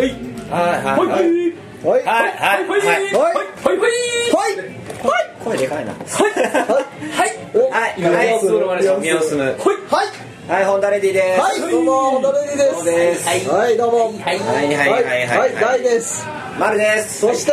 [0.00, 0.10] はい
[0.50, 1.08] はいはいはいほい
[1.82, 3.39] ほいはいはいはいはいほいほいほいほい声
[5.60, 6.02] でかいなはい
[7.70, 10.06] はいはい様子をお願い宮尾進むほいはい
[10.50, 16.26] はいホンダレディですはいどうも小田レディですはいはいどうもはいはいはいはいはいはいい大です
[16.58, 17.52] 丸ですそして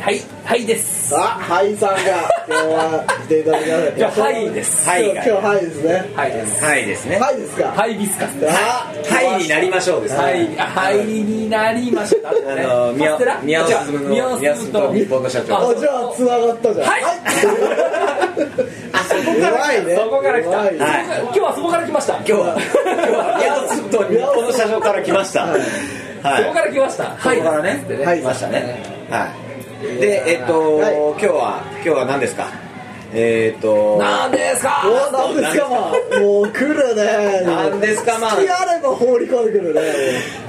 [0.00, 1.96] はいはいですあはいさんが
[2.48, 8.91] 今日は来ていただきましたじゃはいですはい今日はいですねはいですはいですねはいですかハイビスカスあはい
[9.38, 10.58] になりましょうですはい。
[10.58, 15.70] あはいになりましたあの宮尾宮進むの宮進むと日本の社長。
[15.70, 16.86] あじゃあ繋がったじゃん。
[16.88, 17.02] はい。
[18.92, 20.66] あそこからねそこから来た。
[20.66, 21.06] 偉いはい。
[21.24, 22.14] 今日はそこから来ました。
[22.14, 25.46] 今日は今日はと日本の社長から来ました。
[25.46, 26.42] はい。
[26.42, 27.04] そこから来ました。
[27.04, 27.84] そこからね。
[27.88, 28.06] はい。
[28.06, 28.82] はい来ましたね。
[29.10, 29.28] は
[29.86, 29.96] い。
[30.00, 30.94] でえっとはい。
[30.94, 32.46] 今日は今日は何ですか？
[33.14, 36.20] えっとなんですかおなんですかまあ。
[36.20, 37.42] もう来るね。
[37.44, 38.30] 何ですかまあ。
[38.30, 39.80] 隙あれば放り込んでくるね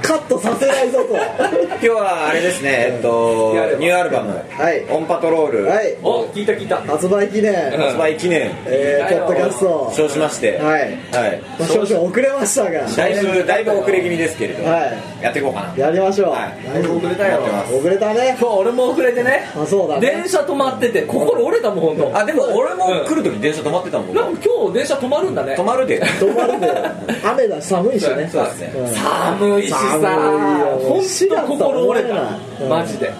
[0.04, 1.14] カットさせないぞと。
[1.14, 4.32] 今日はあれですねえっとニューアルバム。
[4.50, 4.84] はい。
[4.90, 5.64] オンパトロール。
[5.64, 5.96] はい。
[6.02, 6.76] お聞いた聞いた。
[6.82, 7.54] 発売記念。
[7.70, 8.50] 発売記念。
[8.66, 9.92] えーポッドキャスト。
[9.96, 10.58] 称しまして。
[10.58, 10.80] はい。
[11.10, 11.40] はい。
[11.58, 12.86] まあ少々遅れましたが。
[12.86, 15.74] だいぶだいぶ遅れ気味ですけれどはやっていこうかな。
[15.74, 16.28] いやりましょう。
[16.30, 16.64] はい。
[16.68, 17.40] だいぶ遅れたよ。
[17.72, 18.36] 遅れたね。
[18.38, 19.48] 今日俺も遅れてね。
[19.56, 20.00] あそうだね。
[20.02, 24.28] 電車止まってて心折れたもん本当あでも俺も来る時電車止まってたもんな。
[24.28, 25.54] んか今日電車止まるんだね。
[25.56, 26.02] 止まるで。
[26.02, 26.68] 止まるで。
[27.24, 28.28] 雨だし寒いしね。
[28.30, 28.72] そうですね。
[28.76, 30.08] うん寒いしさ
[30.80, 31.02] 本
[31.58, 32.14] 当心折れた。
[32.60, 33.12] うんマジで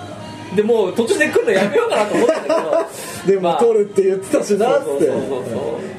[0.55, 2.55] でもう途中で来るのやめようかなと思ったけど。
[3.27, 5.06] でも撮るって言ってたしなっつって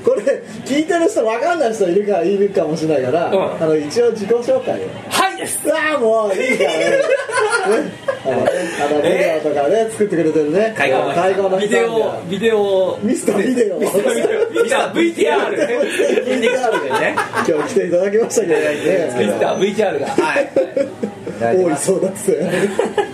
[0.03, 3.63] これ聞いてる人分かんない人いるかいるかもしれないから、うん。
[3.63, 4.77] あの一応自己紹介を。
[5.09, 5.59] はいです。
[5.73, 6.85] ああもういいからね。
[6.85, 7.01] ね
[8.23, 10.75] あのねあのビデオとかね作ってくれてるね。
[10.77, 12.99] 海外のビデオビデオ。
[13.01, 13.79] ミスタービデオ。
[13.79, 17.15] ミスター VTR 筋肉作でね
[17.47, 20.07] 今日来ていただきましたけどミスターね VTR が。
[20.07, 20.49] はい。
[21.39, 23.04] 多いそうだっつって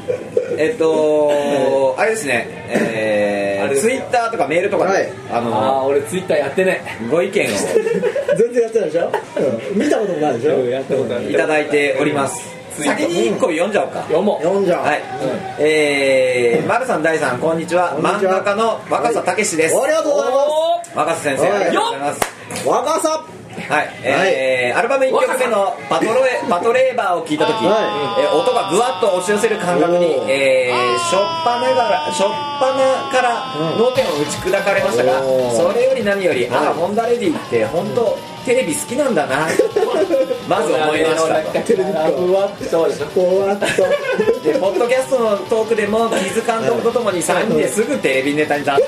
[0.62, 5.04] えっと あれですねえーツイッターとかメールとかはい。
[5.04, 7.48] であああの俺ツイッターやってねご意見を。
[8.38, 9.12] 全然やってないでしょ、
[9.74, 10.70] うん、見たこともないでしょ？
[10.70, 12.42] やったことあいただいております。
[12.80, 14.02] 先に1個読んじゃおうか。
[14.04, 14.44] 読もう。
[14.44, 14.84] 読んじゃう。
[14.84, 15.02] はい、
[15.60, 17.90] えー、丸さん大さんこんにちは。
[17.90, 18.34] こんにちは。
[18.42, 20.32] 漫画家の若狭武史です、ありがとうござい
[20.96, 22.20] ま若狭先生はいありがとうございます。
[22.64, 23.24] す若さ
[23.72, 35.22] はい、えーアルバム1曲目のパトロエ「パトレーバー」を聴いた時、はえー音がぐわっと押し寄せる感覚にえー、しょっぱながらしょっぱなから脳天を打ち砕かれましたが、
[35.56, 39.48] それより何より、ああホンダレディって本当テレビ好きなんだな
[40.52, 41.52] まず思いましたと。
[41.66, 43.66] テレビっ子ふわっとでしょこうやっと
[44.44, 48.82] でポッドキャストのトークでも木津監督とともに3人ですぐテレビネタに出す感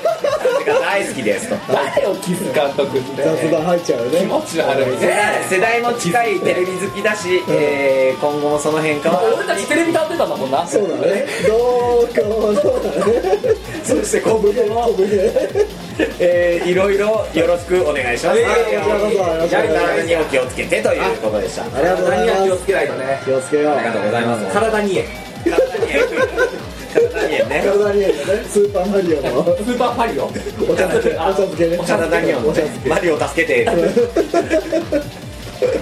[0.58, 1.56] じが大好きですと。
[1.72, 3.22] 誰よキス監督って。
[3.22, 9.22] 雑談入っちゃうよね気持ち悪い世代世代も近いテレビ好きだし、えー今後もその変化は。
[9.34, 10.66] 俺たちテレビ立ってたんだもんな。
[10.66, 11.26] そうだね。
[11.46, 12.20] どうか
[12.60, 13.54] そうだね。
[13.82, 15.84] そして今後も、小舟。
[16.18, 21.64] えーいろいろよろしくお願いします、えーこちらにお気をつけてということでした。
[21.64, 22.42] ありがとうございます。
[22.44, 23.74] 気をつけないとね気をつけよう。
[23.74, 24.46] ありがとうございます。
[24.52, 25.04] 体に体に
[26.94, 28.08] 体にね体にいい。
[28.08, 29.44] よねスーパーマリオの。
[29.44, 30.24] スーパーパリオ。
[30.24, 30.28] お
[30.76, 31.14] 茶漬け。
[31.14, 31.66] お茶漬け。
[31.76, 32.88] お茶漬け。
[32.88, 33.64] マリオ助けて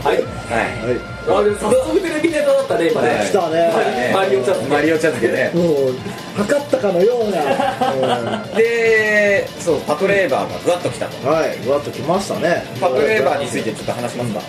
[0.05, 0.17] はい。
[0.17, 1.13] はい。
[1.25, 3.09] あれ早速テレビネタだったね今ね。
[3.09, 4.13] はい来たね。
[4.15, 5.51] マリオチャットマリオ茶漬けね。
[5.55, 5.95] もう
[6.37, 11.17] 測ったかのような、 でそうパトレーバーがぐわっときたと。
[11.29, 11.57] うん、はい。
[11.65, 12.65] ぐわっときましたね。
[12.81, 14.41] パトレーバーについてちょっと話しますか？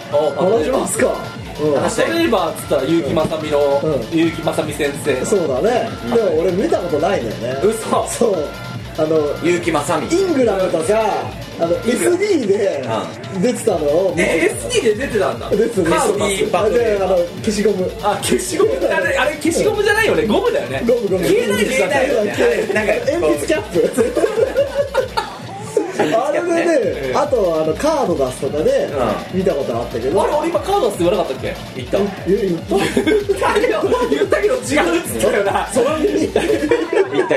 [0.42, 1.08] 話しますか、
[1.62, 1.74] うん。
[1.74, 4.00] パトレーバーっつったら結城まさみのうん。
[4.06, 7.60] 結城まさみ先生そうだね、でも俺見たことないんだよね。
[7.64, 8.08] 嘘。
[8.08, 8.46] そう
[8.98, 10.16] あの結城正美。
[10.16, 11.02] イングランドとか
[11.60, 12.84] あの SD で
[13.42, 15.50] 出てたのを、え SD で出てたんだ。
[15.50, 17.92] 出てたカーあの消しゴム。
[18.02, 20.28] あ消しゴムあれあれ消しゴムじゃないよね。
[20.28, 20.84] ゴムだよね。
[20.88, 21.26] ゴムゴム。
[21.26, 22.74] 消えないです消えないよね。
[22.74, 24.83] なんか鉛筆キャップ
[26.00, 28.90] あれでね、あとあのカード出すとかで
[29.34, 31.56] 見たことあったけど、あれ俺今カードって言わなかったっけ？
[31.76, 31.98] 言った。
[31.98, 32.08] 言
[32.38, 32.88] 言った言っ
[33.40, 35.44] たけど言ったけど違うっつったよ。
[35.44, 36.06] なそのに。
[36.08, 36.40] 言った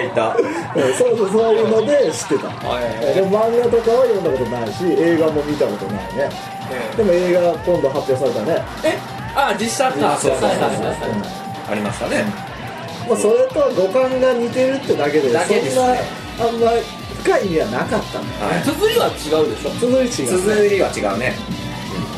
[0.00, 0.36] 言った。
[0.36, 2.48] うんそうそうそういうので知ってた。
[2.48, 3.14] はい。
[3.14, 6.30] でも漫画とかは読んだことないし映画も見たことないね。
[6.96, 8.98] でも映画今度発表されたね、え？
[9.34, 10.14] あ実写か。
[10.14, 10.50] あそうそうそう
[11.68, 12.24] ありましたね。
[13.08, 16.00] まあ、それと五感が似てるってだけでだけですそんなね
[16.40, 16.72] あんま
[17.26, 18.24] 深い意味はなかったの。
[18.38, 19.70] はい綴りは違うでしょ。
[19.82, 20.10] 続い違う。
[20.38, 21.34] 綴りは違うね。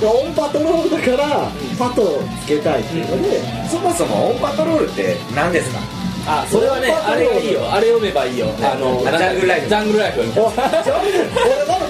[0.05, 5.81] オンパトロールだからパトをつけたいっていうので、そもそもオンパトロールって何ですか？
[6.29, 7.73] あそれはねあれがいいよ。
[7.73, 8.53] あれ読めばいいよ。
[8.61, 9.69] あのジャングルライフ。
[9.69, 10.23] ジャングルライフ。
[10.23, 10.53] みたいな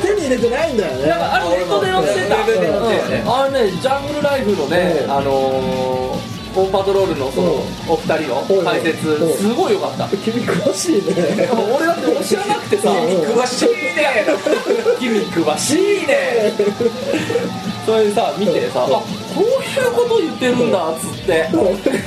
[0.00, 1.08] 手に入れてないんだよね。
[1.10, 2.30] なんかあれネットで載って。
[2.30, 5.10] たあれねジャングルライフのねうん。
[5.10, 6.07] あのー
[6.54, 7.52] オンパトロールのその
[7.88, 9.32] お二人の解説うん。
[9.36, 10.08] すごい良かった。
[10.16, 11.48] 君詳しいね。
[11.76, 12.94] 俺だって知らなくてさう。
[12.94, 14.24] ん詳しいね。
[14.98, 16.52] 君詳しいね。
[17.86, 19.02] それでさ見てさあこ
[19.36, 21.48] ういうこと言ってるんだっつって。
[21.52, 22.02] 言ってるん。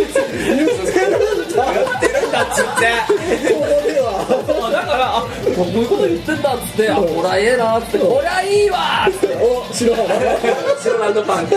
[1.55, 3.53] だやってるんだっつって。
[3.53, 4.43] ここでは。
[4.47, 4.53] だ
[4.85, 5.27] からあこ
[5.63, 9.35] ういうこと言ってんだっつってあこりゃええなっつってこりゃいいわっつって。
[9.35, 10.07] お白浜
[10.81, 11.55] シロランドパンク。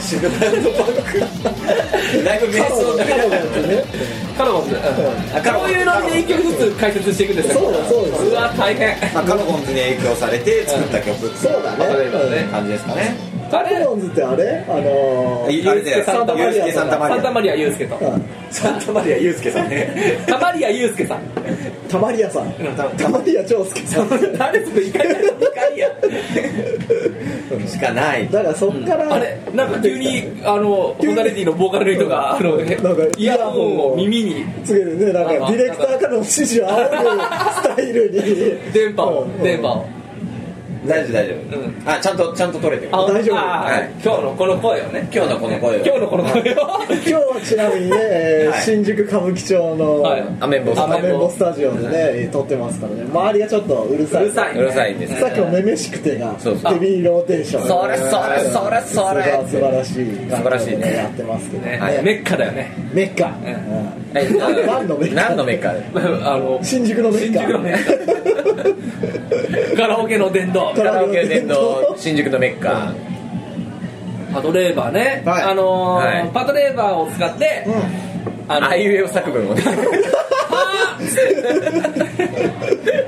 [0.00, 2.24] シグナルドバンク。
[2.24, 3.84] だいぶ瞑想だカラバンってね。
[4.36, 4.76] カロボンズ
[5.36, 8.04] あカロこういうのに一曲ずつ解説していくんですよそうだそう。
[8.06, 8.96] ですうわ大変。
[9.14, 12.48] まあカノボンズに影響されて作った曲ってそうだね。
[12.50, 14.64] 感じですかねあれカラバンズってあれ？
[14.68, 16.04] あのー、あれだよ。
[16.04, 17.18] サンタマリアユースケサンタマリア。
[17.18, 18.24] サンタマリアユースケとうん。
[18.50, 20.24] サンタマリアユースケさんね。
[20.26, 21.20] タマリアユースケさん。
[21.88, 22.52] タマリアさん。
[22.96, 24.08] タマリア長介さん。
[24.38, 25.14] 誰それ怒りや。
[25.14, 25.88] 怒りや
[27.68, 28.28] しかない。
[28.30, 34.44] だからそっからあれなんか急にあのホタレディのボーカルの人があのなんかイヤホンを耳に。
[34.64, 38.72] つけてねなんかディレクターからの指示を仰ぐスタイルに。
[38.72, 39.42] 電波をうん。
[39.42, 39.86] 電波を
[40.86, 41.82] 大丈夫大丈夫、うん。
[41.86, 42.96] あちゃんとちゃんと取れてる。
[42.96, 45.08] あ大丈夫あはい今日のこの声をね。
[45.12, 45.84] 今日のこの声を。
[45.84, 46.44] 今日のこの声を。
[46.44, 46.54] 今
[47.02, 48.62] 日はちなみにね、えーはい。
[48.62, 50.24] 新宿歌舞伎町の、はい。
[50.40, 51.88] アメンボスタジオで
[52.22, 53.02] ね、撮ってますからね。
[53.04, 54.24] 周りがちょっとうるさい。
[54.24, 54.54] うるさい。
[54.54, 55.20] ねうるさいです。
[55.20, 56.74] さっきもめめしくてがそうそう。
[56.74, 57.66] ヘビーローテーション。
[57.68, 58.10] それそれ
[58.50, 59.32] それそれ。
[59.48, 60.94] 素晴らしい素晴らしいね。
[60.96, 61.66] やってますけど。
[61.66, 61.78] ね。
[61.78, 62.02] はい。
[62.02, 62.72] メッカだよね。
[62.92, 63.44] メッカ、ん。
[63.44, 64.28] うんえ
[64.66, 65.22] 何のメッカ？
[65.22, 65.72] 何のメッカ？
[65.72, 65.84] で
[66.24, 67.40] あの新宿のメッカ。
[67.40, 67.92] 新宿のメッカ。
[69.76, 72.92] カラオケの殿堂カラオケ殿堂新宿のメッカ。
[74.32, 75.42] パトレーバーね、はい。
[75.42, 76.30] あのーはい。
[76.32, 77.66] パトレーバーを使って、
[78.48, 79.62] あのあいうえお作文をね。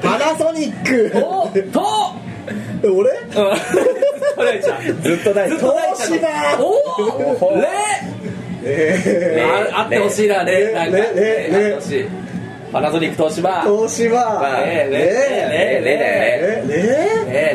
[0.03, 1.13] パナソニック。
[1.17, 1.83] おと。
[2.83, 3.11] 俺？
[3.11, 3.33] うん。
[4.63, 5.03] ちゃん。
[5.03, 6.29] ずっと大ずっと大ちゃん東芝。
[6.61, 7.69] おレ
[8.67, 12.07] えああってほしいなレなんかレレレあってほしい
[12.75, 13.62] パナソニック東芝。
[13.62, 14.59] ー、東芝。
[14.67, 14.99] レレレレ
[15.81, 15.94] レ
[16.59, 16.75] えレ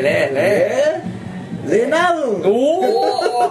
[0.00, 2.42] レレレレナウン。
[2.46, 2.48] お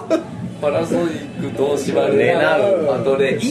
[0.60, 2.86] パナソニック東芝レナウン。
[2.88, 3.48] パトレイい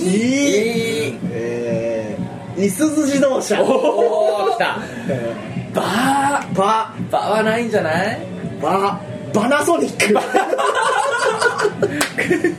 [1.12, 1.18] い。
[1.32, 3.64] えー、いすゞ自動車。
[3.64, 4.78] おお来た。
[5.74, 6.54] バー。
[6.56, 8.20] ババーはないんじゃない？
[8.62, 9.00] バ
[9.34, 10.14] バナソニック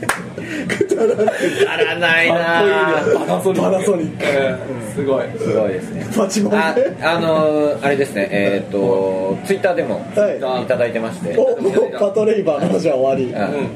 [0.77, 3.17] くだらないかっこいいなね。
[3.17, 3.61] パナソニック。
[3.61, 4.73] パナソニック。
[4.73, 4.93] うん。
[4.93, 5.25] すごい。
[5.37, 6.07] すごいですね。
[6.15, 6.97] パチモンあね。
[7.01, 8.27] あのーあれですね。
[8.31, 10.63] えっ、とツイッターでもはい。
[10.63, 11.37] いただいてまして。
[11.37, 13.33] おもうパトレイバーの話は終わり、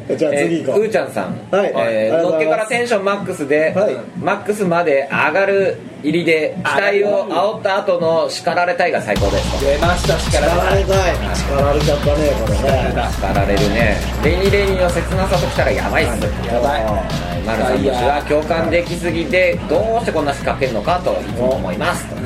[0.09, 0.17] うん。
[0.17, 1.73] じゃあ次行こう、えーうーちゃんさん、はい。
[1.75, 3.95] えのっけからテンションマックスで、はい。
[4.19, 9.65] マックスまで上がる入りで期待を煽った後の叱られたいが最高です。
[9.65, 11.35] 出ました力叱られたい。
[11.35, 12.13] 叱られちゃったね
[12.45, 13.11] これね。
[13.11, 13.97] 叱られるね。
[14.23, 16.21] レニレニの切なさときたらやばいっす。
[16.45, 16.83] やばい。
[16.85, 17.35] はい。
[17.45, 22.07] マルさんとしては共感できすぎてどうしてこんな叱ってんのかといつも思います。
[22.09, 22.19] とあ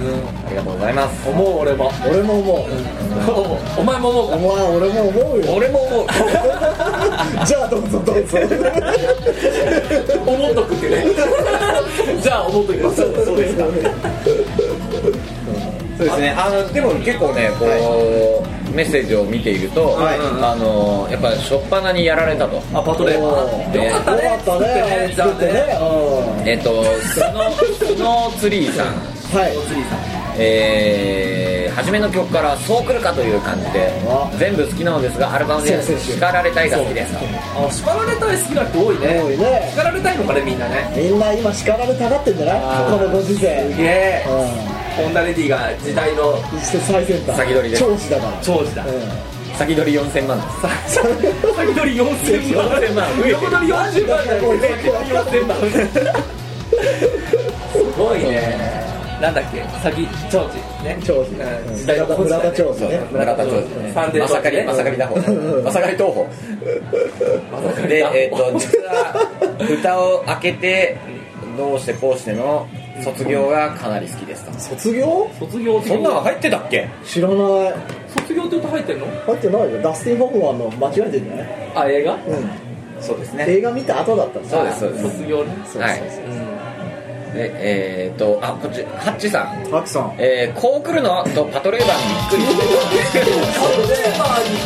[0.50, 1.30] りがとうございます。
[1.30, 1.92] 思う俺も。
[2.10, 4.30] 俺も思う、お前も思う。
[4.30, 5.54] かお前俺も思うよ。
[5.56, 6.08] 俺も思う。
[7.46, 8.38] じゃあどうぞどうぞ。
[10.26, 11.06] 思っとくってね。
[12.24, 13.26] じゃあ思っときます。
[13.26, 13.66] そうですか
[15.98, 16.30] そうですね。
[16.30, 20.20] あのでも結構ねこう、メッセージを見ていると、はい。
[20.20, 22.62] あのやっぱり初っ端にやられたと。
[22.74, 25.14] あパトレよかったねよかったね。
[25.16, 25.78] 作ってね。
[26.46, 28.88] えっとスノスノーツリーさん。
[28.88, 28.94] うん
[29.30, 37.14] はいえー、初めの曲からそうくるかという感じであ全部好きなのですがアルバムで叱られたいが好きです。
[37.14, 37.20] と
[37.68, 39.22] あ叱られたい好きな人多いね。
[39.22, 39.70] 多いね。
[39.74, 40.94] 叱られたいのかねみんなね。
[40.96, 43.40] みんな今叱られたがってんじゃないこのご時世。
[43.40, 44.26] すげえ。
[44.28, 44.30] う
[45.02, 47.76] ホンダレディが時代のんそして最先端先取りで。
[47.76, 48.40] す長子だから。
[48.42, 48.86] 長寿だ。
[48.86, 48.90] う
[49.58, 50.44] 先取り4000万で
[50.88, 50.96] す。
[50.96, 52.66] 先取り4000万。
[52.80, 54.60] 4000万横取り40万だよ。
[54.60, 55.58] 先取り4000万。
[57.74, 58.79] すごいね
[59.22, 59.62] なんだっけ？
[59.84, 60.84] 先長寿？
[60.84, 60.96] ね。
[60.96, 61.42] ん長子うん。
[61.42, 61.82] うん。
[61.82, 63.00] 村田村田長子ね。
[63.12, 65.16] 村田長うんサンデーまさかりまさかりだ方。
[65.64, 69.28] まさかり東宝でえっ、と実は
[69.60, 70.98] 蓋を開けて
[71.58, 72.68] どうしてこうしての
[73.04, 74.54] 卒業がかなり好きですと。
[74.60, 75.30] 卒業？
[75.40, 76.88] 卒業そんなの入ってたっけ？
[77.06, 77.38] 知らない。
[78.08, 79.06] 卒業って歌入ってんの？
[79.26, 79.82] 入ってないよ。
[79.82, 82.14] ダスティン・ホフマンの間違えてんじゃないあ映画？
[82.14, 82.22] うん。
[83.02, 83.46] そうですね。
[83.48, 84.50] 映画見た後だったんだ。
[84.50, 85.04] そうですそうです。
[85.18, 85.54] 卒業ね。
[85.66, 85.82] そうそうそう。
[85.82, 86.00] はい
[87.36, 89.48] ええー、とあこっちハッチさん。
[89.70, 90.16] ハキさん。
[90.18, 93.20] えー、こう来るのとパトレーバーにびっくりして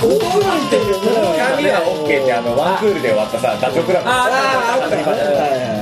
[0.01, 4.09] こうなんてるよね髪は OK ってあのワンクールで終わったさダチョウ倶楽部。
[4.09, 4.29] ああ
[4.79, 5.03] ああったね。
[5.03, 5.72] 当たり前だはいはい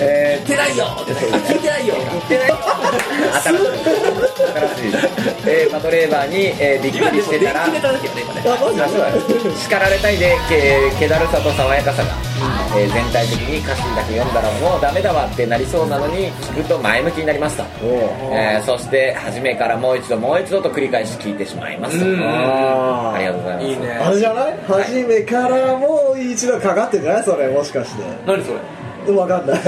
[0.00, 1.12] え言ってないよって。
[1.12, 3.66] 聞いてないよー、新しい。
[4.50, 4.96] 新しい、
[5.46, 7.66] えー、パトレーバーに、えー、びっくりしてたら。
[9.56, 12.08] 叱られたいでけ気だるさと爽やかさが、
[12.76, 17.90] えー全体的に歌詞だけ読んだらもうダメだわってなりそうなのに聞くと前向きになりますと、おう
[18.32, 21.96] えーそして初めからもう一度もう一度と繰り返し聞いてしまいます。
[21.96, 23.66] ありがとうございます。
[23.66, 23.90] いいね。
[23.92, 24.58] あれじゃない。
[24.66, 27.24] 初めからもう一度かかってんじゃない？
[27.24, 28.02] それもしかして。
[28.26, 28.58] 何それ？
[29.16, 29.60] わかんない。
[29.60, 29.62] あ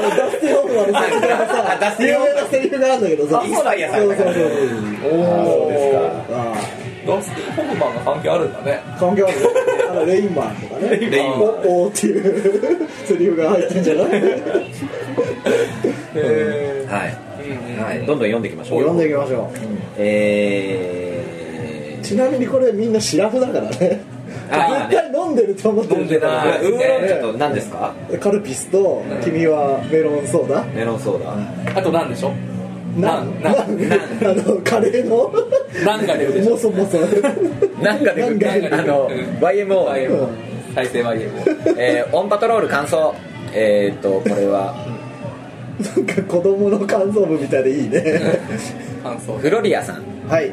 [0.00, 4.14] の、ダスティン・ホフマンの説明がさ、ダスティンホフマン有名なセリフがあるんだけどさ、そうそうれたからそうそう。
[4.14, 4.20] あそ
[5.66, 5.98] うですか。
[6.30, 6.32] あ
[7.06, 8.80] ダスティン・ホフマンが関係あるんだね。
[8.86, 9.32] あ関係ある
[9.90, 10.88] あの、レインマンとかね。
[10.96, 11.40] レインマン。
[11.40, 11.44] お
[11.84, 12.22] おーっていう
[13.06, 14.06] セリフが入ってんじゃない？
[16.14, 17.16] へ はい、
[17.78, 19.50] うんはい、どんどん読んでいきましょう読んでいきましょ
[19.98, 21.18] え
[22.00, 22.04] う。
[22.04, 24.00] ちなみにこれみんなシラフだからね。
[24.50, 27.94] あ絶対飲んでると思ってる飲んでなウーロン茶と何ですか？
[28.20, 30.64] カルピスと、君はメロンソーダ。
[30.74, 31.24] メロンソー
[31.74, 31.78] ダ。
[31.78, 32.32] あと何でしょ？
[32.98, 33.82] なん、ななんん、
[34.24, 35.32] あの、カレーの、
[35.84, 36.50] 何が出るでしょ？
[36.52, 36.98] もそもそ。
[37.82, 39.08] なんかでなんかであの
[39.40, 40.28] YMO、
[40.74, 43.14] 再生 YMO えー、オンパトロール感想。
[43.54, 44.74] えー、っとこれは。
[45.96, 48.02] なんか子供の感想文みたいでいいね。
[49.02, 49.32] 感想。
[49.38, 50.02] フロリアさん。
[50.28, 50.50] はい。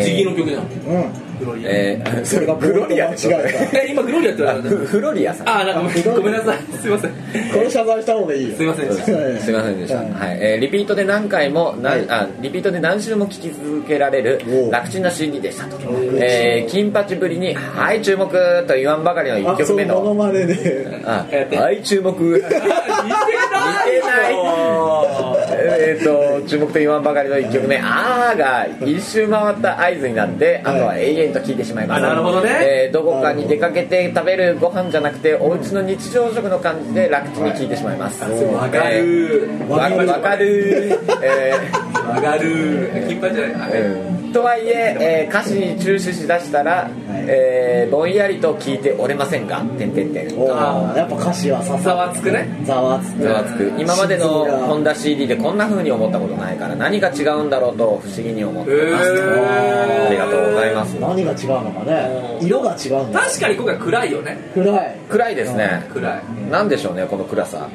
[0.00, 0.62] 地義の曲じゃん。
[0.62, 1.04] うん。
[1.44, 1.70] グロリア。
[1.70, 3.10] えー、 それがフロリア。
[3.10, 3.16] 間違
[3.74, 5.48] ええ今グロリアって言われたフ フロリアさん。
[5.48, 6.58] あなんかごめんなさい。
[6.80, 7.10] すいません。
[7.10, 7.54] た。
[7.54, 8.56] これ謝罪した方がいいよ。
[8.56, 9.12] すいませんでした。
[9.12, 9.38] はい。
[9.38, 10.36] すいませんでした、ははい。
[10.36, 12.04] いえーリピートで何回も、なはい。
[12.08, 15.64] あリピートで何週も聴き続けられる楽ちんな CD でした。
[15.66, 15.76] と、
[16.20, 18.26] えー金八ぶりに「はい注目」
[18.66, 19.94] と言わんばかりの1あ、そう、曲目の。
[20.00, 20.86] モノマネで。
[21.04, 21.56] あやって。
[21.56, 22.12] はい注目。
[22.12, 22.58] 似てな
[24.30, 24.34] い
[25.64, 26.04] えー、
[26.42, 32.50] と注目と言わんばかりの1曲目「あー」が一周回った合図になってあとは永遠と聴いてしまいます、あなるほどね。
[32.62, 38.84] えーどこかに出かけて食べるご飯じゃなくてお家の日常食の感じで楽ちんに聴いてしまいます、わかる。
[38.84, 40.90] えーわわかる。
[41.22, 42.90] えーわかる。
[43.08, 43.80] 金八じゃない。
[43.80, 50.28] うんとはいええー歌詞に注視しだしたら、えーぼんやりと聞いておれませんが「てんてんてん」
[50.96, 52.48] やっぱ歌詞はざわつくね。
[52.64, 53.22] ざわつく。
[53.22, 53.72] ざわつく。
[53.78, 60.06] 今までのホンダ CD でこんな風に思ったことないから何が違うんだろうと不思議に思っています、へー。
[60.06, 60.92] ありがとうございます。
[60.94, 62.38] 何が違うのかね。
[62.40, 63.12] 色が違う。
[63.12, 64.38] 確かに今回暗いよね。
[64.54, 64.96] 暗い。
[65.08, 65.86] 暗いですね。
[65.92, 66.22] 暗い。
[66.50, 67.68] なんでしょうねこの暗さ。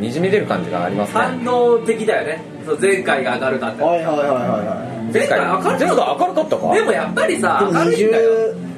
[0.00, 1.20] にじみ出る感じがありますね。
[1.20, 2.40] 反応的だよね。
[2.64, 5.96] そう前回が明るかったはいはいはいはいは前回明るかった前回明る
[6.34, 7.40] かったかでもやっぱりい。
[7.40, 8.69] さ明るいんだよ20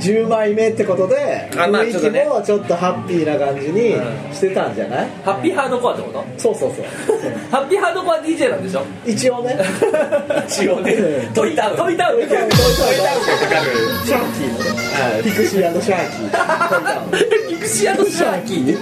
[0.00, 2.24] 10枚目ってことであまあ雰囲気ちょっとね。
[2.24, 5.08] もちょっとハッピーな感じにうんしてたんじゃない？
[5.24, 6.24] ハッピーハードコアってこと？
[6.36, 6.84] そうそうそう。
[7.50, 8.84] ハッピーハードコア DJ なんでしょ？
[9.06, 9.58] 一応ね。
[10.46, 10.92] 一応ね。
[10.92, 11.34] うん。
[11.34, 11.76] トイタウン。
[11.76, 12.18] トイタウン。
[12.18, 13.16] トイタウントイタウ
[14.04, 17.48] ンシャーキーのねピクシーシャーキー。
[17.48, 18.78] ピクシーシャーキー。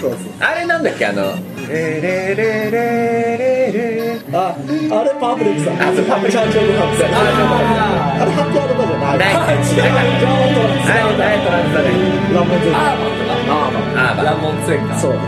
[0.00, 1.06] そうそうあれなんだっけ？
[1.06, 1.34] あの。
[1.68, 7.14] レレレレレレああれパープレックさんあそうパープレックチャーチョーのハッピーあ
[8.22, 11.88] あれハッピーアドバーじゃないないジャーントランスはいはいトランスだね
[12.34, 13.00] ラモンゼアー。
[13.00, 15.24] バンとかアーバンあーラモンツェンかそうです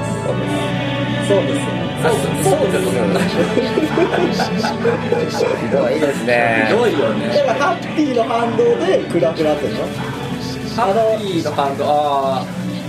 [1.28, 1.72] そうですよ
[2.02, 2.90] あそうそうです
[5.60, 9.76] ひどいですねひどいよねだからハッピーの反動でクラクラっての
[10.74, 11.44] ハッピー。
[11.44, 12.46] の反動ああ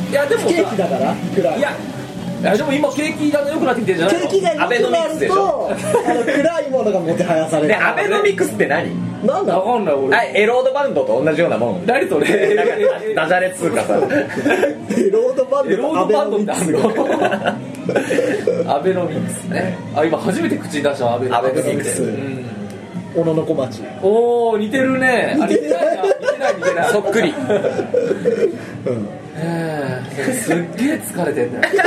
[0.10, 1.72] いやでもさケーキだからクラいや
[2.44, 4.28] いやでも今景気が良くなってきてるんじゃないの？
[4.30, 7.68] 景気が良アベノくなミクスでしるとあの暗いものがもてはやされる。
[7.70, 9.26] でアベノミクスって何？
[9.26, 9.58] なんだ？
[9.58, 10.18] わかんない俺。
[10.18, 11.86] あエロードバンドと同じようなもん。
[11.86, 12.56] 何それ？
[13.16, 13.96] ダジャレっつうかさ。
[13.96, 14.00] エ
[15.10, 16.80] ロードバンドエロードバンドってあるの？
[18.66, 19.78] のアベノミクスね。
[19.96, 22.04] あ今初めて口に出したアベノミクスアベノミクス。
[22.04, 22.63] うん
[23.16, 23.82] 小野の小町。
[24.02, 25.38] おお似てるね。
[25.40, 26.04] あ似てないな。
[26.04, 26.92] 似てない似てない。
[26.92, 27.34] そっくり。
[28.86, 29.24] うん。
[30.34, 31.74] すっげえ疲れてんだよ。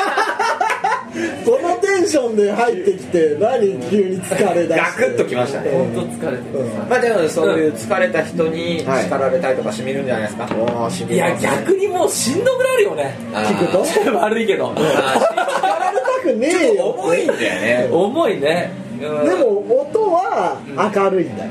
[1.47, 5.71] このテンションで入ってきて何急に疲れだガクッときましたね。
[5.71, 6.43] 本当疲れて
[6.91, 9.05] まあでもそういう疲れた人にはい。
[9.05, 11.17] 叱られたりとかしみるんじゃないですか、ああしい。
[11.17, 13.15] や逆にもうしんどくなるよね。
[13.33, 14.73] 聞くと悪いけど。
[14.77, 16.87] 疲れたくねえよ。
[16.87, 17.89] 重いんだよね。
[17.91, 18.71] 重いね。
[18.81, 20.59] うんでも音は
[20.95, 21.51] 明るいんだよ。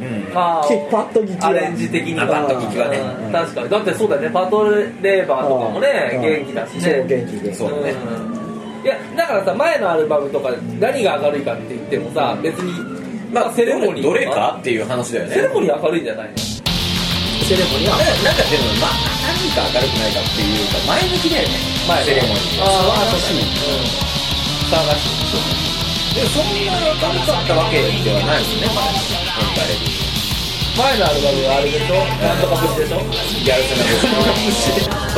[0.00, 0.34] うん。
[0.34, 1.48] まあきパッと聞きは。
[1.48, 2.98] アレンジ的にあパッと聞きはね。
[2.98, 3.32] うん。
[3.32, 3.68] 確かに。
[3.70, 4.30] だってそうだよね。
[4.30, 6.22] パトレーバーとかもねうん。
[6.22, 7.54] 元気だし超ね元気で。
[7.54, 7.92] そうだね。
[7.92, 8.84] うん。
[8.84, 12.70] いやだからさ前のアルバムとか何が明るいかって言ってもさ別に
[13.32, 15.34] まあセレモニーとどれかっていう話だよね。
[15.34, 16.38] セレモニー明るいんじゃないの？
[16.38, 17.98] セレモニーは。
[17.98, 18.94] ななんかでもまあ
[19.26, 21.54] 何か明るくないかっていうか前向きだよね。
[21.88, 23.42] 前セレモニーああ素晴らしい
[24.70, 25.02] 騒がし
[25.74, 25.75] い
[26.16, 28.68] でもそんなに明るかったわけではないですね。
[30.76, 31.94] 前のアルバムはあれでしょ？
[32.20, 33.00] なんとか節でしょ？
[33.00, 34.88] ギャルセナ節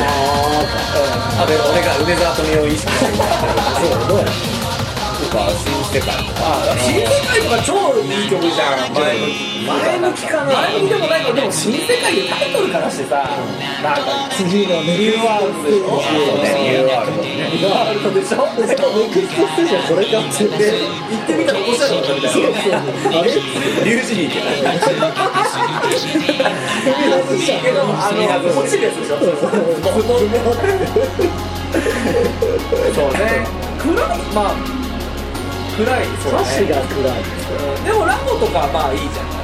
[1.38, 3.14] あで俺が梅沢富美男を意識してる。
[3.18, 4.57] そうね
[5.18, 9.18] とか新世界とかあ新世界とか超いい曲じゃん前
[9.66, 13.26] 前向きかな前向きでもないけどでも新世界でタイトルからしてさ
[13.82, 22.38] なんか次のニューワールドでしょニューワールドねニューワールドでしょネクストステージはこれかって言って行ってみたら面白いのみたい
[22.70, 22.78] な
[23.18, 24.38] あれリュウジリーって
[26.86, 28.22] 踏み外したけどあの
[28.54, 29.18] 落ちるやつでしょ
[32.94, 33.46] そうね。
[33.78, 34.87] 暗いまあ
[35.78, 36.06] 暗い。
[36.18, 36.74] そう歌詞ね。
[36.74, 37.22] が暗い。
[37.22, 37.84] うん。
[37.86, 39.38] でもラモとかはまあいいじゃない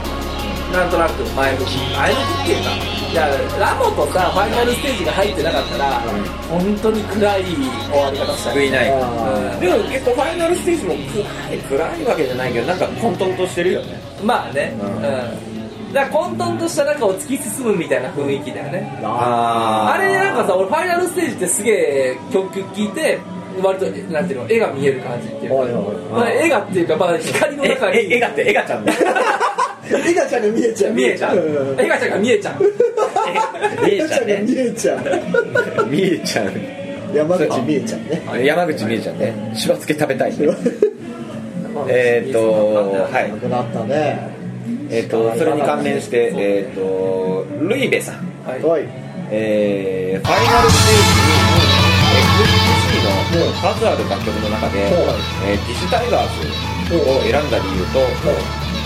[0.74, 1.78] なんとなく前向き。
[1.94, 2.70] 前向きっていうか。
[3.14, 3.28] いや
[3.62, 6.02] ラモとさファイナルステージが入ってなかったら
[6.50, 8.70] 本当に暗い終わり方した救い。
[8.72, 14.00] ないあでも結構ファイナルステージも暗い暗いわけじゃないけどなんか混沌としてるよね。
[14.24, 14.74] まあね。
[14.80, 14.98] ううん。
[14.98, 18.98] ん、だから混沌とした中を突き進むみたいな雰囲気だよね。
[19.04, 23.20] ああれなんかさ俺ファイナルステージってすげえ曲聴いて
[23.62, 27.98] 割となんていうの絵が見える感じっていうか、はいはいまあ、絵がっていうか、まあ、光の中に。
[27.98, 28.92] ええエガってエガちゃんね
[29.86, 30.92] エガちゃんが見えちゃう。
[30.94, 31.36] 見えちゃう。
[31.36, 31.80] うん。
[31.80, 32.62] 絵がちゃんが見えちゃう。
[33.84, 35.86] 見エガちゃんがえちゃんね見えちゃう。
[35.86, 36.52] 見えちゃう。
[37.14, 38.44] 山口見えちゃうね。
[38.46, 39.52] 山口見えちゃんね。
[39.54, 40.48] しば漬け食べたいね。
[41.88, 43.30] えーっとはい。
[43.30, 44.30] なくなったね。
[44.90, 48.14] えーっとそれに関連してえーっとルイベさん。
[48.46, 48.62] はい。
[48.62, 48.88] はい。
[49.30, 51.63] えーファイナルステージに
[53.60, 56.28] 数ある楽曲の中で、えーディスタイガー
[56.90, 58.00] ズを選んだ理由と、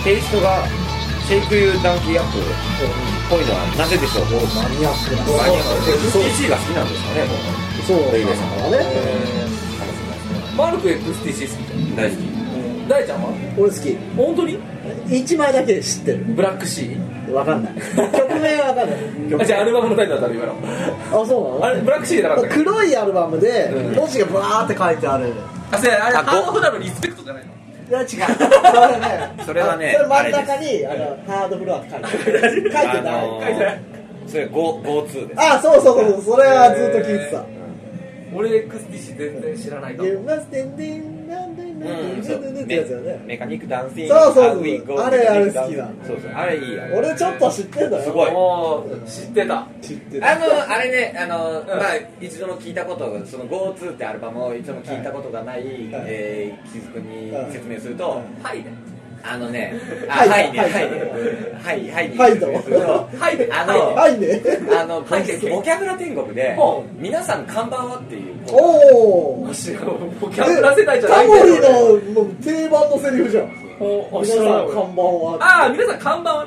[0.04, 0.64] テイストが
[1.26, 2.42] Shake You Donkey Up っ
[3.28, 4.24] ぽいのはなぜでしょう？
[4.24, 5.22] マニアックな。
[5.36, 5.92] マニアック。
[6.16, 7.28] XTC が好きなんですかね
[7.86, 8.12] そう。
[8.12, 8.86] ルイベさんだね。
[10.56, 12.20] マルク XTC 好き大好き。
[12.88, 13.28] 大ちゃんは？
[13.58, 13.96] 俺好き。
[14.16, 14.58] 本当に？
[15.10, 16.24] 一枚だけ知ってる。
[16.34, 16.98] Black Sea？
[17.32, 17.74] わかんない。
[17.74, 18.98] 曲名はわかんない。
[19.42, 21.22] あじゃあアルバムのタイトルだったら今の。
[21.22, 21.64] あそうなの？
[21.64, 22.64] あれ Black Sea じゃなかったっけ？
[22.64, 23.94] 黒いアルバムでうん。
[23.94, 25.32] 文字がバーって書いてある。
[25.70, 27.52] あそれあれあハードフロアのリスペクトじゃないの？
[27.88, 28.06] いや違う。
[28.06, 32.52] それね それはねあそれ真ん中にあのハードフロアって書いてある。
[32.54, 33.80] 書いてないあのー書いてない。
[34.28, 35.40] それです。
[35.40, 37.42] あそうそうそうそれはずっと聞いてた。
[38.34, 40.08] 俺 XTC 全然知らないかも
[41.78, 45.88] Mechanic Dancing そうそうそうあれあれ好きだ。
[46.06, 46.32] そうそう。
[46.32, 48.02] あれいいや俺ちょっと知ってんだよ。
[48.04, 48.32] すごい。
[48.32, 49.66] もう知ってた。
[49.80, 50.32] 知ってた。
[50.32, 57.08] あのあれねあの、まあ一度も聞いたことがその Go 2 ってアルバムを一度も聞いたことがない、えー、キズくん。
[57.08, 58.87] に説明すると、はいねあのね
[59.30, 59.36] あ
[60.08, 60.28] はい。
[60.28, 60.98] はいねははいいね。
[61.62, 62.16] はいはいにはい
[63.18, 63.36] はい。
[63.38, 64.42] ねあの、はいね。
[64.72, 65.06] あの、ボ
[65.62, 68.34] キャブラ天国でほ、皆さん看板はっていう。
[68.50, 69.46] おお
[70.20, 71.72] ボキャブラ世代じゃなタいけど。
[71.72, 73.44] モリの定番のセリフじゃん。
[73.44, 76.46] お皆さん看板はああ皆さん看板は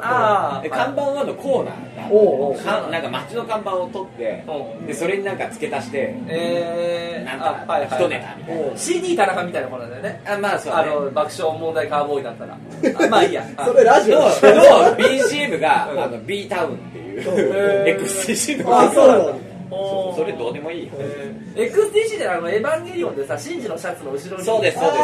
[0.62, 2.12] あ看板はのコーナー。
[2.12, 4.44] おうかなんか街の看板を取って
[4.84, 7.90] うでそれになんか付け足してえー、なんあはいはい。
[7.90, 8.78] か一ネタみたいな。
[8.78, 10.22] CD 田中みたいなものだよね。
[10.28, 10.82] あまあそうね。
[10.82, 12.54] あの爆笑問題カーボーイだったら。
[12.54, 12.58] あ
[13.08, 13.46] まあいいや。
[13.66, 18.04] それラジオののだ BGM がうんあの B タウンっていうへー。
[18.04, 19.40] XCC のあそうなの。
[19.70, 20.90] そうそれどうでもいいよ。
[21.00, 21.72] えー。
[21.72, 24.44] XTC であのエヴァンゲリオンでさシンジのシャツの後ろに。
[24.44, 24.98] そうですそうで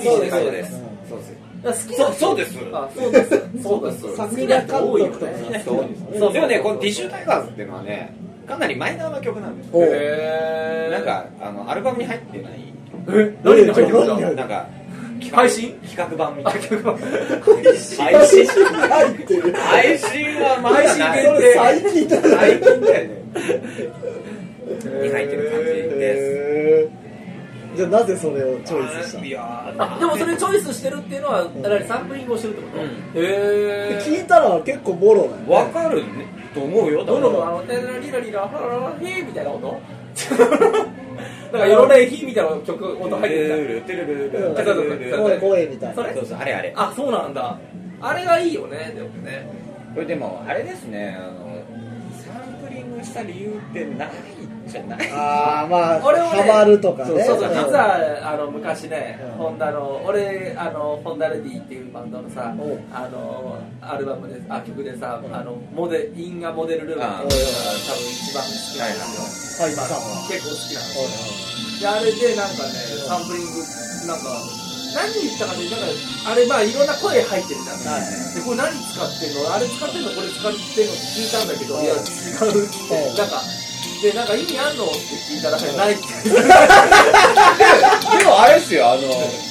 [0.00, 0.08] す。
[0.08, 0.70] XCC ですそうそうです。
[1.10, 2.58] そうですそうそうです。
[2.72, 3.30] あそうです。
[3.62, 4.16] そうです。
[4.16, 5.62] 桜監督とかね。
[5.64, 5.84] そ
[6.28, 6.32] う。
[6.32, 8.14] でもねこのティッシュタイガーズっていうのはね
[8.46, 9.82] かなりマイナーな曲なんですおう。
[9.84, 10.92] へー。
[10.92, 12.52] なんかあのアルバムに入ってない。
[13.08, 13.38] え？
[13.42, 14.66] 何が入ってるんなんか
[15.32, 15.72] 配信？
[15.80, 16.58] 企画版みたいな。
[16.62, 17.64] 配
[18.12, 19.52] 配信入ってる。
[19.54, 21.24] 配信はまだない。
[21.54, 23.18] 最近だよね。
[24.68, 25.66] に入ってる感じ
[25.98, 26.06] で
[26.86, 27.07] す
[27.78, 29.24] じゃあなぜそれをチョイスしたの？
[29.24, 32.88] いやあでもそれチョイスしてるっていうのは何サンプリングをしてるってこと、うん。
[32.88, 35.54] へえ聞いたら結構ボロだよね。
[35.54, 39.70] わかるねと思うよどのあのテラリラリラハラララヘーみたいな音
[41.52, 45.94] なんかいろんなヒみたいな曲音入ってるテルルルルル声声みたいな。
[45.94, 46.72] そうそうあれあれ。
[46.74, 47.56] あそうなんだ。
[48.00, 49.48] あれがいいよねでもね。
[49.94, 51.62] これでもあれですねあの
[52.12, 54.08] サンプリングした理由ってない
[54.88, 57.24] ないああまあ俺ハマるとかね。
[57.24, 57.52] そうそうう。
[57.52, 57.54] ん。
[57.54, 59.30] 実はあの昔ね、うん。
[59.38, 65.34] ホンダの俺あのホンダレディっていうバンドのさあのアルバムであ曲でさ、うん。
[65.34, 69.00] あのモデインガモデルルームあっていうのが多分一番好きなんで
[69.32, 69.96] すよ、はいはいは。
[70.26, 71.80] い結構好きなんですよ。
[71.80, 72.74] であれでなんかね
[73.06, 73.62] サンプリング
[74.06, 74.24] なんか
[74.88, 75.86] 何言ったかねなんか
[76.26, 78.34] あれまあいろんな声入ってるじゃん、はい。
[78.34, 79.52] でこれ何使ってんの？
[79.52, 80.10] あれ使ってんの？
[80.10, 80.92] これ使ってんの？
[80.92, 82.56] って聞いたんだけど、いや違う
[83.14, 83.38] なんか
[84.02, 84.94] でなんか意味あんのって
[85.26, 86.02] 聞いたらないって。
[86.30, 86.38] で
[88.24, 89.08] もあれですよあの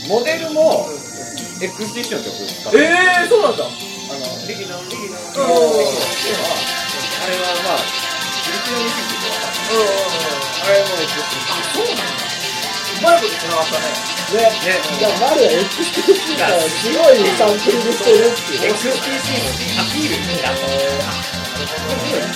[0.07, 0.87] モデルも
[1.61, 2.77] エクスティションってことですかえ
[3.23, 3.65] えー、そうなんだ。
[3.65, 5.51] あのリギノンリギノンうん。
[5.51, 5.87] うんうん
[7.17, 9.27] あれはまあフリキノミキって
[9.73, 10.39] うんうんうん。
[10.63, 12.27] あれもエクスティションそうなんだ。
[12.97, 13.83] うまいこと繋がったね。
[14.27, 14.41] ね、
[14.99, 18.69] じゃあ、マルは XTC からすごいサンプリングしてるってい。
[18.69, 18.73] う。
[18.73, 19.27] XTC
[19.79, 20.65] アピールになった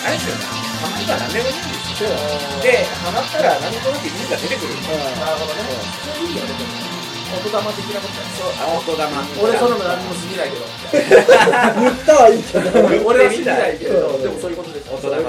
[0.06, 0.44] あれですよね。
[0.82, 4.74] ハマったら何でもいいんですよでハマったら何となく意味が出てくる。
[4.82, 5.62] なるほどね。
[6.02, 6.92] それいいよねでも
[7.32, 9.08] 音玉的なことだよあ音玉
[9.40, 10.66] 俺そんなの何も信じないけど。
[10.92, 12.70] 言ったはいいけど。
[13.08, 14.24] 俺は信じないけどうん。
[14.24, 15.22] でもそういうことです音玉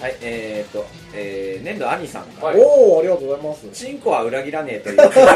[0.00, 3.68] はいえー、っと、えー、粘土兄さんが、はいおお、ありがとうございます。
[3.72, 5.26] チンコは裏切らねえという結論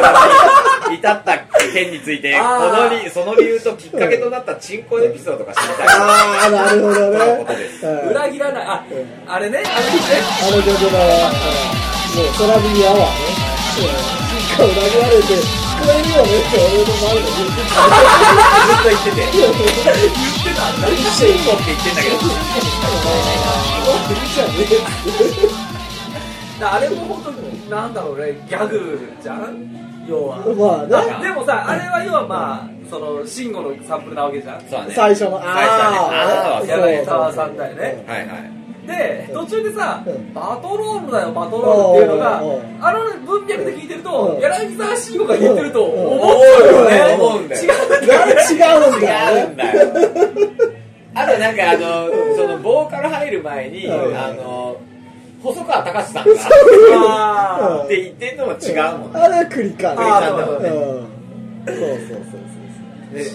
[0.91, 1.39] に至った
[1.75, 7.53] 件についてこのりその理由ときっかけとなったチンコエピソードが知りたいああ、なるほどとのねこ。
[7.53, 8.95] とですうん裏切らないあう
[9.29, 9.69] んあれねあれね
[10.43, 11.33] あの曲だわ。
[12.15, 13.55] もう、空耳アワーね。
[13.77, 17.85] 実家裏切られて、これいよねって俺の前で言ってた。
[17.85, 24.53] ずっと言ってて言ってたんだチンコって言ってんだけどもういいじゃね。
[26.61, 27.31] えあれも本当
[27.71, 28.33] なんだろうね。
[28.49, 30.39] ギャグじゃん要は
[30.89, 31.23] まあ。
[31.23, 40.33] でもさあれは要はまあその慎吾のサンプルなわけじゃんね最初の、最初はあね柳沢さんだよねはいはいで途中でさうん。
[40.35, 42.39] バトロールだよバトロールっていうのが
[42.81, 44.41] あの文脈で聞いてるとうん。
[44.41, 46.07] 柳沢慎吾が言ってるとうん。
[46.07, 46.67] 思う。
[46.67, 48.33] よね思うんだよ違うんだよね。
[48.51, 49.41] 違うんだよね。
[49.41, 50.75] 違うんだよ
[51.17, 54.17] あとなんかあのそのボーカル入る前にうん。
[54.19, 54.77] あの
[55.43, 56.31] 細川隆さんが
[57.81, 59.21] あって言ってんのも違うもんね。
[59.21, 60.77] あれは繰り返あーそうだね。
[60.77, 61.07] うん。
[61.67, 61.99] そうそうそう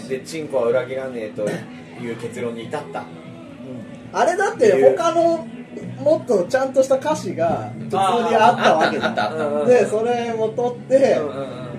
[0.08, 0.10] そう。
[0.10, 1.48] ででチンコは裏切らねえと
[2.04, 3.04] いう結論に至った
[4.14, 5.48] あれだって他の
[6.02, 8.02] もっとちゃんとした歌詞が普通に
[8.36, 11.20] あったわけあったあったうんでそれも取って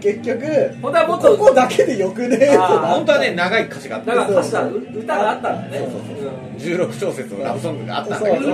[0.01, 5.79] 結局本当はもっとここだけでよくねえ本当はね長い歌詞があっただから歌詞だ歌があったんだね。
[5.79, 8.47] そうそう16小節のラブソングがあったんだけど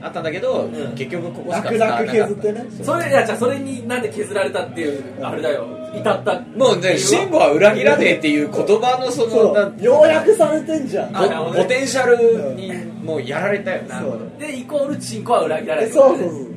[0.00, 0.94] あったんだけど、ん。
[0.94, 2.66] 結局ここしか楽使わな削ってね。
[2.82, 5.66] それいやじゃあそれになんで削られたっていうあれだよ。
[5.94, 6.40] 至った。
[6.56, 10.06] もうね慎吾は裏切らねえっていう言葉のそのよう。
[10.06, 11.12] やくされてんじゃん。
[11.54, 14.02] ポテンシャルにもうやられたよな。
[14.38, 16.48] でイコールチンコは裏切られるそうそうそう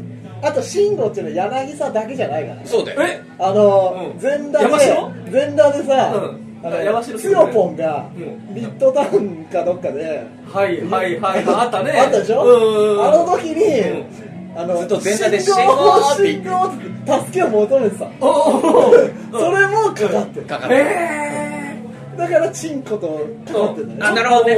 [0.43, 2.61] あと慎吾っていうのは柳沢だけじゃないからね。
[2.65, 3.01] そうだよ。
[3.03, 4.19] えあのうん。
[4.19, 5.13] 全裸山で城？
[5.31, 12.41] 全裸でさうんあの山城ツヨポンがうんミッドタウンかどっかではいはいはいあったねあったでしょ
[13.03, 18.05] あの時にうんあのずっと全裸で信信号信号って助けを求めてた。
[18.19, 18.91] おお
[19.31, 21.81] それもかかってるかかってえ
[22.17, 23.97] だからチンコとかかってるん。
[23.97, 24.57] だあよなるほどね。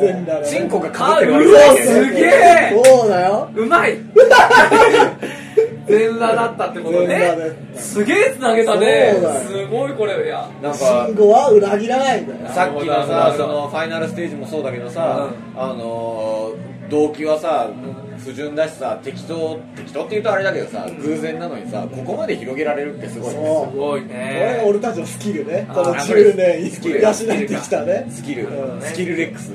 [0.00, 2.82] 全裸チンコがかぶってるわあけじゃないけどすげえ。
[2.84, 3.48] そうだよ。
[3.54, 3.96] うまい
[5.90, 7.18] 全裸だったってことね。
[7.18, 9.14] ですげえつなげたね。
[9.46, 10.48] すごいこれいや。
[10.62, 12.48] なんか慎吾は裏切らないんだよ。
[12.48, 17.70] さっきのさそのファイナルステージもそうだけどさ、うあのー動機はさ
[18.18, 25.68] 不純だしさ適当適当って言うとあれだけどさ偶然なのにさここまで広げられるってすごいすごいこれ俺たちのスキルね。
[25.72, 27.00] この10年スキル。
[27.00, 28.06] 養ってきたね。
[28.10, 28.82] スキル、うん。
[28.82, 29.54] スキルレックス。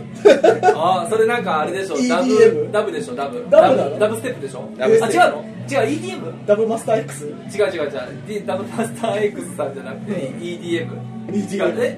[0.74, 1.98] あそれなんかあれでしょ。
[2.08, 3.46] ダブダブでしょダブ。
[3.50, 4.70] ダブダブステップでしょ。
[4.78, 5.22] ダブステップ。
[5.22, 5.55] あ違うの？
[5.70, 6.46] 違う EDM?
[6.46, 7.90] ダブマスター X 違う違う違う。
[8.28, 10.88] D ダブマスター X さんじゃなくて EDM
[11.32, 11.76] 違う。
[11.82, 11.98] え？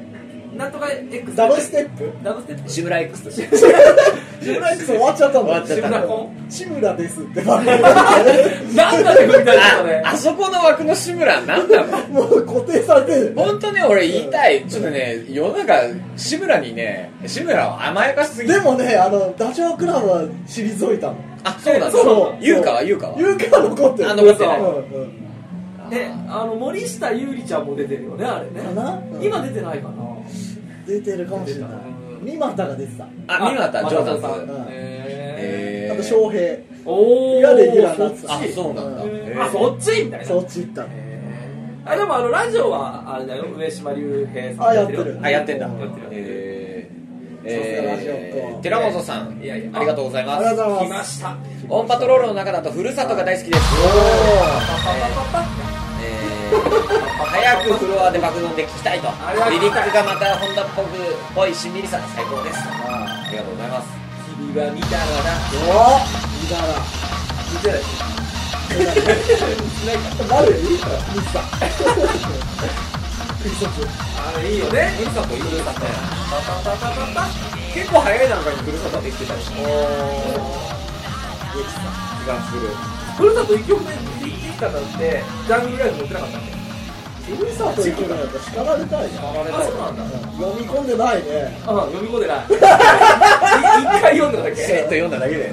[0.55, 3.57] なんとか X ダブステップダブステップ志村 X として。
[4.41, 5.87] 志村 X 終わっちゃったんだ終わっちゃった。
[5.87, 6.45] 志村コン？
[6.49, 7.81] 志村ですって番組。
[7.81, 8.33] だったね
[8.75, 10.01] なんだねみたいね。
[10.05, 13.33] ああそこの枠の志村なんなのもう固定されてる。
[13.35, 14.65] 本当ね俺言いたい。
[14.67, 15.73] ちょっとね世の中
[16.15, 21.15] 志村にね志村は甘やかしすぎでもねあのダチョウ倶楽部は退いたの
[21.47, 21.91] あそうなんだ。
[21.91, 22.43] そう。
[22.43, 23.19] 優香は優香は。
[23.19, 24.11] 優香は残ってる。
[24.11, 24.59] あ残ってない。
[24.59, 24.63] う。
[24.63, 25.89] んうん。
[25.89, 28.61] であの森下優里ちゃんも出てるよねあれね。
[28.61, 28.99] かな？
[29.13, 29.23] うん。
[29.23, 29.95] 今出てないかな。
[30.85, 31.69] 出てるかもしれない。
[31.71, 33.05] うん三股が出てた。
[33.27, 34.31] あ三股ジョーダンスさん。
[34.31, 34.35] あ
[35.95, 36.41] と翔平。
[36.41, 38.33] ーおおがレギュラーになってた。
[38.33, 39.03] あそうなんだ。
[39.03, 39.41] うんへー。
[39.43, 40.25] あそっちみたいな。
[40.25, 40.89] そっち行ったの
[41.85, 43.45] あでもあのラジオはあれだよ。
[43.55, 45.19] 上島竜兵さんあやってる。
[45.21, 45.67] あやってんだ。
[45.67, 45.77] やっ
[46.09, 46.56] てる
[47.49, 51.37] えー寺本さんいやいやありがとうございありがます来とうございました。
[51.69, 53.61] オンパトロールの中だとふるさとが大好きです。
[56.03, 56.57] えー
[57.27, 59.07] 早くフロアで爆飲んで聞きたいと。
[59.51, 60.87] リリックがまた本田っぽく
[61.35, 62.59] ぽいしんみりさ最高です。
[62.59, 63.87] あありがとうございます。
[64.37, 65.07] 君は見たらな。
[65.67, 65.99] お
[66.41, 66.63] 見たら。
[67.51, 67.81] 見てない
[70.29, 70.79] マルいい
[73.47, 74.91] あれいいよね。
[74.97, 77.27] ふるさといいですねパパパパパパ
[77.73, 79.55] 結構早い段階にふるさとできてたでしょい
[81.55, 81.79] 激さ
[82.23, 82.67] 気がする
[83.17, 89.33] ふるさと一曲目できたのってジャングルライフ持ってなかったっけふるさと行くのやったら叱られたいじゃんあ
[89.63, 92.59] そうなんだ読み込んでないねあ読み込んでない一
[94.01, 95.51] 回読んだだけしれっと読んだだけで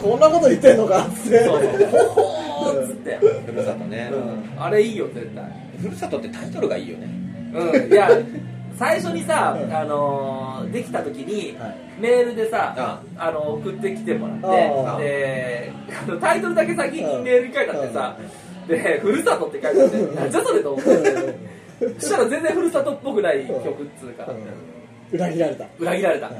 [0.00, 3.16] こんなこと言ってんのかってそうそうほほーっつって、
[3.46, 5.06] ふるさとね、うん、あれいいよ。
[5.08, 7.08] 絶対ふるさとってタイトルがいいよね。
[7.54, 8.10] うん、いや
[8.78, 11.76] 最初にさ、あのーできた時に、はい。
[11.98, 13.30] メールでさああ。
[13.30, 15.72] の送ってきてもらってで
[16.20, 18.16] タイトルだけ先にメールに書いてあってさ
[18.68, 21.56] で「ふるさと」って書いてあってなんじゃそれと思って。
[21.98, 24.26] そしたら全然ふるさとっぽくない曲っつうか。
[25.12, 25.66] 裏切られた。
[25.78, 26.26] 裏切られた。
[26.26, 26.30] あ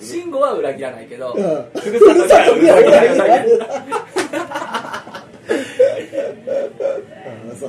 [0.00, 5.09] 慎吾は裏切らないけどふるさとが裏切られた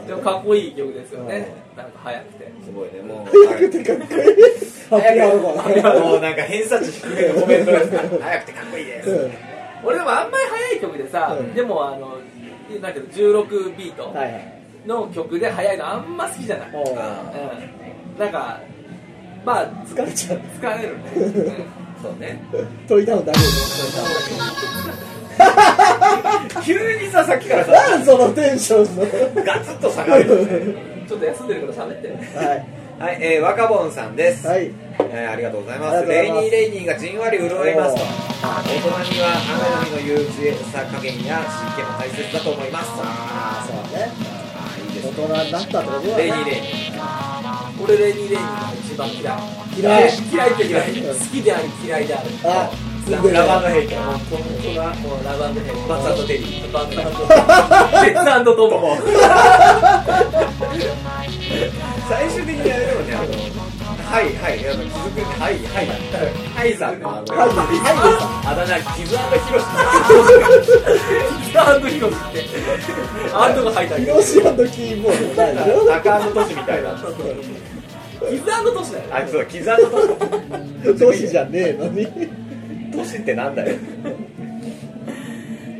[0.07, 1.53] でもかっこいい曲ですよね。
[1.75, 2.51] なんか早くて。
[2.63, 3.47] すごいねもう。
[3.47, 4.11] 早くてかっこいい。
[4.89, 8.09] ハッピーアルバムもうなんか偏差値低めのコメントですから。
[8.09, 9.31] 早くてかっこいいです、うん。
[9.83, 11.53] 俺でもあんまり速い曲でさ、うん。
[11.53, 12.17] でもあの
[12.81, 14.13] なんけど16ビート
[14.85, 16.93] の曲で速いのあんま好きじゃない、おう。
[16.93, 18.59] ん、なんか
[19.45, 20.39] まあ疲れちゃう。
[20.59, 21.33] 疲れるね、うん。
[22.01, 22.41] そうね。
[22.87, 23.45] トイタウンだけで
[26.63, 26.73] 急
[27.03, 29.43] にささっきからさなんそのテンションの。
[29.43, 30.75] ガツッと下がるよね。
[31.07, 32.65] ちょっと休んでるから喋ってはい。
[33.01, 34.69] はい、えー、若ボンさんです、はい。
[34.99, 36.05] えーありがとうございます。
[36.05, 37.95] レイニーレイニーがじんわり潤います。
[37.95, 38.05] とお
[38.45, 39.33] 大人には
[39.89, 42.91] 雨の日の憂鬱さ加減や湿気も大切だと思います。
[43.01, 44.11] ああそうね。
[44.55, 47.83] あーいいです大人になったってことだねレイニーレイニー。
[47.83, 49.35] 俺レイニー・レイニーが一番嫌い。
[49.79, 50.11] 嫌い。
[50.31, 50.91] 嫌いって嫌い。
[50.91, 52.29] 好きであり嫌いである。
[52.43, 52.69] あ
[53.11, 54.11] ラバーのヘイト本
[54.63, 58.97] 当だもうラバンドヘイバッツテリーバッツテッツトモ
[62.09, 63.25] 最終的にあれでもねあの
[64.11, 65.93] はいはいあの気づくはいはいだ
[66.59, 69.65] はいさんのあのはいはいあだ名キズアンドヒロシ
[71.45, 72.39] キズアンドヒロシって
[73.33, 76.89] アンドが入ったヒロシアンドキーボードないでしょ中野都市みたいな
[78.29, 82.05] キズアンドトシだよねあそうキズ都市都市じゃねえのに
[82.91, 83.77] 都市ってなんだよ。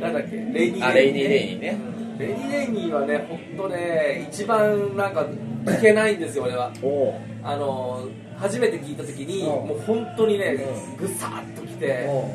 [0.00, 0.36] なんだっけ？
[0.36, 1.78] レイニー・あレイニーレイニーね。
[1.78, 2.18] うん。
[2.18, 5.26] レイニー・レイニーはね本当ね一番なんか
[5.64, 6.72] 聞けないんですよ俺は。
[7.44, 9.64] あの初めて聞いた時にう。
[9.64, 10.56] んもう本当にね
[10.96, 12.28] うぐさっときてお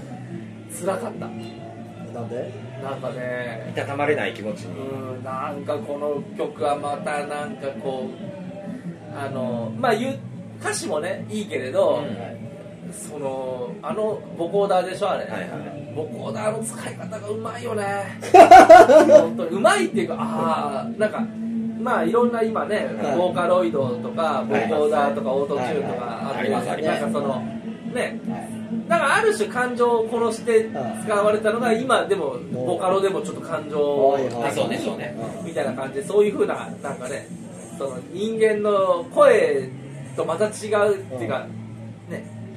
[0.74, 1.28] 辛かった。
[1.28, 2.52] なんで？
[2.82, 4.80] なんかねいたたまれない気持ちに。
[4.80, 10.20] うんなんかこの曲はまたなんかこうあのまあ言う
[10.62, 12.04] 歌詞もねいいけれど、
[12.92, 15.94] そのあのボコーダーでしょあれ、はいはい。
[15.96, 18.20] ボコーダーの使い方がうまいよね。
[18.32, 21.24] 本当にうまいっていうかああなんか
[21.80, 23.18] まあいろんな今ね、はい。
[23.18, 26.64] ボーカロイドとかボコーダーとかオートチューンとかあって、はいはい。
[26.64, 27.44] ありますありますなんかその
[27.94, 28.20] ね。
[28.30, 28.58] はい。
[28.90, 30.70] なんかある種感情を殺して
[31.06, 34.18] 使われたのが今でもボカロでもちょっと感情を
[34.54, 35.16] そうねそうね。
[35.44, 37.28] みたいな感じでそういうふうななんかね
[37.78, 39.70] その人間の声
[40.16, 41.67] とまた違うっていうかね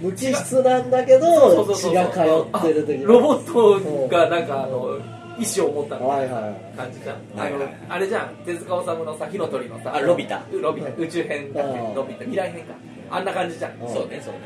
[0.00, 4.98] 無機質なんだけど血が通ってるロボットがなんかあの
[5.38, 8.28] 意志を持ったはいはい感じじゃん、はいはいあのあれじゃん。
[8.44, 10.42] 手塚治虫のさ火の鳥のさあロビタ。
[10.52, 10.88] ロビタ。
[10.98, 11.78] 宇宙編だっけ？
[11.80, 11.94] うん。
[11.94, 12.20] ロビタ。
[12.24, 12.74] 未来編か。
[13.10, 13.72] あんな感じじゃん。
[13.80, 13.94] うん。
[13.94, 14.40] そうねそうね。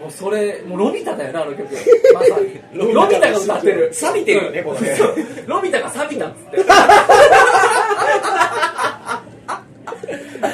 [0.00, 1.64] もうそれもうロビタだよなあの曲。
[2.14, 2.60] まさに。
[2.74, 3.90] ロビタが歌ってる。
[3.92, 5.14] 錆びてるよねこのねそう。
[5.46, 6.56] ロビタが錆びたっつって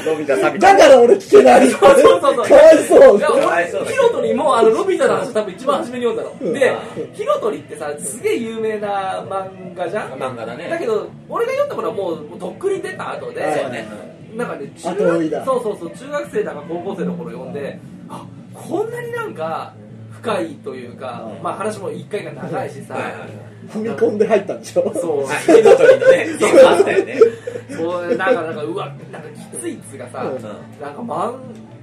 [0.05, 0.77] ロビタ錆びた。
[0.77, 1.69] だから俺聞けない。
[1.71, 2.47] そうそうそう。
[2.89, 3.21] そう。
[3.21, 7.13] かわいそういヒロトリもあのロビタの話多分一番初めに読んだのでうん。
[7.13, 10.13] ヒロトリってさすげえ有名な漫画じゃん。
[10.13, 10.69] 漫画だね。
[10.69, 13.87] だけど俺が読んだ頃はもうもうとっくに出た後で、はいそうね。
[14.37, 17.79] なんかね中学そうそうそう中学生だか高校生の頃読んで
[18.09, 18.25] あ
[18.55, 19.75] こんなになんか
[20.11, 21.43] 深いというか、うん。
[21.43, 24.93] まあ話も一回が長いしさ、はいはい踏み込んで入ったんでしょ？
[24.95, 25.25] そう。
[25.27, 26.27] あ火の鳥のね。
[26.39, 27.19] ゲームあったよね。
[27.71, 30.43] そうなんかなんかうわなんかきついっつうかさ、うん。
[30.43, 31.35] なんか漫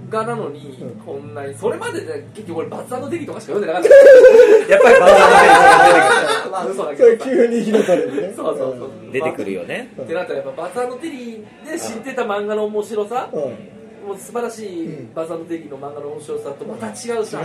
[0.09, 0.89] 画なのにうん。
[1.03, 3.89] こんなにそれまでで結局俺バツデリとかしか読んでなかった。
[4.73, 7.29] やっぱりバーまあ嘘だそれけどさ。
[7.31, 8.33] 急に火の鳥にね。
[8.35, 8.89] そうそうそう。
[9.11, 9.89] 出てくるよね。
[10.01, 17.43] ってなったらやっぱバツデリで知ってた漫画の面白さうんもう素晴らしいうんバツデリの漫画の面白さとまた違うじゃん、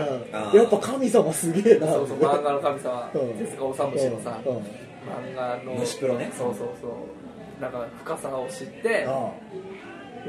[0.55, 1.87] やっぱ神様すげえな。
[1.89, 3.11] そうそう漫画の神様。
[3.15, 3.35] うん。
[3.35, 4.57] 手塚治虫のさうん。
[4.57, 4.63] うん。
[4.63, 5.73] 漫画の。
[5.81, 6.31] 虫プロね。
[6.37, 7.63] そうそうそう。
[7.63, 9.31] なんか深さを知ってああ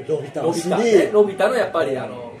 [0.08, 1.98] ロビタロビの死タねにロビタのやっぱりうん。
[2.02, 2.32] あの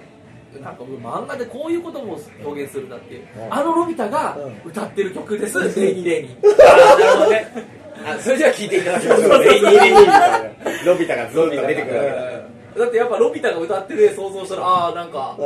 [0.62, 3.26] なんか漫画でこういうことも表現するんだっていう。
[3.36, 3.54] うん。
[3.54, 4.70] あのロビタがうん。
[4.70, 6.36] 歌ってる曲です「レイニーレイニー。
[6.48, 7.76] あーなるほどね。
[8.06, 10.84] あそれでは聞いていただきましょうレイニーレイニーみたいな。
[10.84, 12.32] ロビタが出てくるわけだ」
[12.78, 15.36] だってやっぱロビタが歌ってる絵想像したらああなんか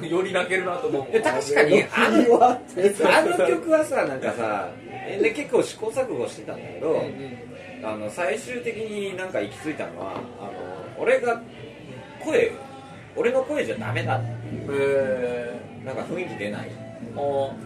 [0.00, 1.12] うより泣けるなと思う。
[1.12, 4.70] で確かにあのあの曲はさなんかさ
[5.20, 7.38] で結構試行錯誤してたんだけど、うん
[7.80, 10.52] あの最終的になんか行き着いたのはあの
[10.98, 11.40] 俺が
[12.24, 12.50] 声
[13.14, 16.70] 俺の声じゃダメだっていうへなんか雰囲気出ない。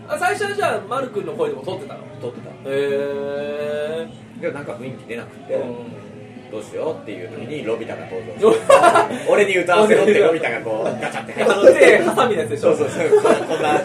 [0.09, 2.01] あ最初はじゃあ丸くんの声でも撮ってたの？
[2.21, 2.51] 撮ってた。
[2.51, 4.09] へえ
[4.39, 6.12] でもなんか雰囲気出なくて、うん
[6.53, 13.23] どうしようっていう時にロビタが登場して俺に歌わせろってロビタがこうガチャって入あの手ハサミのやつでしょそうそうそう。
[13.49, 13.81] こんな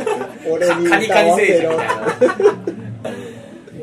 [0.51, 3.17] 俺にカニカニ星人み歌たわいな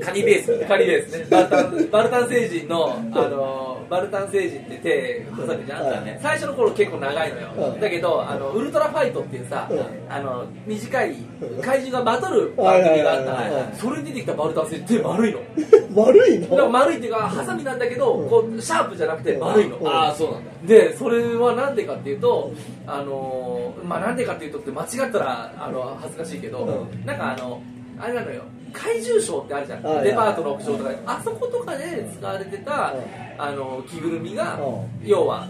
[0.05, 1.27] カニベースみたいな仮ですね。
[1.31, 6.19] バルタンバルタン星人のあのバルタン星人って手ハサミじゃん、はい。
[6.23, 7.81] 最初の頃結構長いのよ、はい。
[7.81, 11.17] だけどあのウルトラファイトっていうさ、はいあの短い
[11.63, 13.53] 怪獣がバトる番組があったはいはい。
[13.55, 15.41] はいはいのそれに出てきたバルタン星人手丸いの。
[15.95, 19.89] 丸いだからの丸いっていうかハサミなんだけどこうシャープじゃなくて丸いの、うん。
[19.89, 20.51] ああそうなんだ。
[20.67, 22.53] でそれはなんでかっていうと
[22.87, 27.63] あのまあなんでかっていうとって間違ったらあの恥ずかしいけど、うなんかあの
[27.99, 28.43] あれなのよ。
[28.73, 30.91] 怪獣ショーってあるじゃん、デパートの屋上とか。
[30.91, 35.49] であそことかで使われてた、うんあの着ぐるみが、う要は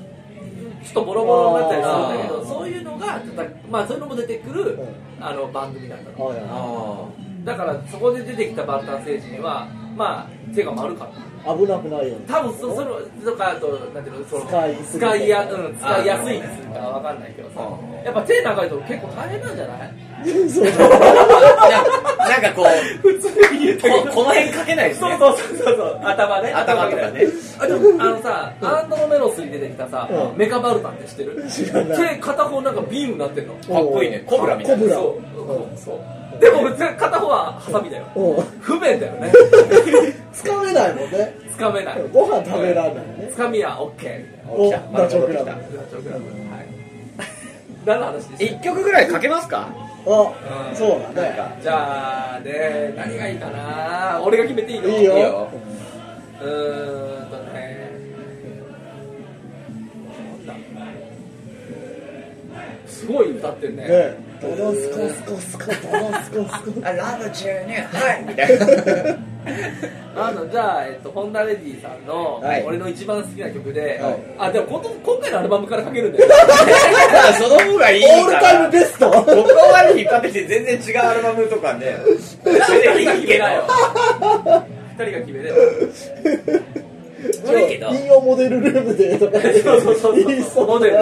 [0.82, 4.88] ちょっとボロボロになったりするんだけどそういうのがたたまあそういうのも出てくる、うん
[5.20, 6.24] あの番組なんだの。
[6.26, 17.60] はいはあだからそこで出てきたバルタン星人はまあ手が丸かったい危なくないように多分そそのとかあとなんていうのその使い使いや、うん、使いやすいにするかわかんないけどさ。
[17.60, 19.92] うやっぱ手長いと結構大変なんじゃない？
[20.50, 25.16] そうあなんかこう普通に言うとここの辺かけないですね。
[25.18, 25.76] そうそうそうそう。
[25.76, 26.52] そう頭ね。
[26.52, 27.26] 頭とかね。
[27.58, 30.38] あでもあのさアンドロメロスに出てきたさ、うん。
[30.38, 31.44] メカバルタンって知ってる？
[31.96, 33.54] 手片方なんかビームになってんの。
[33.54, 34.20] かっこいいね。
[34.26, 34.94] コブラみたいな。
[34.94, 35.22] そう。
[35.36, 36.00] そうそう
[36.40, 38.04] でも片方はハサミだよ。
[38.16, 38.40] う。
[38.40, 39.32] ん不便だよね。
[40.32, 41.34] つかめないもんね。
[41.52, 42.02] つかめない。
[42.12, 43.28] ご飯食べられないね。
[43.30, 44.88] つかみは OK みたいな。
[44.92, 46.28] おダチョウ倶楽部ダチョウ倶楽部。
[46.28, 46.66] はい。
[47.84, 49.68] 何の話でした一曲ぐらいかけますか？
[50.06, 50.32] あ
[50.74, 51.36] そうだね。
[51.36, 54.20] なんかじゃあね何がいいかな？
[54.22, 54.88] 俺が決めていいの？
[54.88, 55.16] いいよ。
[55.16, 55.48] いいよ。
[56.42, 57.84] うーんとね。
[62.86, 63.88] すごい歌ってるね。
[63.88, 68.24] ねドドスコスコスコドドスコスコあラブチューニュはい。
[68.26, 68.66] みたいな
[70.16, 72.62] あのじゃあ、えっと、ホンダレディさんの、はい。
[72.64, 74.16] 俺の一番好きな曲で、はい。
[74.38, 76.28] あでも今度今回のアルバムからかけるんだよ
[77.38, 79.10] その方がいいオールタイムベスト？
[79.10, 79.34] ここ
[79.72, 81.96] まで引っ張ってきて全然違うアルバムとかね。
[82.44, 83.64] 二人が決めなよ。
[84.44, 84.64] ど
[85.04, 85.58] 二人が決めれば
[87.46, 87.88] 悪いけど。
[87.88, 90.66] 金曜モデルルームでとかそうそうそうそう。
[90.66, 90.96] モデル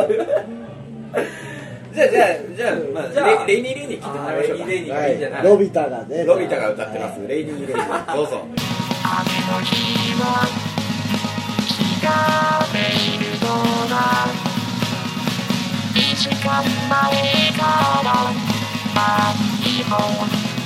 [1.93, 4.65] じゃあじゃあじゃあ,、まあ、じゃあレレイニーレイニー聞いてもらいましょうか。
[4.65, 5.43] あーレイニーレイニーはいいいんじゃない。
[5.45, 8.41] ロビタがねロビタが歌ってます、レイニーレイニーどうぞ。
[8.41, 8.49] 雨
[9.53, 10.25] の日は
[11.67, 12.09] 日が
[12.73, 13.47] めいるの
[13.91, 13.95] だ
[15.95, 16.71] 一時間前
[17.59, 17.61] か
[18.03, 18.09] ら
[18.95, 19.05] 何
[19.91, 19.93] も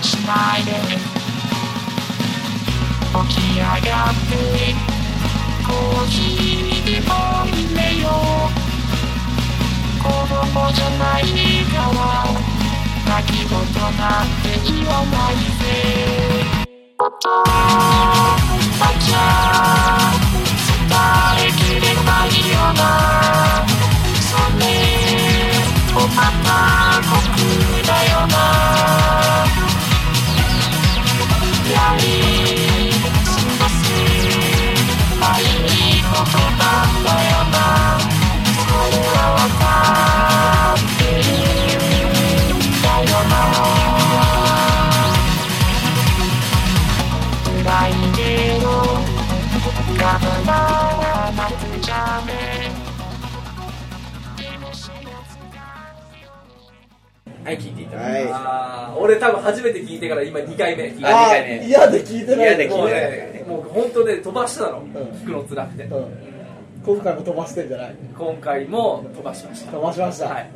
[0.03, 0.71] しないで。
[3.17, 3.73] 起き上が
[4.11, 4.31] って
[5.67, 7.11] コーヒーでも
[7.47, 8.07] 入れよ。
[8.53, 8.56] う
[10.07, 11.23] 子供じゃない
[11.67, 11.99] から
[13.09, 13.51] 泣き言
[13.99, 15.67] なんて言わないぜ
[16.99, 17.25] お父
[18.79, 19.17] さんじゃ
[20.87, 20.95] 伝
[21.43, 22.81] えきれないよな
[24.23, 24.63] それ
[25.93, 26.49] をまた
[27.11, 27.19] 僕
[27.85, 28.35] だよな
[31.73, 32.36] やり
[57.47, 58.29] はい聞いていただきはい。
[58.33, 60.85] あー俺多分初めて聞いてから今2回目。
[60.85, 61.67] 聞いてああ二回目。
[61.69, 62.47] 嫌で聞いてない。
[62.49, 62.83] 嫌で聞いてない。
[62.83, 64.93] もうねもう本当ね飛ばしたの、ん。
[64.93, 66.07] 聞くの辛くて、うん。
[66.85, 67.95] 今回も飛ばしてんじゃない？
[68.19, 69.71] 今回も飛ばしました。
[69.73, 70.27] 飛ばしました。
[70.29, 70.51] はい。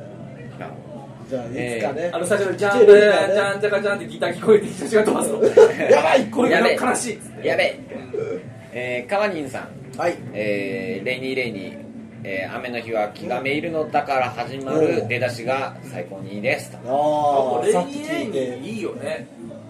[1.28, 1.48] じゃあい
[1.78, 2.10] つかね。
[2.12, 11.78] あの最初にジャン聞プジャンジャカジャンってギター聞こえてきた人が飛ばすのやばいこれやべえ悲しいっつってやべええー、カワニンさんはいえー、レイニーレイニー、
[12.22, 16.78] えー、雨の日は気がめいるのだから始まる出だしが最高にいいですと。
[16.78, 19.26] あもうレイあさっきニーレイニ聞いてーいいよね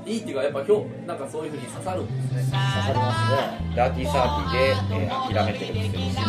[0.07, 2.59] いいっていうかやっぱ今日なんかそういうふうに刺さるんですね。
[2.59, 3.77] 刺さりますね。
[3.77, 4.59] ダーティーサーティーで、
[5.05, 6.23] えー、諦めてるくせに信じちゃ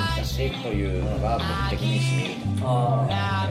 [0.49, 3.49] ってというのが僕的にしみるああ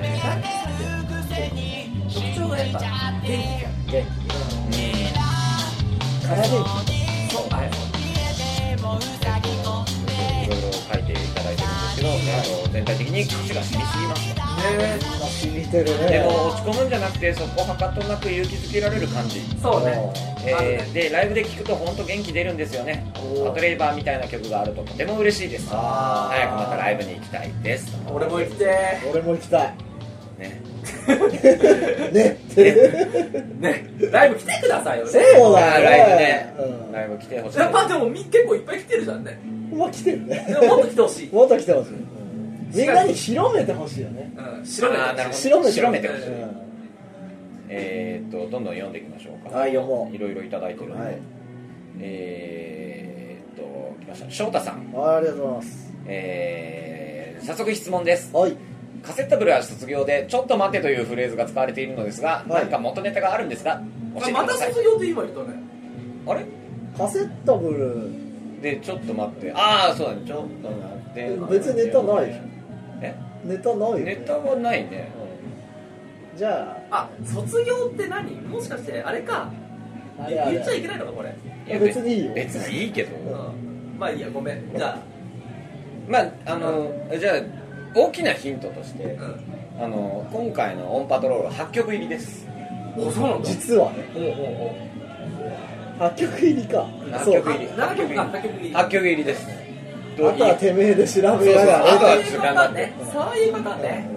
[2.12, 3.30] 特徴がやっぱ元気
[3.62, 4.04] や元
[4.70, 4.78] 気。
[6.26, 6.48] 空元
[7.30, 7.70] そうあれい。
[7.70, 7.78] ろ
[12.72, 14.98] 全体的に歌詞が染みすぎますとね。
[15.40, 16.08] 染みてるね。
[16.08, 19.40] でも落ち込むんじゃなくてそこはかとなく勇気づけられる感じ。
[19.60, 20.12] そうね。
[20.46, 23.04] えーでライブで聴くと本当元気出るんですよね。
[23.14, 24.94] パトレイバーみたいな曲があるとと。
[24.94, 25.68] ても嬉しいです。
[25.68, 27.96] 早くまたライブに行きたいです。
[28.08, 29.74] 俺も行きて俺も行きたい。
[30.38, 30.62] ね。
[32.12, 32.38] ね。
[33.58, 33.90] ね。
[34.10, 35.10] ライブ来てくださいよね。
[35.10, 36.92] そうだねライブね、うん。
[36.92, 37.58] ライブ来てほしい。
[37.58, 39.38] やっぱでもみ結構いっぱい来てるじゃんね。
[39.72, 40.46] まあ来てるね。
[40.62, 41.28] もっと来てほしい。
[41.34, 42.19] もっと来てほしい
[42.74, 44.32] みんなに広めてほしいよね。
[44.36, 44.64] うん。
[44.64, 45.32] 白目あーなるほど。
[45.34, 46.26] 白めて白めてほしい。
[46.26, 46.50] うん。
[47.68, 49.56] えーっとどんどん読んでいきましょうか。
[49.56, 50.14] はい読もう。
[50.14, 51.18] いろいろいただいてるんで、はい。
[52.00, 54.30] えーっと来ました。
[54.30, 54.92] 翔太さん。
[54.92, 55.92] はいありがとうございます。
[56.06, 58.34] えー早速質問です。
[58.36, 58.56] はい。
[59.02, 62.50] カセットブルは卒業で「ちょっと待て」というフレーズが使われているのですが、い。
[62.50, 63.80] 何か元ネタがあるんですか
[64.14, 64.72] 教えてくまたださい。
[64.72, 65.58] 卒業って今言ったね。
[66.26, 66.44] あれ？
[66.98, 69.52] カセットブルでちょっと待って。
[69.54, 70.20] ああそうだね。
[70.26, 71.58] ちょっと待って。
[71.58, 72.40] 別にネタないでしょ
[73.00, 74.04] えネタないよね。
[74.04, 75.10] ネタはないね。
[76.36, 77.08] じゃあ。
[77.24, 78.30] 卒業って何？
[78.42, 79.50] もしかしてあれか。
[80.18, 80.52] ああれあれ。
[80.52, 81.34] 言っちゃいけないのかこれ。
[81.66, 82.34] いや別にいいよ。
[82.34, 83.16] 別にいいけど。
[83.16, 83.20] う
[83.96, 83.98] ん。
[83.98, 84.76] まあいいやごめん。
[84.76, 84.98] じゃ
[86.08, 87.34] まああのじゃあ
[87.94, 89.84] 大きなヒントとしてあうん。
[89.84, 92.46] あの今回のオンパトロール8曲入りです。
[92.96, 93.48] おそうなんだ。
[93.48, 94.04] 実はね。
[94.14, 94.30] おうおう
[94.66, 94.90] おう。
[96.00, 96.82] 8曲入りか。
[96.82, 97.68] 8そう曲入り。
[97.72, 98.74] あ何曲か8曲入り。
[98.74, 99.46] 8曲入りです。
[99.48, 99.59] あ
[100.32, 104.08] とはてめえで調べながそういうパターンねそういうパターンね。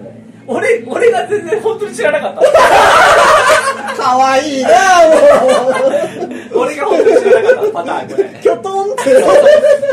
[0.46, 2.34] 俺俺が全然本当に知らなかっ
[3.96, 8.24] かわいいなもた俺が本当に知らなかったパターンこれ。
[8.24, 9.24] うキョトンって。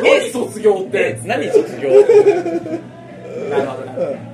[0.04, 0.98] 何卒業って。
[1.00, 1.90] え何卒業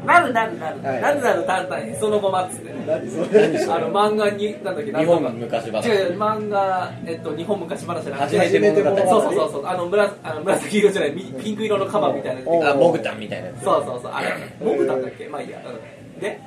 [0.05, 1.01] なるななるなるはい。
[1.01, 2.74] なるなるたんへその後待つって。
[2.88, 5.88] 何それあの漫画になんだっけ日本昔話。
[5.89, 9.65] 違う漫画えっと日本昔話初めて物語そうそうそうそう。
[9.68, 13.63] あの紫あの紫色じゃないみピンク色のカバーみたいなおあモグタンみたいなやつ。
[13.63, 14.11] そうそうそう。
[14.13, 14.30] あれ
[14.63, 15.28] モグタンだっけ？
[15.28, 15.59] まあいいや。
[15.65, 16.20] うん。
[16.22, 16.28] で？
[16.28, 16.38] はい。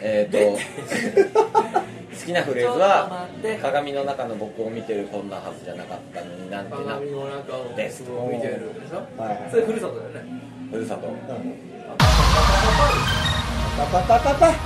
[0.00, 0.58] えー、と
[2.14, 3.26] 好きなフレーズは
[3.60, 7.64] 鏡の中の僕を見てるこんなはずじゃなかったのになんてな鏡の中を
[8.30, 9.20] 見てるでしょ？
[9.20, 10.20] はいはいそれふるさとだよね。
[10.70, 11.06] ふるさと
[13.76, 14.56] パパパパパパパ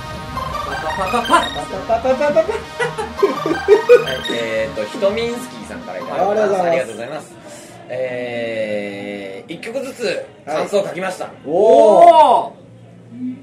[0.69, 2.49] パパパパパパパパパパ
[3.89, 7.33] はいえー、とヒトミンスキーさんからいただきまありがとうございますすありがとうございます
[7.91, 12.59] えー、1曲ずつ感想を書きました、おおお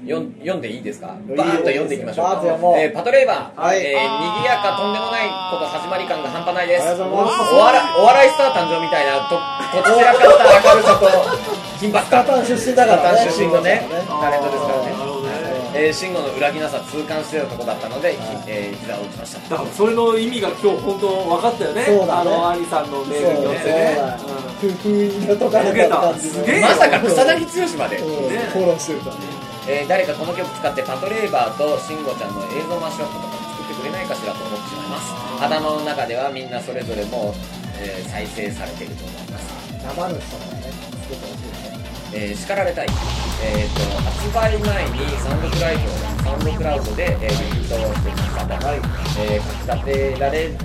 [0.05, 13.31] よ読んでいいですかバーッと読んでいきましょうバーッと読もうえーパトレーバー、はいえー、賑やかとんでもないこと始まり感が半端ないですお笑お笑いスター誕生みたいなととっちらかった明るさと緊迫感スカタン出身だからね。
[13.31, 13.87] 出身のね。
[14.21, 14.97] タレントですからね。
[15.75, 18.17] えー、慎吾の裏切なさ痛感してたとこだったので、
[18.47, 19.49] えー、膝を打ちました。
[19.49, 21.85] だからそれの意味が今日本当分かったよね。
[21.85, 22.11] そうだね。
[22.13, 23.97] あの兄さんのメールによってね。
[24.59, 28.33] そう封印が解かれた感じすげえまさか草薙剛まで、うん。
[28.33, 29.21] ねフォローしてるからね。
[29.69, 35.13] えー誰かこの曲使ってパトレーバーと慎吾ちゃんの映像マッシュアップとか作ってくれないかしらと思ってしまいます。
[35.45, 37.39] 頭の中ではみんなそれぞれもう、
[37.77, 39.45] えー再生されていると思います。
[39.83, 40.73] 生主とかね
[41.05, 41.45] 作ってほしい。
[41.45, 41.46] ね
[42.19, 42.87] えー叱られたい、
[43.43, 45.81] えー、と発売前にサウンドクラウド
[46.23, 48.81] サウンドクラウドで、えーリピートをしてきたと、はい。
[49.19, 50.61] えー書き立てられ書き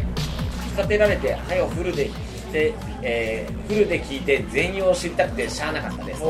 [0.77, 2.32] 立てられてはよフルで。
[2.53, 6.21] して、えーフルで聞いて全容を知りたくてしゃあなかったです。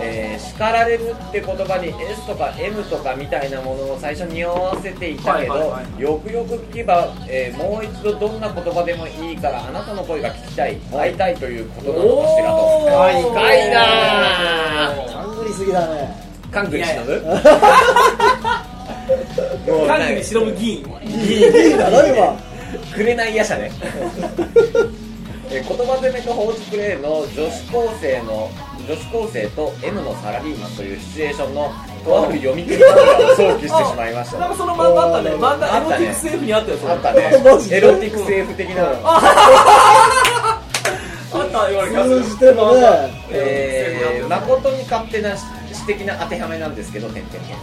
[0.00, 12.80] えー叱られるって言葉に S とか M とかみたいなものを最初に合わせていたけど、よくよく聞けば、えーもう一度どんな言葉でもいいからあなたの声が聞きたい、会いたいということなのかしらと。
[13.32, 16.28] 深いなぁ勘繰りすぎだね。
[16.52, 17.12] カンクリ忍ぶ？
[17.12, 17.20] い
[19.70, 20.86] もう韓国に忍ぶ議員。
[21.02, 22.36] いいいいだろ今。
[22.94, 23.70] くれない夜叉ね
[25.50, 28.50] えー言葉攻めと放置プレイの女子高生の
[28.86, 31.72] 女子高生と M のサラリーマンというシチュエーションの
[32.04, 34.38] とある読み切り漫画を想起してしまいました。
[34.38, 35.36] なんかその漫画あったね。
[35.36, 37.22] 漫画エロティックセーフにあったよあったね。
[37.76, 38.92] エロティックセーフ的なあ
[41.44, 41.58] った
[42.04, 42.60] 通じてるね。
[43.30, 47.56] えー、誠に勝手な詩的な当てはめなんですけど、点々点。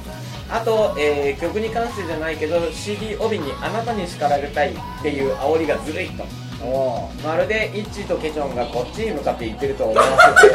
[0.52, 6.24] あと、えー曲に関してじゃないけど、CD 帯にあなたに叱られたいっていう煽りがずるいと。
[6.64, 10.04] おまるでイッチーとケチョンがこっちに向かって言ってると思わ
[10.42, 10.50] せ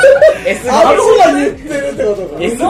[0.44, 1.00] て、 S あがって
[1.46, 1.52] る
[1.92, 2.64] ってことか S に起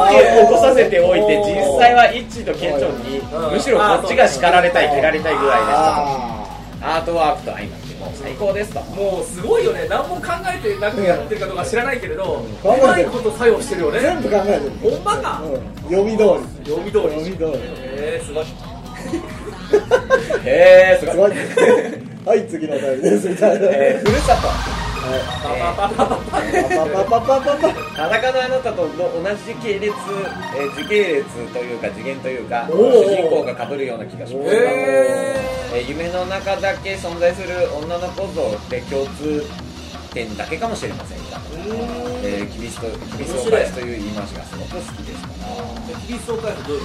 [0.49, 1.45] こさせておいて、実
[1.78, 5.74] 際はイッチーとケチョンに、うんむしろこっちが叱られたい、蹴られたいぐらいですと。
[6.83, 8.81] あアートワークと相まって、もう最高ですと。
[8.97, 9.87] もうすごいよね。
[9.89, 10.22] 何も考
[10.53, 13.99] えてなくやってるかどうか知らないけれどんうまいこと作用してるよね。
[13.99, 14.70] ー全部考えてる。
[14.91, 15.43] ほんまか？
[15.45, 15.55] うん。
[15.91, 16.31] 読み通り。
[16.70, 17.09] 読み通り。
[17.09, 17.53] 読み通り。
[17.97, 18.45] えーすごい。
[20.45, 21.33] へー、すごい。
[22.24, 23.28] はい次のお題です。
[23.28, 24.48] みたいなえーふるさと。
[25.00, 25.08] パ
[26.86, 28.88] パパパパパ裸のあなたと同
[29.46, 32.76] じ系列、えー時系列というか次元というか主
[33.08, 35.34] 人公が被るような気がします、へ
[35.74, 39.42] えー夢の中だけ存在する女の子像って共通
[40.12, 41.40] 点だけかもしれませんが、
[42.22, 45.28] えーキリストキリストを返すという言い回しがすごく好きですか？
[45.92, 46.80] らキリスト回復どうい。
[46.80, 46.84] う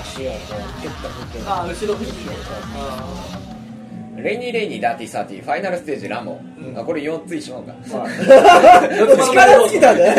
[0.00, 1.48] 足をこうキュッと振って。
[1.50, 2.10] あ後ろ振り
[2.76, 3.59] あ
[4.22, 6.40] レイニーレイニーダーティーサーティーファイナルステージラモ、
[6.76, 10.14] あこれ4つ一緒か、 力尽きたね。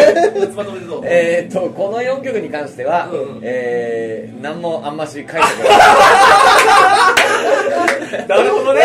[1.04, 3.42] えー、とこの4曲に関しては、うんうん。
[3.44, 5.48] えー、何もあんまし書いてこない。
[8.28, 8.82] なるほどね。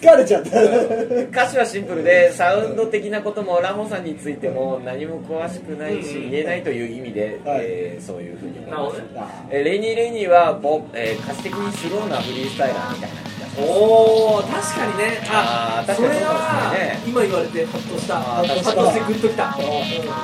[0.00, 0.62] 疲れちゃった。
[0.62, 7.60] 歌詞はシンプルでサウンド的なこともラモさんについても何も詳しくないし言えないという意味で、はい。
[7.62, 8.98] えーそういうふうに思います。
[8.98, 9.04] ね。
[9.50, 15.20] えーレイニー・レイニーはボ、えー歌詞的にスローなフリースタイラーみたいなおお確かにね。
[15.28, 18.16] あー確かにそれはね今言われてハッとした。
[18.18, 19.56] あハッとしてグッときた。
[19.58, 20.02] えー。
[20.02, 20.16] うんま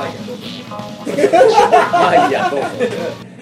[0.00, 0.46] あいいやどうぞ。
[1.92, 2.66] まあいいや どうぞ。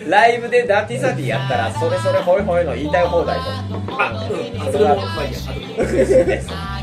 [0.09, 3.43] ライブでダーティーサーティーやったらそれそれホイホイの言いたい放題と。
[3.99, 4.61] あうん。
[4.69, 6.43] あそれもまあいいやあとで。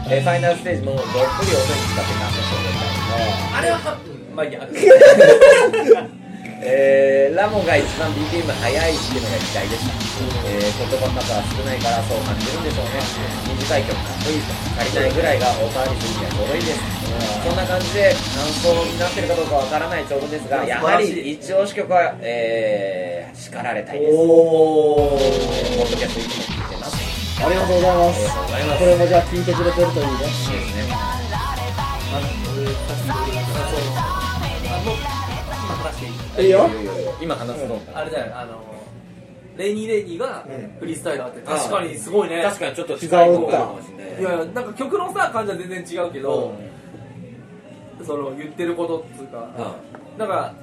[0.09, 3.97] えーファイナルステージもどっぷり音に使って感想してくださいあれは
[4.35, 4.59] まあいいや
[6.67, 9.93] えーラモが一番 BPM 速いっていうのが期待でした、
[10.49, 12.99] えー言葉数は少ないからそう感じるんでしょうね。
[13.61, 14.51] 短い曲かっこいいと
[14.81, 16.79] 足りないぐらいがオーバーリスにはちょうどいいです。
[17.43, 24.15] そんな感じで感想になってるかどうかわからないちょうどですがやはり一押し曲は、えー、叱られたいです。
[24.15, 25.17] おお
[25.77, 26.97] ポッドキャストいつも聞いてます。
[27.45, 28.77] ありがとうございまありがとうございます。
[28.77, 30.11] すこれもじゃあ聞いてくれてるといいね。
[30.11, 30.89] いいですね。
[30.89, 32.25] あの
[32.57, 34.95] 俺さっき言ったそのあもう。
[34.97, 35.16] 今
[35.77, 36.47] 話していい？
[36.47, 36.69] いいよ。
[37.21, 37.81] 今話すの。
[37.93, 38.63] あれだよあの
[39.57, 40.77] レイニー・レイニーがうん。
[40.79, 42.41] フリースタイラーって確かにすごいね。
[42.43, 44.21] 確かにちょっと近い方かもしれない。
[44.21, 46.53] いやいやなんか曲のさ感じは全然違うけど、
[48.05, 49.75] その言ってることっつうか、
[50.17, 50.53] なんか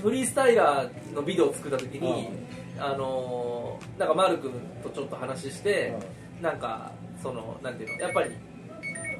[0.00, 2.30] フリースタイラーのビデオを作った時に、
[2.78, 5.94] あのーなんかマル君とちょっと話して、
[6.40, 8.30] なんかそのなんていうのやっぱり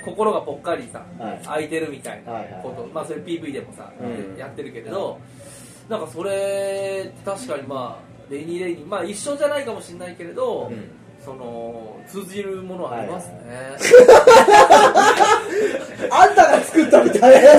[0.04, 1.40] 心がぽっかりさ、はい。
[1.44, 2.32] 空いてるみたいな
[2.62, 4.36] こと、まあそれ PV でもさ、うん。
[4.38, 5.18] やってるけれど、
[5.88, 10.90] なんかそれ確かにまあレイニー・レイニーまあ一緒じゃないかもしれないけれど、うん。
[11.24, 13.34] その通じるものはありますね、
[16.10, 17.44] あんたが作ったみたい。
[17.44, 17.50] な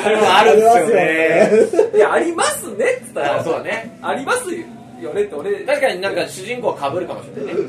[0.00, 1.50] それもあるんですよね。
[1.96, 3.98] いやありますねっつったらあそうだね。
[4.00, 5.24] ありますよね。
[5.24, 7.60] って俺確かになんか主人公は被るかもしれないね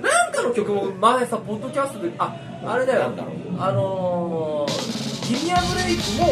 [0.00, 3.12] なんかの曲も前さポッドキャストでああれだよ。
[3.58, 6.26] あのー、ギミアブレイクも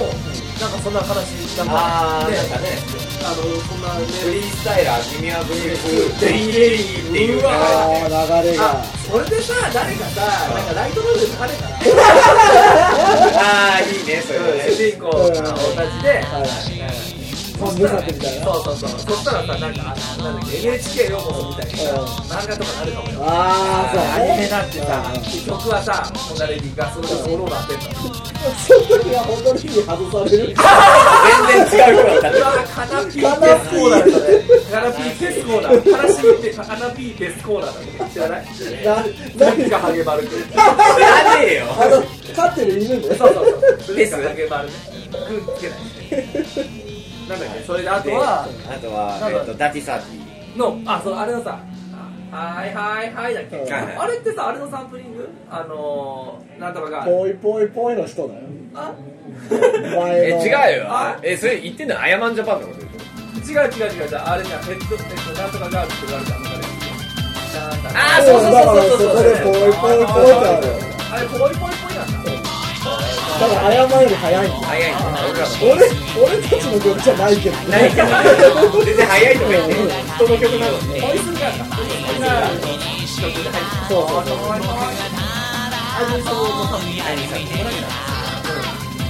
[0.60, 2.68] なんかそんな話なんかあーねなんかね。
[3.20, 4.06] あのそんなね。
[4.06, 8.60] フリースタイラー君はブリーフレイレイっていううわあー流れが。
[8.80, 10.20] あそれでさ誰かさ
[10.54, 11.76] なんかライトノベル書かれたら
[13.36, 14.64] ああいいねそれもね。
[14.68, 16.44] 主人公が同じで、は
[17.14, 17.17] い
[17.58, 18.88] そ三部作みたいなそうそうそう。
[19.00, 23.18] そしたらさなんかあのなんだっけ NHK ようこそみたいなうん漫画とかなるかもよ。
[23.24, 23.26] あ
[23.88, 24.02] あそう。
[24.02, 28.14] アニメだってさうん曲はさこんなレディーがそれがソロなってんだその。
[28.38, 32.38] 時は本当に外される全然違うだった
[32.68, 34.30] カナピーテスコーダーだね
[34.70, 38.28] カナピーテスコーダー悲しみってカナピーテスコーダーだね知ら。
[38.28, 38.44] ない
[38.84, 40.64] な何がハゲバルくん知ら
[41.40, 42.02] ねえよあの
[42.36, 43.44] 飼ってる犬ねそうそう
[43.86, 43.96] そう。
[43.96, 44.74] ペスハゲバルね
[45.10, 46.97] くんつけない
[47.28, 48.48] なんだっけそれであとはあ
[48.78, 51.60] とはえっとダティサーティのあそうあれのさ
[52.32, 53.72] あはいはいはいだっけ、うん。
[53.72, 55.28] あれってさあれのサンプリング？
[55.50, 58.40] あのー、なんとかがぽいぽいぽいの人だよ。
[58.74, 58.92] あ？
[59.50, 60.44] え前の。
[60.44, 60.86] 違うよ。
[60.88, 61.18] あ？
[61.22, 62.86] えそれ言ってんのアヤマンジャパンのことで
[63.46, 63.62] しょ？
[63.62, 64.08] 違う違う違う。
[64.08, 67.88] 違うあれじゃんペットペットなんとかガールって言われたのなんだ。
[67.94, 70.64] あーそうそうそうそうそうだからそこでぽいぽいぽいってある
[71.10, 71.87] あれぽいぽいぽいなんだ
[73.38, 74.92] だから謝る早いんだ早い。
[75.62, 75.86] 俺俺
[76.24, 77.68] 俺たちの曲じゃないけどね。
[77.68, 78.22] ないから
[78.84, 79.74] 全然早いとか言って。
[79.74, 80.82] 人の曲なのに
[83.08, 86.34] そうそうそうあれその
[86.66, 87.70] さ何さこれだ。
[87.70, 87.86] けだ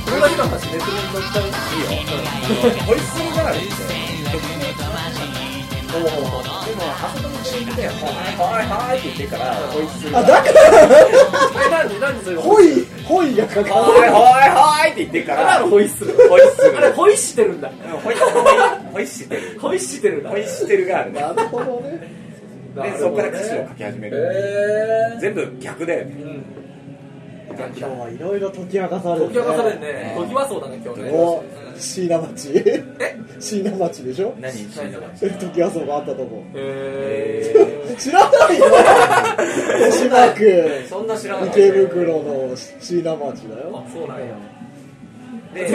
[0.04, 1.44] これだけの話ネットに載っちゃう。
[1.44, 1.90] いいよ
[2.86, 3.72] ホイッスルガールって
[5.94, 7.94] おおでもあそこのテレビで「はい
[8.36, 14.10] はいはい」って言ってからホイッスルあだからえなんでなんでそれホイホイがかかるはいはい
[14.82, 17.70] はいって言ってかあれらホイッスルホイッスルあれホイしてるんだ
[18.04, 22.08] ホイッホイッしてるホイしてるホイッしてるガールねるなるほどね
[22.76, 24.16] でそこから歌詞を書き始める
[25.16, 26.44] へ全部逆だよねうん
[27.66, 30.14] 今日はいろいろ解き明かされる解き明かされるね。
[30.18, 31.10] 解きはそうだね今日ね。
[31.12, 32.52] おうん椎名町。
[33.40, 34.34] 椎名町でしょ？
[34.40, 34.52] 何？
[34.52, 36.42] 死んだのえ時はそうがあったとこ。
[36.54, 38.66] へ 知らないよ。
[38.66, 40.84] 豊島区。
[40.88, 43.84] そんな知らない池袋の椎名町だよ。
[43.86, 44.26] あそうなんや。
[45.54, 45.62] で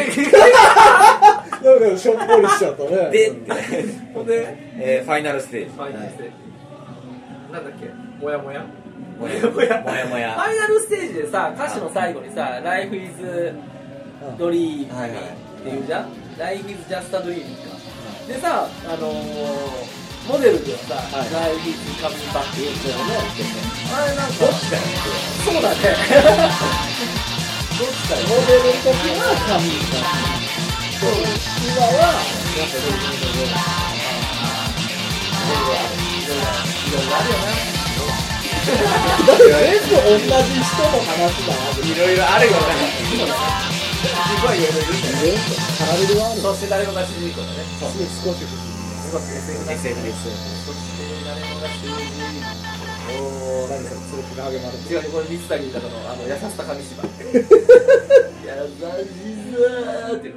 [1.63, 3.09] なんかしょっぽりしちゃったね。
[3.11, 3.31] で、
[4.13, 4.55] ほんで？
[4.79, 5.71] えーファイナルステージ。
[5.75, 6.31] ファイナルステージ。
[7.53, 8.23] なんだっけ？
[8.23, 8.65] もやもや？
[9.23, 9.81] もやもや。
[9.81, 10.33] もやもや。
[10.33, 13.53] ファイナルステージでさ歌詞の最後にさ「Life is
[14.37, 14.89] Dream」っ
[15.63, 17.71] ていうじゃん「Life is just a dream」か。
[18.27, 19.13] でさあのー
[20.27, 21.31] モデルではさ「はい。
[21.31, 23.11] Life is coming back」って言ってたよね。
[23.11, 23.19] ね
[23.93, 25.75] あれなんかそうだね
[27.79, 28.87] どっちだよモデルの時
[29.19, 29.99] は神だ
[30.99, 31.11] そう。
[31.63, 32.95] 今はやっぱりい
[33.35, 34.03] ろいろある。
[35.43, 37.82] いろいろいあるよね
[38.63, 42.59] だって全部同じ人の話だないろ いろあるよね。
[43.03, 45.39] すごいいろいろいるんだよね。
[45.79, 47.63] パラレルワールドそして誰もが主人公だね。
[47.79, 48.45] 少し不思議
[49.11, 49.53] 少しして
[51.25, 51.93] 誰もが主人
[53.13, 57.47] おー何それそれ気が励まれて違うこれ水谷豊のあの優しさ紙芝居優し
[58.79, 58.87] さ
[60.11, 60.33] って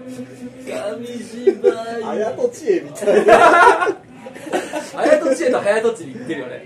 [0.67, 3.97] 紙芝居あやとちえみたいな
[5.29, 6.65] とちえとはやとちに言ってるよね。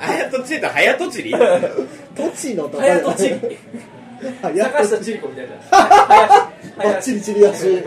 [0.00, 1.38] あやとちりとはやとちりの
[2.68, 3.30] とはやとち
[4.42, 7.00] はや坂と下千里子みたいな。
[7.00, 7.82] チリチリやし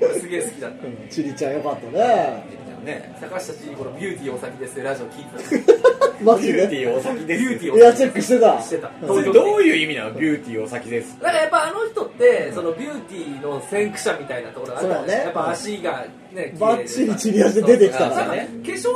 [0.00, 0.86] これすげえ好きだった。
[0.86, 2.44] うんチリちゃんよかったね
[2.84, 4.82] ね坂下千里子のビューティーお先です。
[4.82, 5.74] ラジオ聞いて
[6.24, 6.52] マジで？
[6.52, 7.42] ビューティーお先です。
[7.42, 8.60] ビューティーエアチェックしてた。
[8.62, 8.90] してた。
[9.06, 15.24] それどういう意味なのビューティーお先ですだからやっぱあの人ってそのビューティーの先駆者みたいなところがあるからそうだね。
[15.24, 18.88] やっぱ足がねバッチリチリ足で出てきたそうからなんかね化粧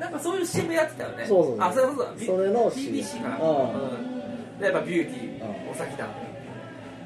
[0.00, 1.24] なんかそういう CM やってたよね。
[1.26, 2.14] そうそうあそういうことだ。
[2.24, 3.28] それの TBC か。
[3.30, 3.42] なうん。
[3.42, 3.76] う
[4.56, 4.58] ん。
[4.60, 6.06] でやっぱビューティーうんお先だ。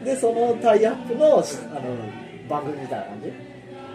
[0.04, 1.42] でそのタイアップのあの
[2.48, 3.51] 番組みたいな感じ？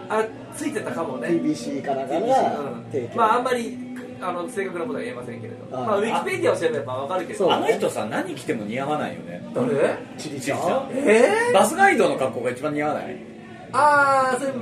[0.08, 0.24] あ
[0.56, 1.28] ついてたかもね。
[1.28, 2.84] TBC かなんか TBC がうん。
[2.90, 3.16] 提供。
[3.16, 3.78] まああんまり
[4.20, 5.78] あの正確なことは言えませんけれど。
[5.78, 9.48] あまあウィキペディアを調べればわかるけそうどあの人さ何着ても似合わないよね。
[9.54, 9.96] 誰？
[10.16, 10.58] チリちゃん。
[10.92, 11.52] えー？
[11.52, 13.16] バスガイドの格好が一番似合わない。
[13.70, 14.52] ああそれ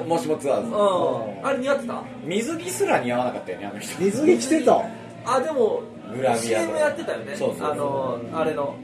[0.00, 0.68] もしもツアーズ。
[0.68, 1.46] うん。
[1.46, 2.02] あれ似合ってた？
[2.24, 4.02] 水着すら似合わなかったよねあの人。
[4.02, 4.84] 水着着てた。
[5.24, 5.82] あでも
[6.14, 7.36] グラビア CM やってたよね。
[7.36, 7.70] そうそうそう。
[7.70, 8.76] あのあれの。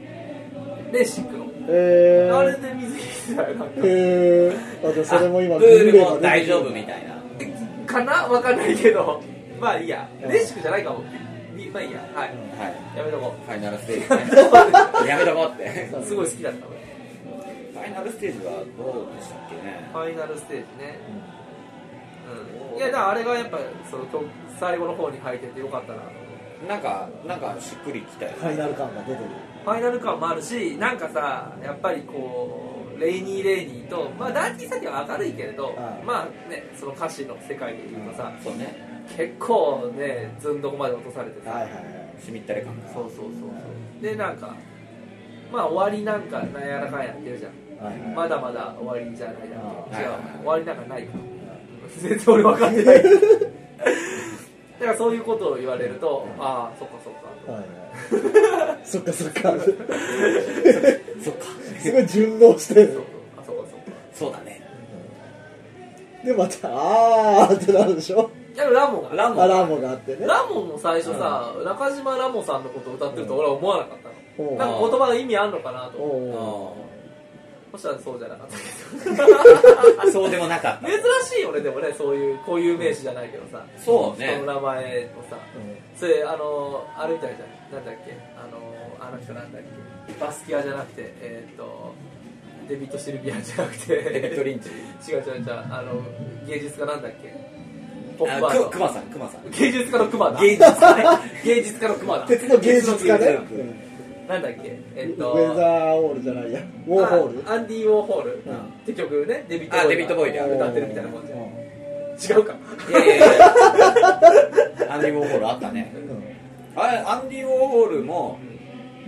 [0.89, 3.55] レーシックのへあれーで水着着てたよ。
[3.55, 7.17] なんかへえあじゃあそれも今プールも大丈夫みたいな。
[7.85, 9.21] かなわかんないけど。
[9.59, 10.07] まあいいや。
[10.21, 10.29] うん。
[10.29, 11.03] レーシックじゃないかも。
[11.53, 11.99] みまあいいや。
[12.13, 12.29] はい。
[12.29, 12.97] はい。
[12.97, 14.33] やめとこファイナルステージ
[15.05, 15.07] ね。
[15.09, 15.89] やめとこうって。
[15.99, 16.77] うすごい好きだった俺。
[17.73, 19.89] ファイナルステージはどうでしたっけね？
[19.91, 20.99] ファイナルステージね。
[22.73, 22.77] うん。
[22.77, 23.57] いやだからあれがやっぱ
[23.89, 24.25] その曲
[24.59, 26.05] 最後の方に入っててよかったなと
[26.67, 29.29] なんかなんかしっくりきたよファイナル感が出てる
[29.67, 36.05] ファイナル感もあるしなんかさやっぱりこうレイニー・レイニーと、まあ、ダーティー・サティは明るいけれど、はい。
[36.05, 39.03] まあねその歌詞の世界で言うとさ、そうね。
[39.17, 41.83] 結構ねずんどこまで落とされてさ、はいはいはい。
[42.25, 42.93] しみったれ感が。
[42.93, 43.27] そうそうそうそ
[43.99, 44.01] う。
[44.01, 44.55] でなんか
[45.51, 47.85] まあ終わりなんかなんやらかんやってるじゃん。
[47.85, 48.15] はいはい。
[48.15, 50.09] まだまだ終わりじゃないだっけ違う
[50.39, 51.13] 終わりなんかないか
[51.99, 53.03] 全然俺分かってない。
[54.79, 57.59] だからそういうことを言われるとああそっかそっかはい。
[57.59, 57.67] はい
[58.83, 59.41] そっかそっか。
[61.23, 61.45] そっか。
[61.81, 63.03] すごい順応してるそうそう
[63.37, 64.61] あそっかそっかそうだね。
[66.23, 68.29] でまたあーってなるでしょ？
[68.55, 69.09] いやラモが。
[69.15, 70.25] ラモアラーモがあってね。
[70.25, 74.09] ラモも最初さ、中島ラモさんのことを歌ってると俺は思わなかった
[74.43, 74.57] の、うん。
[74.57, 76.37] なんか言葉の意味あんのかなとお思って。
[76.37, 76.86] お
[77.73, 80.11] そしたらそうじゃなかったけど。
[80.11, 80.87] そうでもなかった。
[80.87, 83.63] 珍しいよねでもねそういう固有名詞じゃないけどさ。
[83.83, 84.27] そうね。
[84.37, 85.37] 人の名前をさ。
[85.95, 87.45] それあのあれみたいじゃ
[87.77, 87.79] ん。
[87.79, 88.17] なんだっけ？
[88.37, 89.61] あのあの人なんだっ
[90.07, 90.13] け？
[90.19, 91.93] バスキアじゃなくてえーっと
[92.69, 93.95] デビッド・シルビアじゃなくて。
[93.97, 94.69] デビッド・リンチ？
[95.11, 96.01] 違う違う違うあの
[96.47, 97.33] 芸術家なんだっけ？
[98.17, 99.51] ポッあプバードくクマさんクマさん。
[99.51, 100.39] 芸術家のクマだ。
[100.39, 101.03] 芸術家ね。
[101.43, 102.25] 芸術家のクマだ。
[102.27, 103.19] 鉄の芸術家ね。
[103.19, 103.86] 鉄の芸術
[104.27, 104.79] なんだっけ？
[104.95, 106.59] えっとウェザーオールじゃないや。
[106.87, 107.43] ウォーホール？
[107.49, 108.39] あアンディ・ウォーホール、ん。
[108.39, 108.41] っ
[108.85, 109.45] て曲ね。
[109.47, 110.45] デビッド・あデビッドボーイでが。
[110.47, 111.25] 歌ってるみたいなもん。
[111.27, 111.47] じゃんうん
[112.19, 112.55] 違うか。
[112.89, 113.53] いやいやいや。
[114.93, 115.93] アンディ・ウォーホールあったね。
[116.75, 118.39] あれアンディ・ウォーホールも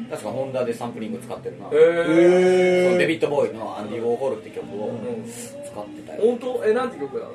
[0.10, 4.98] 確かホンダでサンプリング使ってるな、えデビッド・ボーイの「アンディ・ウォーホール」って曲をうん。
[5.30, 6.64] 使ってたよ、本当？
[6.66, 7.32] えなんて曲なの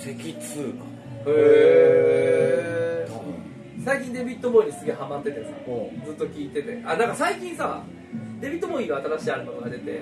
[0.00, 0.84] 脊痛か
[1.26, 3.34] へえ多分
[3.86, 6.82] 最近デビッド・ボーイにすげえハマっててさおずっと聴いてて。
[6.84, 7.84] あなんか最近さ
[8.40, 10.00] デビッド・ボーイが新しいアルバムが出て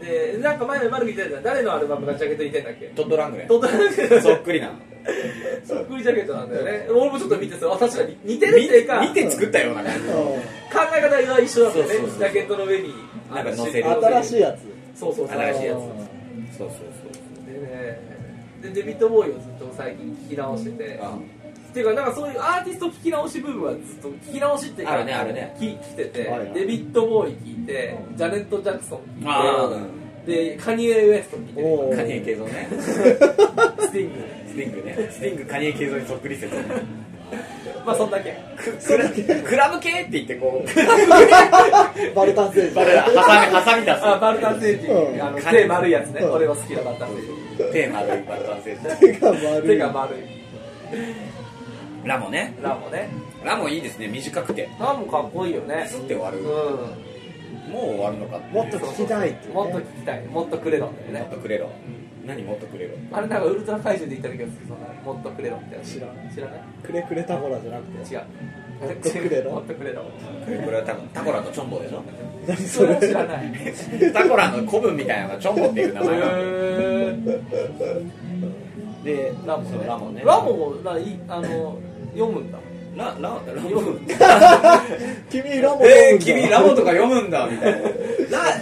[0.00, 2.86] でなんか前の丸木言ってた誰のアルバムがジャケットに似てんだっけ？
[2.94, 4.20] トッド・ラングレントッドラング。
[4.20, 4.74] そっくりなの。
[5.64, 6.86] そっくりジャケットなんだよね。
[6.90, 8.16] 俺もちょっと見てさあ確かに。
[8.24, 9.98] 似てるっていうか見て作ったような感じ。
[9.98, 10.30] う考
[10.96, 11.94] え方が一緒なんだよね。
[11.94, 12.94] そうそうそうジャケットの上に
[13.34, 13.88] なんか乗せる。
[13.88, 14.60] ん新しいやつ。
[15.00, 15.38] そうそうそう。
[15.38, 15.76] 新しいやつ。
[15.78, 16.04] うん
[16.56, 17.98] そうそうそうでね
[18.62, 21.18] でデビッド・ボーイをずっと最近聞き直しててあ
[21.74, 25.56] っていうかなんかそういうアーティスト聞き直し部分はずっと聞き直しっていうかあるねあるね。
[25.58, 26.52] 聞来てて、はいはい。
[26.52, 28.16] デビッド・ボーイ聞いて、うん。
[28.16, 29.82] ジャネット・ジャクソン聞あ
[30.22, 32.68] いてでカニエ・ウエスト聞いてカニエ系像ね。
[32.70, 34.24] スティング。
[34.46, 35.08] スティングね。
[35.10, 35.46] スティング。
[35.46, 36.54] カニエ系像にそっくり説
[37.84, 38.36] まあそんだけ。
[38.86, 39.08] クラ
[39.42, 40.68] クラブ系って言ってこう。
[42.14, 42.74] バルタン星人。
[42.76, 44.06] バレハサミハサミ出す。
[44.06, 45.20] あバルタン星人、うん。
[45.20, 46.32] あの手丸いやつね、うん。
[46.34, 47.72] 俺の好きなバルタン星人。
[47.72, 48.96] テーマのバルタン星人。
[49.00, 49.68] 手が丸い。
[49.68, 50.44] 手が丸い
[52.04, 52.54] ラモね。
[52.62, 53.08] ラモね。
[53.44, 54.68] ラモいいですね短くて。
[54.78, 55.86] ラモかっこいいよね。
[55.88, 56.38] スッて終わる。
[56.40, 56.44] う
[57.70, 58.38] もう終わるのか。
[58.52, 60.26] もっと聞きたいってもっと聞きたい。
[60.26, 61.20] もっとくれろんだよね。
[61.20, 61.70] もっとくれろ。
[62.26, 62.94] 何もっとくれろ。
[63.12, 66.10] あれなんかウルトラ怪獣で言った時はそんなもっとくれろみたいな知らん。
[66.34, 66.60] 知らない？
[66.82, 68.14] くれくれタコラじゃなくて。
[68.14, 68.22] 違う。
[68.80, 69.50] もっとくれろ。
[69.52, 70.02] もっとくれろ。
[70.02, 72.02] これは多分タコラとチョンボでしょ？
[72.46, 73.52] 何それ知らない。
[74.12, 77.32] タコラの古文みたいなのがチョンボっていう名前なんで。
[77.32, 77.36] へ
[79.04, 79.86] でーラモね。
[79.86, 80.22] ラモね。
[80.24, 81.78] ラモもないあの
[82.14, 82.58] 読むんだ
[82.96, 84.00] ラララ読む。
[85.30, 86.24] 君ラモ読えー、むんだ。
[86.24, 87.78] 君ラモとか読むんだみたいな。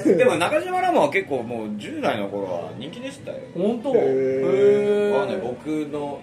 [0.08, 3.36] なでも中島ラモは結構もう10代の頃は人気でしたよ。
[3.54, 3.90] 本当？
[3.94, 5.16] へへー。
[5.16, 6.18] まあねー僕の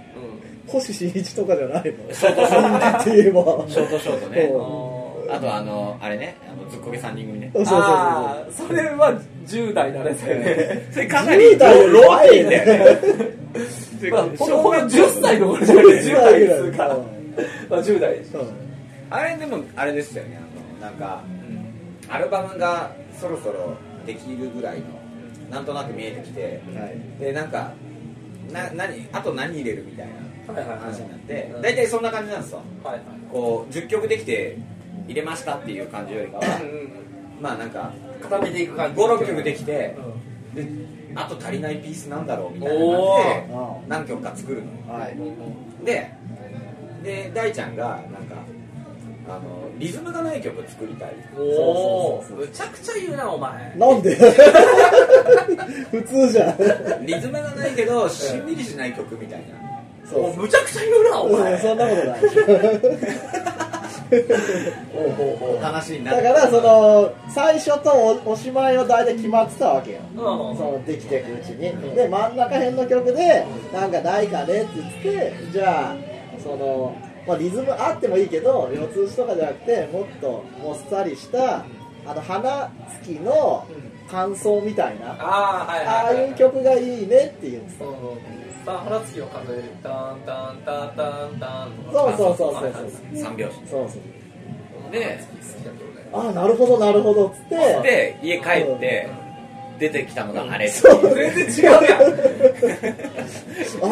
[0.67, 2.13] 星新一とかじゃないの？
[2.13, 3.41] ショートショートって言えば。
[3.67, 4.41] ショートショートね。
[4.53, 4.57] う。
[4.57, 4.89] ん
[5.31, 7.51] あとあのあれねあのずっこけ3人組ね。
[7.53, 7.85] そうそうそう。
[7.85, 9.13] ああそれは
[9.47, 10.35] 10代だねそれ。
[10.35, 12.99] ねそれかなり10代よりローティ前ンだよね。
[14.11, 16.85] まあほんとほんと10歳の頃じゃない10代ですか。
[16.85, 16.97] ら
[17.69, 18.19] まあ10代。
[18.19, 18.47] でしょうん
[19.11, 20.39] あれでもあれですよね。
[20.81, 21.23] あのなんか
[22.09, 23.75] アルバムがそろそろ
[24.05, 24.85] できるぐらいの
[25.49, 26.61] なんとなく見えてきて。
[26.75, 27.19] はい。
[27.19, 27.73] でなんか
[28.51, 31.51] な何あと何入れるみたいな話になって。
[31.55, 31.61] うん。
[31.61, 32.61] 大体そんな感じなんですよ。
[32.83, 33.03] はいはい。
[33.31, 34.57] こう10曲できて
[35.07, 36.89] 入れましたっていう感じよりかはうんうん
[37.41, 39.01] まあなんか固めていく感じ。
[39.01, 39.95] 56曲できて
[40.53, 40.67] で
[41.15, 44.93] あと足りないピースなんだろうみたいな感じでうん何曲か作るの。
[44.93, 45.17] はい。
[45.85, 46.18] で
[47.03, 48.35] で大ちゃんがなんか
[49.27, 49.39] あの
[49.77, 51.09] リズムがない曲作りたい。
[51.37, 53.73] おおそうそうそうむちゃくちゃ言うなお前。
[53.77, 54.15] なんで？
[55.91, 57.05] 普通じゃん。
[57.05, 59.45] リズムがないけどしんみりしない曲みたいな。
[60.09, 62.19] そうおむちゃくちゃ言うなおうん前そんなことない。
[64.09, 67.91] ほうほうほう話になるだからその最初と
[68.25, 70.17] おおしまいは大体決まってたわけようん
[70.57, 75.95] そのできていくうちにで真ん中辺の曲でなんかないかねって言ってじゃあ
[76.43, 76.95] その、
[77.27, 81.65] まあ、リズムあってもいいけど四つ打ちとかじゃなくてもっともっさりした
[82.05, 82.71] あの花
[83.01, 83.67] 月の
[84.09, 88.17] 感想みたいなああはいう曲がいいねって言うんですそうよ
[88.65, 93.17] さあ腹つきを数えるタンタンタンタンタンそうそうそうそうそう。
[93.17, 93.67] 三拍子。
[93.69, 94.91] そうそう。
[94.91, 95.19] で
[96.11, 99.09] ああなるほどなるほどっつってで家帰って
[99.79, 101.83] 出てきたのがあれそう全然違うやん。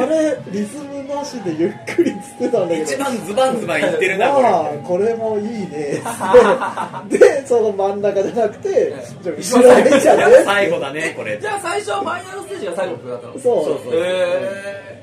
[0.02, 2.84] あれリズムなしでゆっくりっつってたんだけど。
[2.84, 4.78] 一番ズバンズバン言ってるなこまあれ。
[4.84, 6.02] これもいいね。
[7.10, 11.38] ででその真ん中じゃなくてじゃあ後ろゃ最後だねこれ。
[11.40, 13.94] じゃあ最初はファイナルステージが最後の曲だったのそうそうそう。
[13.94, 14.02] へ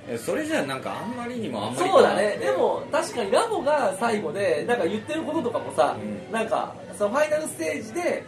[0.07, 2.37] えそれじゃあなんかあんまりにもあんーまりそうだね。
[2.39, 6.33] でも確かにラボが最後でなんか言ってることとかもさ、うん。
[6.33, 8.23] なんかそのファイナルステージで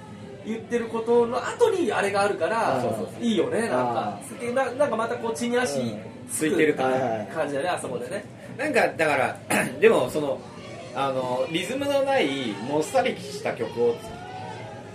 [0.47, 2.83] 言ってることの後にあれがあるから
[3.21, 4.21] いいよねなんか。
[4.55, 5.97] ななんかまたこう地に足
[6.31, 8.25] ついてる感じだねあそこでね。
[8.57, 9.37] なんかだから
[9.81, 10.41] でもその
[10.95, 13.97] あのリズムのないもっさりした曲を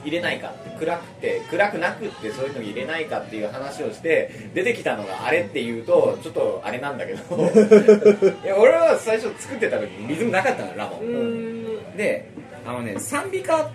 [0.04, 7.20] 入れないか暗くて暗くなくってそういうの入れないかっていう話をして出てきたのがあれっていうとちょっとあれなんだけど。
[8.44, 11.98] いや俺は最初作ってた時にリズムなかったのラモうーん。
[11.98, 12.30] で
[12.66, 13.70] あのね賛美歌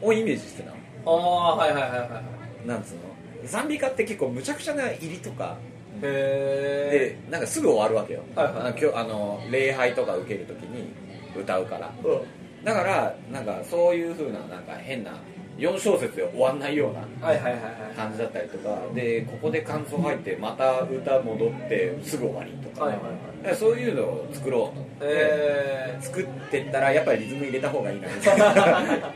[0.00, 2.00] をイメージしてたのああはいはいはいはい。
[2.00, 2.22] は
[2.64, 2.94] いなんつう
[3.42, 3.48] の？
[3.48, 5.56] 賛美歌って結構むちゃくちゃな入りとか。
[6.02, 10.92] へでなんかすぐ終わるわけよ、はいはい今日あの礼拝とか受けるときに
[11.36, 11.90] 歌うから。
[12.04, 12.64] えうん。
[12.64, 15.12] だからなんかそういう風ななんか変な
[15.56, 18.78] 4小節で終わんないようなはいはいはいはい感じだったりとか。
[18.94, 23.00] でここで感想入ってまた歌戻ってすぐ終わりとか,、はいは
[23.44, 23.56] いはい。
[23.56, 28.08] そういうのを作ろうとえ作ってったらやっぱりリズム入れた方がいいな。
[28.08, 29.12] みたいー、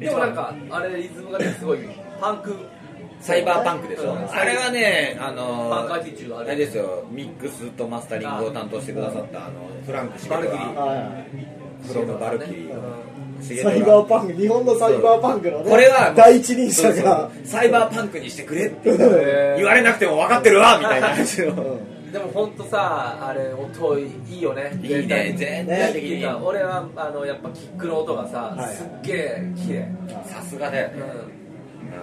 [0.00, 1.78] でもなんかあれリズムがねすごい
[2.20, 2.54] パンク。
[3.20, 4.30] サイバーパンクでしょ、うん。
[4.30, 5.98] あれはねあのあ
[6.44, 7.06] れですよ。
[7.10, 10.74] ミックスとマスタリングを担当してくださったあのフランクシゲバルキリー。
[10.74, 11.26] ははいはい
[11.86, 13.62] フロムバルキリー。
[13.62, 17.30] サイバーパンク日本のサイバーパンクのねこれは第一人者が。
[17.44, 18.94] サイバーパンクにしてくれって
[19.56, 21.36] 言われなくても分かってるわみたいな感じ
[22.14, 24.70] でも本当さあれ音いいよね。
[24.80, 26.08] いいね全体的に。
[26.10, 28.74] っていうか俺はあのやっぱキックの音がさ、はい。
[28.76, 29.88] すっげえ綺麗、
[30.24, 31.02] さすがだよね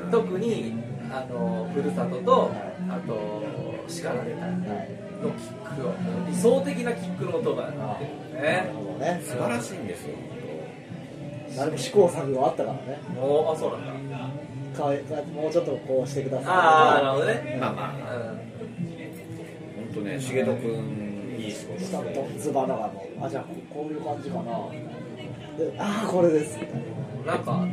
[0.03, 0.74] うん、特に
[1.09, 2.51] あのふるさとと
[2.89, 3.41] あと
[3.88, 4.89] 叱られたはい。
[5.22, 5.93] ックを
[6.28, 7.72] 理想的なキックの音が。
[7.72, 9.22] 鳴ってるなるねほどね。
[9.24, 10.16] 素晴らしいんですよ。
[11.55, 12.99] 誰も試行錯誤あったからね。
[13.16, 14.18] もうあそうなんだ。
[14.78, 15.01] かえ
[15.34, 16.47] もうちょっとこうしてください。
[16.49, 17.57] ああなるほどね。
[17.62, 18.16] まあまあ。
[18.18, 18.51] うん
[19.94, 24.44] 本当ね重戸君いい仕事スタッドズバナがもうあじゃあここういう感じかな。
[25.58, 26.58] でああこれです。
[26.60, 26.82] みたい
[27.26, 27.68] ななんか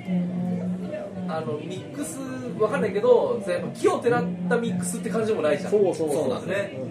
[1.28, 2.18] あのミックス
[2.60, 5.70] わかんないけどやっぱ木をてらったミックスって感じでもないじゃん。
[5.70, 6.12] そうそう。
[6.12, 6.87] そうなんですね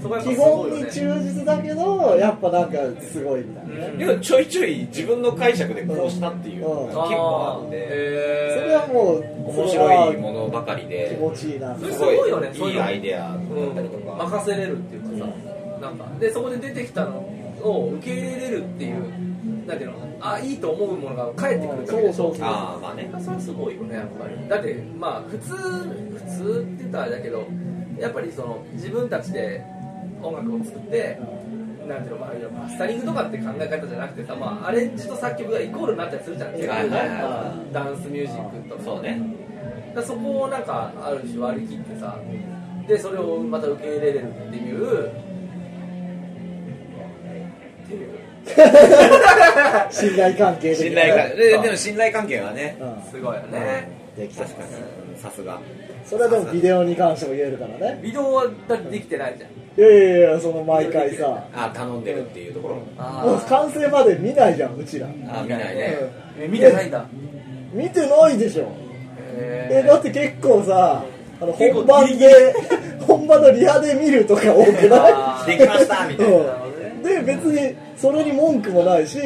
[0.00, 3.98] 基本に忠実だけどやっぱなんかすごいみたいなね、うん。
[3.98, 10.16] でもちょいちょい自分の解釈でこうしたっていうのが結構あってそれはもう面白い。
[10.18, 11.58] ものばかり気で持ちいい。
[11.58, 13.38] なそれすすごいよねいいいアイデアだっ
[13.74, 15.32] たりとか、任せれるっていうかさ、
[15.80, 16.06] なんか。
[16.18, 17.18] でそこで出てきたの
[17.62, 19.02] を受け入れれるっていう
[19.66, 22.14] なんていうのあいいと思うものが返ってくるだけでしょ。
[22.14, 22.46] そうそうそう。
[22.46, 23.10] ああまあね。
[23.20, 24.48] それはすごいよねやっぱり。
[24.48, 25.56] だってまあ普通普
[26.38, 27.46] 通って言ったらあれだけど
[27.98, 29.64] やっぱりその自分たちで
[30.22, 31.18] 音楽を作って
[31.88, 36.72] なんていうの、まあ、マスタリングとかって考え方じゃなくてさ、まあ、アレンジと作曲がイコールになったりするじゃん結構
[37.72, 38.82] ダンスミュージックとか。
[38.84, 39.20] そうね。
[39.94, 42.18] だそこをなんかある種割り切ってさ
[42.86, 45.10] でそれをまた受け入れれるっていうっ
[47.88, 48.08] ていう。
[49.90, 53.10] 信頼関係的信な頼関ででも信頼関係はねうん。
[53.10, 53.90] すごいよね。
[54.16, 54.82] できてます確かに。
[54.82, 55.60] うんさすが。
[56.04, 58.00] それはでもビデオに関しても言えるからね。
[58.02, 61.44] ビデオはだってできてないじゃんいやいやいやその毎回さ。
[61.54, 63.36] あ頼んでるっていうところも。
[63.36, 65.06] う完成まで見ないじゃんうちら。
[65.06, 65.94] あ見ないね。
[66.40, 66.98] え見てないんだ。
[67.72, 68.72] うん見てないでしょ。
[69.36, 71.04] ええだって結構さ
[71.40, 72.54] あの本番で
[73.06, 75.58] 本番のリハで見るとか多くない？
[75.58, 76.36] できましたみたいな。
[76.36, 77.02] うん。
[77.02, 79.20] で別にそれに文句もないし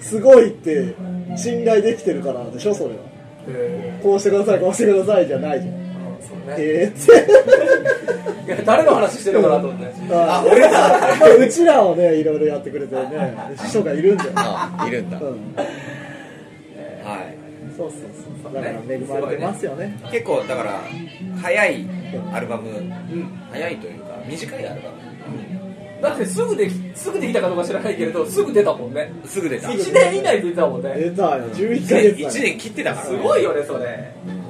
[0.00, 0.94] すごいって
[1.36, 2.94] 信頼できてるからでしょそれは。
[3.48, 5.85] へこうしてくださいこうしてくださいじゃないじゃん
[6.58, 6.92] え
[8.46, 9.86] いや誰の話してるのかなと思って。
[10.12, 13.34] あ俺らうちらをねいろいろやってくれてね
[13.68, 15.32] 人がいるんだよ、あいるんだ、うん、は
[17.18, 17.46] い。
[17.76, 18.00] そうそう
[18.42, 19.98] そうだから恵まれてますよね。
[20.10, 20.80] 結構だから
[21.42, 21.86] 早い
[22.32, 22.70] アルバム、
[23.50, 24.90] 早いというか短いアルバム
[26.00, 29.10] だってすぐできすぐできたかどうか知らないけれどすぐ出たもんね。
[29.22, 29.68] ムすぐ出た。
[29.68, 30.94] 1年以内で出たもんね。
[30.94, 31.44] 出たよ。
[31.50, 33.06] 11ヶ月だ1年切ってたから。
[33.06, 33.86] すごいよねそれ。
[33.86, 34.45] ハ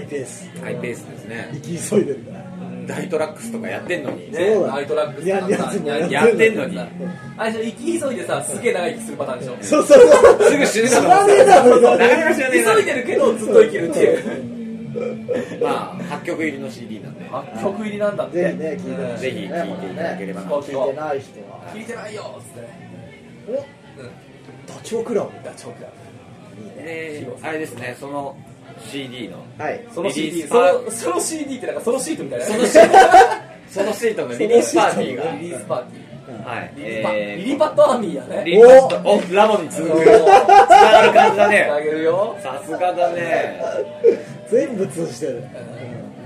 [0.00, 0.48] イペース。
[0.60, 1.50] ハイペースですね。
[1.52, 2.50] 生き急いでるから。
[2.86, 4.52] ナイトラックスとかやってんのに、ね。
[4.54, 4.74] そうだ。
[4.74, 6.78] ナイトラックスニャンニャンズもやってんのやってんのに。
[7.38, 9.56] あれでしょ生き急いでさすげえ長生きするパターンでしょ。
[9.60, 10.50] そうそうそう。
[10.50, 14.60] すぐ死ぬ知らねえだろなかなか知らねえな急いでるけどずっと生きるっていう。
[15.62, 17.26] まあ8曲入りの CD なんで。
[17.30, 18.42] あ曲入りなんだって。
[18.42, 20.46] ぜひね聞いてほしいぜひ聞いていただければな。
[20.46, 22.68] うん聞いてない人は聞いてないよっつって。
[23.48, 24.10] おうん。
[24.66, 27.20] ダチョウクラブダチョウクラいいね。
[27.20, 28.36] であれですねその
[28.88, 29.84] CD のはい。
[29.88, 32.46] ブそのリリ CD そのその CD ってなんかそのシートみたいな。
[32.46, 32.98] そのシート。
[33.68, 35.32] そのシートのリリースパーティーが。
[35.32, 36.10] リリースパーティー
[36.46, 38.42] はいリリパえーリリパットアーミーやね。
[38.44, 39.96] リリースおラモンに続く。
[40.02, 42.36] つながる感じだあねげるよ。
[42.40, 43.60] さすがだね。
[44.48, 45.44] 全部通じてる。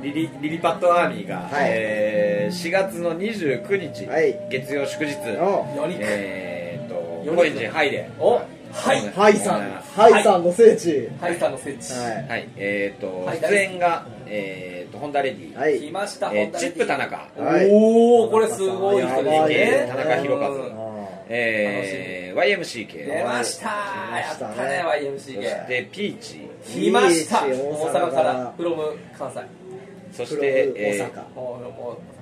[0.02, 1.64] リリリリパットアーミーが、はい。
[1.70, 4.38] えー4月の29日、はい。
[4.50, 5.64] 月曜祝日、お。
[5.74, 6.94] 4人えー、と
[7.24, 8.10] 四人高円寺ハイで。
[8.18, 8.40] お
[8.74, 9.00] はい。
[9.10, 9.60] ハイさん。
[9.60, 11.08] はハイさんの聖地。
[11.20, 12.28] ハイさんの聖地はい。
[12.28, 12.48] はい。
[12.56, 13.40] えー、とはい。
[13.40, 15.80] 出演が、えー、とホンダレディ、はい。
[15.80, 17.70] 来ましたえーチップ田中、はい。
[17.70, 19.54] おおこれすごい人ですい。
[19.54, 21.06] ね田中宏和うん。
[21.28, 23.68] えー、YMCK 出ました。
[23.68, 26.48] やったね YMCK でピーチ。
[26.64, 27.44] 来ました。
[27.46, 30.16] 大阪から from 関西。
[30.16, 32.14] そして、えー大阪。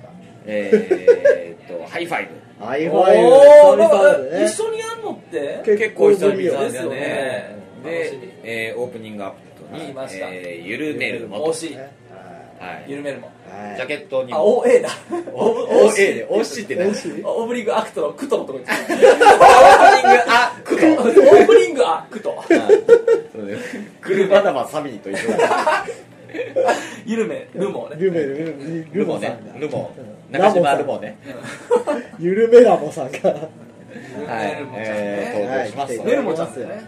[0.45, 5.61] えー、とハイファイブハイフおァイブ一緒にやるのって？
[5.65, 7.57] 結構久々ですよね。
[7.83, 10.27] で、えー、オープニングアップに言いました。
[10.29, 11.81] えー、ゆるめるもと惜しは
[12.87, 12.91] い。
[12.91, 13.27] 緩めるも。
[13.27, 13.29] ん
[13.67, 13.75] はい。
[13.75, 14.89] ジャケットにあも OA だ
[15.33, 16.87] OA で OC って何？
[16.89, 19.03] オープニングアクトのクトのとこにオープニング
[20.27, 20.85] あクト。
[20.93, 22.43] オープニングあクト。
[22.47, 23.57] そうね
[23.99, 25.85] クルバダマサミーと一緒だ
[27.05, 27.95] 緩めルモね。
[27.99, 29.59] ルメルルルモねルモさんが。
[29.59, 29.91] ルモ。
[29.97, 30.31] うん。
[30.31, 31.17] 中島ルモね。
[32.19, 33.17] ゆるめラモさんが。
[34.27, 35.97] はいえー登場します。
[35.97, 36.81] はいメルモちゃんですよね。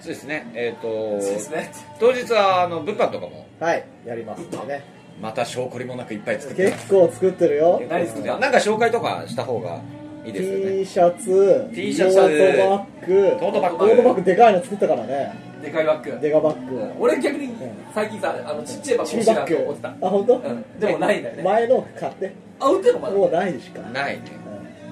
[0.00, 0.46] そうですね。
[0.54, 1.70] えっ、そうですとね。
[1.98, 3.46] 当日はあの物販とかも。
[3.58, 4.82] はいやりますんでね。
[5.20, 6.76] また証拠りもなくいっぱい作ってます。
[6.76, 7.82] 結構作ってるよ。
[7.88, 9.80] 何作ってなんか紹介とかした方が
[10.24, 10.70] いいですよね。
[10.78, 13.36] T シャツ T シャツトートバッグ。
[13.40, 13.78] トートバッグ。
[13.78, 15.32] トートバッグでかいの作ったからね
[15.62, 16.18] でかいバッグ。
[16.20, 16.92] デカバッグ。
[16.98, 17.54] 俺逆に
[17.94, 19.88] 最近さあのちっちゃいバッグチ欲しいなと思ってた。
[19.88, 20.36] あ本当？
[20.36, 20.80] うん。
[20.80, 21.42] でもないんだよね。
[21.42, 22.32] 前の買って。
[22.60, 23.14] あ売ってんのまだ？
[23.14, 23.80] もうないしか？
[23.80, 24.22] ないね。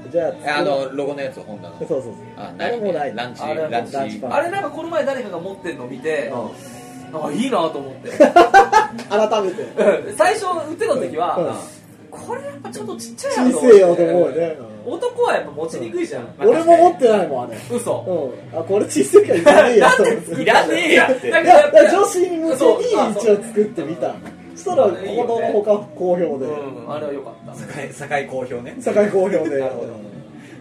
[0.05, 0.11] うん。
[0.11, 2.13] じゃああのロゴのやつホンダのそうそうそう。
[2.37, 3.15] ああれもうない。
[3.15, 3.93] ランチあれはランチ。
[3.93, 4.35] ランチパン。
[4.35, 8.11] あれなんかこの前誰かが持ってんの見てあいいなと思って。
[9.09, 9.63] 改めて。
[9.63, 10.17] うん。
[10.17, 12.19] 最初売ってた時は、うん。
[12.19, 14.57] これやっぱちょっとちっちゃいな小せえよと思うよね、
[14.87, 16.49] 男はやっぱ持ちにくいじゃん、うん。
[16.49, 17.57] 俺も持ってないもんあれ。
[17.71, 18.33] 嘘。
[18.53, 18.59] うん。
[18.59, 20.43] あこれ小せえからいらねえやと思って。
[20.43, 22.83] いらねえやってだいやだから女子に向けに
[23.13, 24.15] 一応作ってみた
[24.55, 26.47] そしたら子供のほか好評で。
[26.47, 27.53] うんあれは良かった。
[27.53, 28.77] 境境好評ね。
[28.81, 29.59] 酒井好評で。
[29.59, 29.93] なるほど。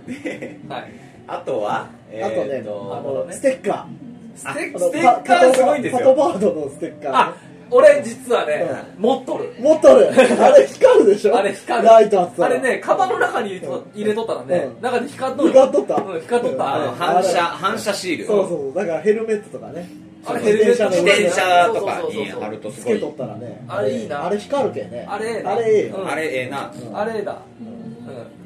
[0.07, 0.91] ではい。
[1.27, 1.87] あとは
[2.21, 4.13] あとねあのステッカー。
[4.35, 5.99] ステッカーすごいんですよ。
[5.99, 7.35] パトバードのステッカーあ
[7.73, 8.65] 俺実はね、
[8.97, 9.53] 持っとる。
[9.59, 10.09] 持っとる。
[10.11, 11.35] あれ光るでしょ？
[11.37, 11.87] あれ光る。
[11.87, 14.81] ライトあってたらあれねカバンの中に入れと入れとったらね、うん。
[14.81, 15.49] 中で光っとる。
[15.49, 15.95] 光っとった？
[15.95, 16.71] うん光っとった、うん。
[16.73, 16.89] あれ。
[16.97, 19.87] 反射反射シールそうそうだからヘルメットとかね。
[20.25, 22.93] あれヘルメット自自転車とかに貼るとすごい。
[22.95, 23.61] つけとったらね。
[23.67, 24.25] あれいいな。
[24.25, 25.05] あれ光るけね。
[25.09, 25.51] あれええな。
[25.51, 25.95] あれええよ。
[25.97, 26.09] うん。
[26.09, 26.71] あれええな。
[26.91, 26.97] うん。
[26.97, 27.37] あれだ、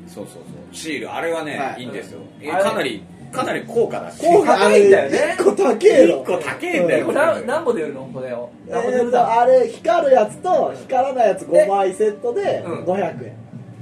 [0.07, 0.75] そうそうそう。
[0.75, 1.13] シール。
[1.13, 1.81] あれはね、はい。
[1.81, 4.19] い、いんですよ、えあれかなりかなり高価だし。
[4.23, 5.35] こうが高いんだよね。
[5.39, 8.09] 1個高えの一個高えんだうん、よこれ何何本で売るの？
[8.13, 8.49] これを。
[8.67, 12.83] えーあれ光るやつと光らないやつ5枚セットでうん。
[12.85, 13.33] 500円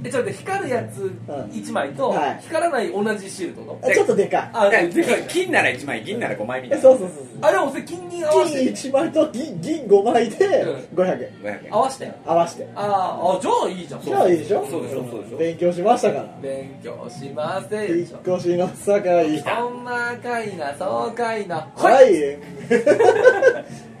[0.06, 2.38] えちょっと光るやつ1枚と、はい。
[2.42, 4.50] 光らない同じシールってことあちょっとでかい。
[4.52, 5.22] あででかい。
[5.28, 6.88] 金なら1枚銀なら5枚みたいな。
[6.88, 10.98] えそうそうそうあれもそれ金銀合わせ金て1枚と銀銀5枚でうん。
[10.98, 11.30] 500円。
[11.42, 11.72] 500円。
[11.74, 12.12] 合わせて。
[12.24, 12.68] 合わせて。
[12.74, 14.00] あーあじゃあいいじゃん。
[14.02, 14.66] じゃあいいでしょ？
[14.70, 15.36] そうでしょそうでしょ。
[15.38, 16.38] 勉強しましたから。
[16.40, 21.68] 勉強しません引っ越しの堺そんなかいなそうかいな。
[21.76, 22.38] はい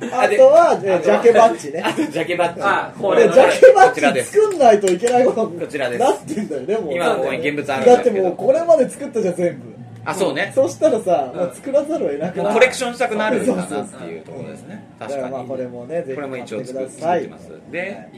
[0.00, 1.82] あとはねジャケバッジね。
[1.84, 2.60] あとジャケバッジ。
[2.62, 6.00] あこれでジャケバこちらですッジ作んないといけないことにこちらです。
[6.00, 6.94] なってんだよねもう。
[6.94, 9.76] 今ここに現物あるんだってもうこれまで作ったじゃん全部。
[10.04, 10.52] あそうね。
[10.54, 12.54] そしたらさ、もう作らざるを得なくなる。
[12.54, 14.84] コレクションしたくなるかなそうっていうところですね。
[15.00, 15.48] だ確かに。
[15.48, 18.08] これもねぜひこれも一応作買ってますで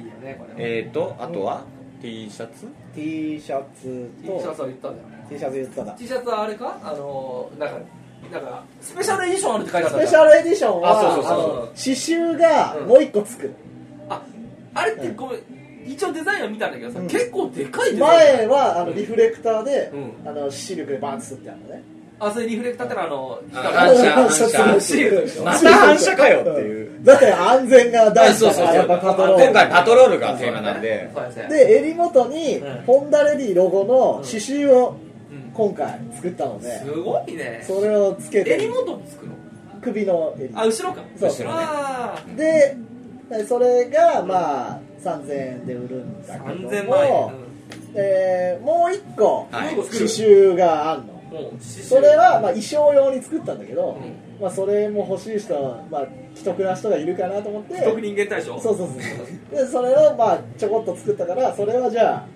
[0.58, 1.64] えーとあとは
[2.02, 5.28] ？T シャツ？T シャツ T シャとツは言ったじゃん。
[5.30, 5.84] T シャツ言った。
[5.86, 6.78] だ T シャツはあれか？
[6.84, 7.76] あのーなんか
[8.32, 10.28] なんかスペシャルエディションあるって書いてあスったじゃん。
[10.28, 13.54] ペシャルエディションはあそうそうそう刺繍がもう一個つく、
[14.08, 14.22] あ
[14.74, 15.40] あれってごめん
[15.86, 17.08] 一応デザインは見たんだけどさ、うん。
[17.08, 18.36] 結構でかいデザイン。
[18.38, 20.28] 前はあのリフレクターで、うん。
[20.28, 21.82] あの視力でバンとすってあるのね。
[22.20, 23.40] あそれリフレクターってのはあの
[23.80, 35.07] あ光る反射反射シールでしょまた反射かよっていうだって安全が大事だからやっぱパトロール今回パトロールがテーマなんでですねで襟元に、うんホンダレディロゴの刺繍をうん
[35.58, 37.64] 今回作ったので、すごいね。
[37.66, 38.54] それをつけて。
[38.54, 39.34] 襟元につくの？
[39.82, 40.50] 首の襟。
[40.54, 41.02] あ後ろか。
[41.18, 41.30] そう。
[41.30, 41.56] 後ろね。
[41.58, 42.76] あで
[43.44, 47.32] それがまあ3000円で売るんだあけど3000万円、も、
[47.96, 49.74] えーもう一個はい。
[49.74, 51.18] もう一個作刺る繍があるの。
[51.60, 54.00] それはまあ衣装用に作ったんだけど、
[54.38, 57.82] うまあ、それも欲しい人は、まあ、既得な人がいるかなと思って。
[57.82, 59.56] 特人間大賞そうそうそう。
[59.56, 62.26] でそれをまあちょこっと作ったからそれはじゃあ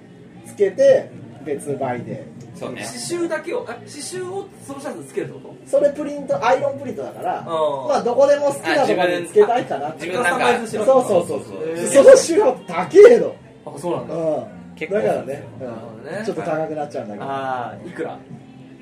[0.45, 1.09] つけて
[1.47, 2.27] 別売で
[2.63, 2.83] そうね。
[2.83, 5.71] 刺繍だけをあ刺繍をそのシャツにつけるってこと？
[5.71, 7.45] それプリントアイロンプリントだからん。
[7.45, 7.53] ま
[7.95, 11.69] あどこでも好きなところにつけたいかなって自分なんかカスタマイズしろそうそうそうそう。
[11.69, 11.87] へー。
[11.89, 13.35] その手法高えの。
[13.67, 14.15] あそうなんだ。
[14.15, 14.47] うん。
[14.75, 16.23] 結構だからね,、なるほどね。
[16.25, 17.25] ちょっと高くなっちゃうんだけど。
[17.27, 18.19] ああいくら？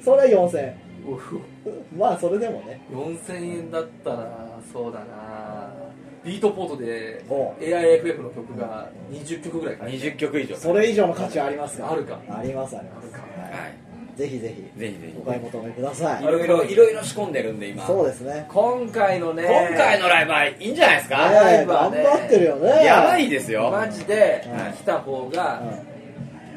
[0.02, 0.76] それは4000円。
[1.12, 1.40] うふ。
[1.96, 2.80] まあそれでもね。
[2.90, 5.70] 4000円だったらそうだな。
[6.22, 10.54] ビートポートでお AIFF の曲が20曲ぐらいかな20曲以上。
[10.56, 11.90] それ以上の価値はありますか？
[11.90, 12.20] あるか。
[12.28, 13.06] ありますあります。
[13.06, 13.60] あるかはい。
[13.60, 13.72] はい
[14.16, 14.92] ぜひぜひぜひ。
[15.00, 16.18] ぜお買い求めください。
[16.18, 17.86] ひいろいろいろいろ仕込んでるんで今。
[17.86, 18.44] そうですね。
[18.50, 19.44] 今回のね。
[19.44, 21.30] 今回のライブはいいんじゃないですか？
[21.50, 21.64] ね。
[21.66, 22.84] 頑張ってるよね。
[22.84, 23.70] やばいですよ。
[23.70, 24.72] マジではい。
[24.74, 25.89] 来た方がうん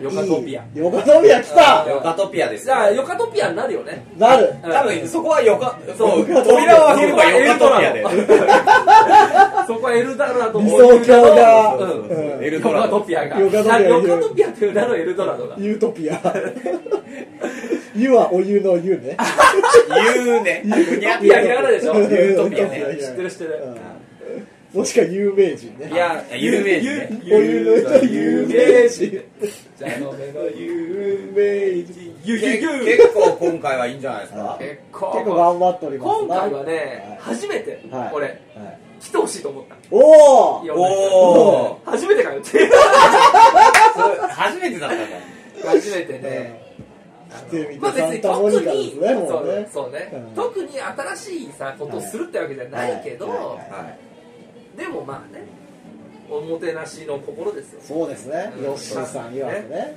[0.02, 0.64] ヨカトピア。
[0.76, 1.86] ヨカトピア来た。
[1.90, 4.04] ヨカトピアですじゃあヨカトピアになるよね。
[4.18, 4.54] なる。
[4.62, 8.04] 多分そこはヨカそう扉を開ければヨカトピアで
[9.68, 11.78] そこはエルダラド理想郷が。
[12.42, 13.00] エルドラド。
[13.00, 13.76] トピアがヨカトピア。
[13.76, 16.20] あヨカトピアっていう名のエルドラドがユートピア。
[17.96, 19.16] 湯はお湯の湯ね。
[20.26, 20.64] 言うね。
[20.66, 21.96] ふにゃいやひらがなでしょ？
[21.96, 22.60] ユートピア。
[22.62, 23.60] ユーね知ってる知ってる。
[23.66, 23.93] うん
[24.74, 25.88] もしくは有名人ね。
[25.92, 27.10] いや有名人ね。
[27.32, 29.24] お湯の人有名人。
[29.78, 32.12] じゃあの目の有名人。
[32.24, 34.58] 結構今回はいいんじゃないですか？
[34.60, 35.12] 結構。
[35.14, 36.20] 結構頑張っております。
[36.22, 36.74] 今回はね
[37.20, 37.36] はい。
[37.36, 38.12] 初めてはい。
[38.14, 38.40] 俺はい。
[39.00, 39.76] 来てほしいと思った。
[39.92, 40.00] お
[40.62, 42.42] お初めてかよ
[44.30, 45.04] 初めてだったか
[45.72, 46.64] 初めてね。
[47.80, 49.68] まあ別に特にねね。
[49.72, 50.10] そうね。
[50.14, 50.36] うん。
[50.36, 53.38] 特に新しいさことをするってわけじゃないけどはい。
[53.38, 53.48] はい。
[53.48, 53.58] はい。
[53.58, 53.98] はい
[54.78, 55.46] でもまあね
[56.30, 57.82] おもてなしの心ですよ。
[57.84, 58.52] そうですね。
[58.58, 58.64] うん。
[58.64, 59.96] ヨッシーさん言われてね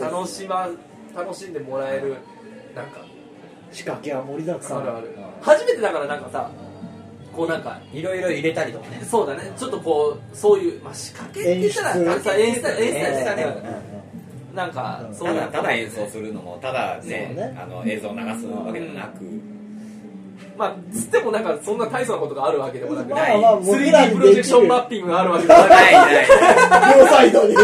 [0.00, 0.68] 楽しま
[1.14, 2.16] 楽しんでもらえる
[2.74, 3.04] なんか
[3.72, 4.78] 仕掛けは盛りだくさん。
[4.78, 5.08] あるある。
[5.08, 5.24] うん。
[5.42, 6.50] 初めてだからなんかさ
[7.34, 9.02] こうなんかいろいろ入れたりとかね。
[9.04, 9.52] そうだね。
[9.56, 12.22] ちょっとこうそういう、まあ、仕掛けって言ったら演出？
[12.22, 13.46] さ演出だ演出だ演出だね。
[14.54, 15.14] なんかうん。
[15.14, 15.40] そういう。
[15.40, 17.54] ただただ演奏するのもただね。
[17.60, 19.24] あの映像を流すわけでもなく
[20.60, 25.92] まあつってもなんかそんな大層なことがあるわけでもなくまあまあ僕ら 3D にプロジェクションマッピングがあるわけでもなくない。
[25.94, 27.54] ない両サイドに。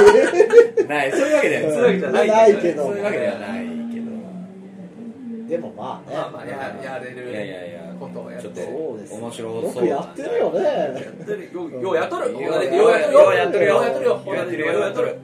[0.89, 1.11] ない。
[1.13, 2.83] そういうわけではそういうわけじゃないないけど。
[2.85, 5.49] そういうわけではないけど。
[5.51, 6.17] でもまあね。
[6.17, 7.81] まあまあややれるいやいやいや。
[8.01, 8.65] ことをやって。
[8.65, 9.83] 面白よそう。
[9.83, 10.65] くやってるよね。
[10.65, 10.93] やっ
[11.27, 11.51] てる。
[11.53, 12.33] よようやっとる。
[12.33, 12.49] ようよ。
[12.49, 13.83] うやってるよ。
[13.83, 14.11] やっとるよ。
[14.11, 14.73] ようやってるよ。
[14.73, 15.19] ようやっとる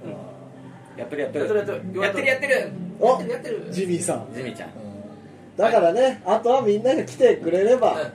[0.98, 2.02] やってるやってるやっとるやっとる。
[2.02, 2.26] やってる。
[2.26, 3.30] やってるおやってる。
[3.30, 3.66] やってる。
[3.70, 4.28] ジミーさん。
[4.34, 4.81] ジミーちゃん
[5.56, 8.10] だからねあとはみんなが来てくれればはい。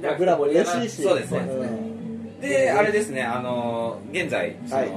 [0.00, 1.02] 僕らも嬉しいし。
[1.02, 1.40] そうですね。
[1.40, 2.40] ん。
[2.40, 4.90] であれですねあの現在その、はい。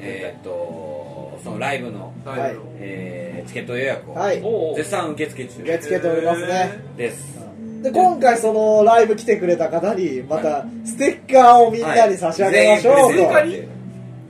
[0.00, 2.56] えーっとそのライブの、はい。
[2.80, 4.42] えーチケット予約を、はい。
[4.76, 5.60] 絶賛受付中。
[5.62, 6.80] 受け付けておりますね。
[6.96, 7.36] です。
[7.82, 13.68] で今回そのライブ来てくれた方にまたステッカーをみんなに差し上げましょうと、はい全員。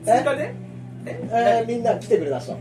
[0.05, 0.55] プレゼントに追加で？
[1.07, 2.39] えーみんな来てくれた。
[2.39, 2.59] 人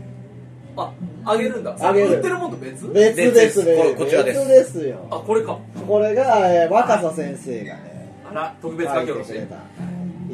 [0.76, 0.92] あ
[1.26, 1.76] あげるんだ。
[1.80, 2.16] あげる。
[2.16, 2.86] 売ってるもんと別？
[2.88, 3.64] 別ですね。
[3.64, 3.94] 別です。
[3.96, 4.40] ここちらです。
[4.40, 5.06] 別ですよ。
[5.10, 5.58] あこれか。
[5.86, 9.56] これが、えー若狭先生がねあら特別描書き下ろしいてくれた。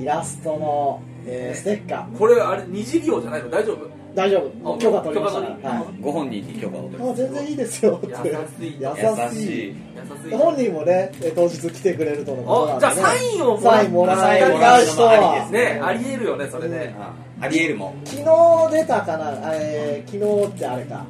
[0.01, 2.19] イラストの、えーステッカー。
[2.19, 3.91] これあれ二次利用じゃないの大丈夫？
[4.15, 4.75] 大丈夫。
[4.75, 5.41] あ許可取りました。
[5.41, 5.85] から、はい。
[6.03, 7.99] ご本人に許可を取りあ全然いいですよ。
[8.05, 8.79] 優しい。
[8.79, 9.77] 優しい。
[10.37, 15.81] 本人もねえー当日来てくれるとのことなんで、ね、あじゃあサインをもらサインもらサインえもらうのた人はもありですね。
[15.83, 16.95] ありえるよねそれね。
[16.99, 18.25] あアリエルも昨日
[18.71, 21.05] 出たかな、えー昨日ってあれか。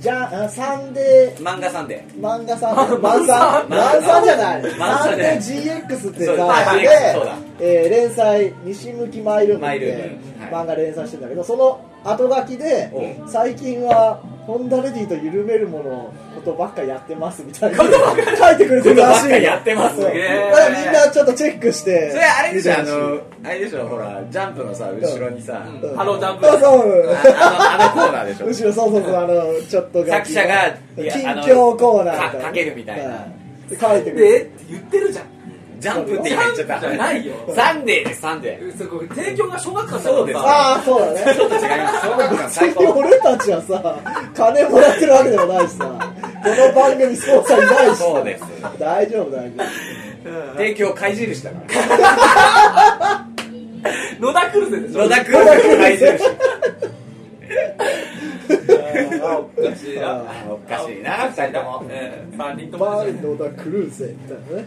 [0.00, 1.42] じゃあサンデー。
[1.42, 5.36] 漫画さんで漫画さん、漫さん、漫さんじゃない、漫サンデー。
[5.36, 7.36] GX ってそう雑誌はいはいそうだ。
[7.58, 10.18] で、えー連載、西向きマイルームって
[10.50, 12.90] 漫画連載してるんだけど、その後書きで
[13.26, 19.96] う、最近は、ホンダレディとゆるめるモのことばっかやってますみたいな、書いてくれてるらしいことばっかやってます。
[19.98, 20.06] みん
[20.90, 22.72] なちょっとチェックして、それあれでしょ。
[22.72, 26.48] あのあれでしょほらジャンプのさ後ろにさハロージャンプ。
[26.48, 27.10] あそう。
[27.10, 28.46] ああのあのコーナーでしょ。
[28.46, 33.26] 後ろそうそうそうあのちょっと作者が近況コーナーみたいなかかけるみたいな。
[33.68, 35.26] 書いてくれ言ってるじゃん
[35.78, 36.90] ジャンプって今言っちゃった。
[36.96, 37.34] ないよ。
[37.54, 38.78] サンデーですサンデー。
[38.78, 40.40] そこ提供が小学館だそうです。
[40.40, 41.34] さああそうだね。
[41.34, 42.84] ちょっと違います小学館最高。
[42.98, 44.00] 俺たちはさ
[44.34, 45.94] 金もらってるわけでもないしさこ
[46.48, 47.94] の番組スポンサーいないしさ。
[47.96, 48.44] そうです。
[48.78, 49.64] 大丈夫大丈
[50.56, 51.60] 提供貝印だか
[53.04, 53.26] ら。
[54.18, 55.02] 野田クルゼでしょ。
[55.04, 55.32] 野田君
[55.78, 56.24] 貝印。
[56.24, 56.28] あ
[58.48, 61.84] おかしいなおかしいな二人とも。
[61.90, 64.66] ええ三人と夫もワイルドだクルーゼみたいなね。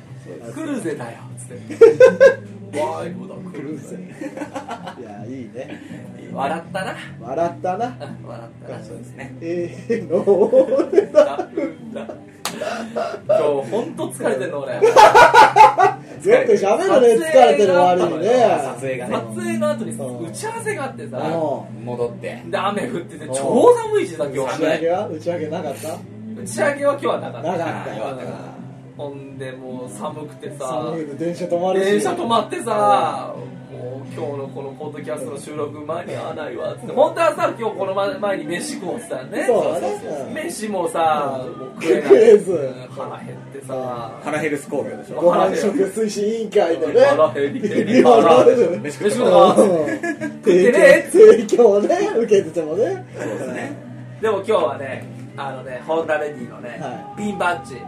[0.53, 1.75] クルゼだよつって。
[2.79, 3.99] ワイルドククルーゼい
[5.03, 5.79] やいいね。
[6.33, 6.95] 笑ったな。
[7.19, 7.97] 笑ったな。
[8.25, 8.83] 笑ったな。
[8.83, 9.35] そうですね。
[9.41, 10.23] ええの
[13.27, 14.73] 今日本当疲れてんの俺
[16.29, 18.27] よく喋るね疲れてる割にね。
[18.27, 19.15] 撮影がね。
[19.15, 20.27] 撮影の後にうん。
[20.27, 22.43] 打ち合わせがあってさう戻って。
[22.45, 25.93] で雨降ってて超寒いしさ今日打ち上げは打ち上げなかった？
[26.41, 27.51] 打ち上げは今日はなかった。
[27.51, 27.85] なかっ
[28.17, 28.61] た。
[28.97, 31.85] ほんでもう寒くてさ寒いの電車止まるし。
[31.85, 33.35] 電車止まってさ
[34.13, 39.45] 今日のこのポッドキャストの収録間に合わないわっつって本当はさ今日この前に飯食おうってたらね。
[39.45, 39.87] そうだね。
[40.27, 42.01] うん飯もさもう食え
[42.33, 44.19] なずうん腹減ってさ。
[44.23, 47.01] 腹減るス工業でしょご飯食推進委員会でね。
[47.01, 49.55] 腹減り減り腹でしょ飯食うのか
[50.43, 53.05] 提ね供提供ね受けててもね。
[53.17, 53.73] そうですね。
[54.21, 57.81] でも今日はねあのねホンダレディのねはピンバッジ。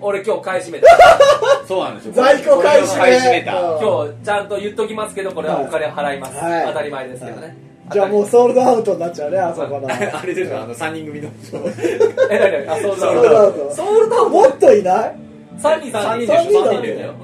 [0.00, 0.86] 俺今日買い占めた。
[1.66, 2.12] そうなんですよ。
[2.12, 3.78] 在庫買い占めこれを買い占めたうん。
[3.80, 6.66] 今日ちゃんと言っときますけどこれはお金払います、はい。
[6.66, 7.56] 当たり前ですけどね、
[7.92, 9.88] じゃあもうソールドアウトになっちゃうねあそこの。
[9.88, 11.28] あれでしょあの3人組の。
[12.30, 13.58] えソールドソールドアウト。
[13.60, 14.28] トソールドアウト。
[14.30, 15.16] もっといない
[15.58, 16.34] ？3人3人三人でしょ。
[16.34, 17.14] 三人三人だよ、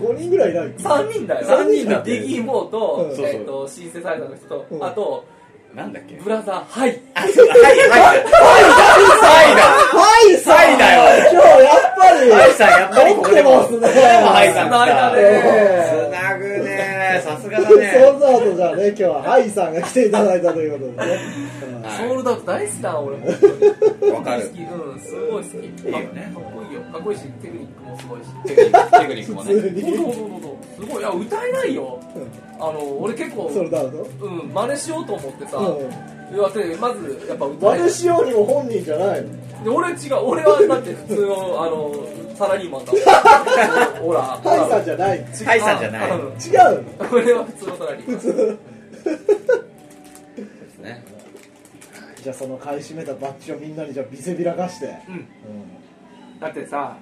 [0.00, 0.06] うん。
[0.06, 1.46] 5人ぐらいいない？3人だよ。
[1.46, 2.10] 三人だって。
[2.10, 3.16] ディギーモーと,、うん。
[3.16, 3.34] そうそう。
[3.34, 4.84] えっとシンセサイザーの人と、うん。
[4.84, 5.24] あと
[5.74, 6.16] なんだっけ？
[6.16, 7.78] ブラザーハイあそうだはいはい。
[7.90, 8.16] は
[10.28, 12.30] いさんサイだよ今日やっぱり。
[12.32, 14.76] ハイさんやっぱりここでも持ってますねハイさん来た。
[14.76, 15.18] 繋いだね。
[15.22, 17.86] えつなぐねさすがだソーね。
[17.90, 18.88] ルドアウトじゃあね。
[18.88, 21.18] 今日はハイさんが来ていただいたということでね。
[21.96, 23.16] ソールドアウト大好きだ俺。
[24.12, 24.42] わかる。
[24.42, 25.54] 好きうんすごい好き。
[25.56, 26.32] いいよね。
[26.34, 26.80] かっこいいよ。
[26.92, 28.26] かっこいいしテクニックもすごいし。
[28.46, 29.54] テクニックテクニックもね。
[29.54, 30.36] 普通にそうそうそうそ
[30.82, 31.00] うすごい。
[31.00, 31.98] いや歌えないよ
[32.62, 35.62] あの俺結構ソールドアウトうん真似しようと思ってさ、う
[36.32, 36.36] ん。
[36.36, 37.78] いやでまずやっぱ歌え。
[37.80, 39.64] 真似しようにも本人じゃないの？
[39.64, 43.02] で俺違う俺はだって普通のあのサラリーマンだもん。
[44.06, 44.22] ほら。
[44.22, 45.18] ハイさんじゃない。
[45.18, 46.10] 違ハイさんじゃない。
[46.10, 46.32] うんうの？
[47.12, 48.18] 俺は普通のサラリーマン。
[48.18, 48.58] 普通。
[50.36, 51.04] ですね。
[52.22, 55.26] じゃあその買い占めたバッジをみんなにじゃあ見せびらかして、うん。
[56.40, 56.96] だってさ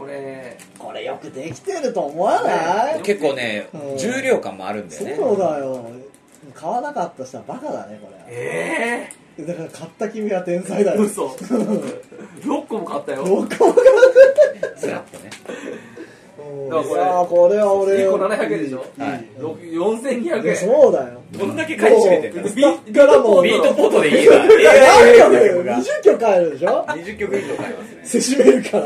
[0.00, 0.56] これ。
[0.78, 3.98] これよくできてると思わない、結構ねうん。
[3.98, 5.14] 重量感もあるんだよね。
[5.14, 5.84] そうだよ。
[6.54, 8.34] 買わなかった人はバカだねこれ。
[8.34, 9.08] え
[9.42, 11.02] だから買った君は天才だえよ。
[11.02, 11.24] 嘘。
[12.46, 13.24] よく個も買ったよ。
[13.24, 13.74] 僕も
[14.78, 15.30] ずらっとね
[16.70, 17.96] だからこれさあこれは俺。
[17.98, 19.24] 1個700円でしょ、はい。
[19.38, 21.20] ろく4200いや円そうだよ。
[21.32, 22.42] どんだけ買い占めてんの？
[22.42, 24.36] もうスタッからもうビートポートでいいわ。
[24.38, 28.84] 何曲曲が20曲変えるでしょ20曲以上買いますねせしめるから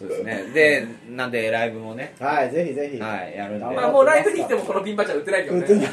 [0.00, 0.44] そうですね。
[0.54, 2.14] でなんでライブもね。
[2.18, 2.98] はいぜひぜひ。
[2.98, 3.64] はいやるんで。
[3.66, 5.60] まあもうライブに来てもこのピンバッジは売ってないけどね。
[5.60, 5.84] 売ってない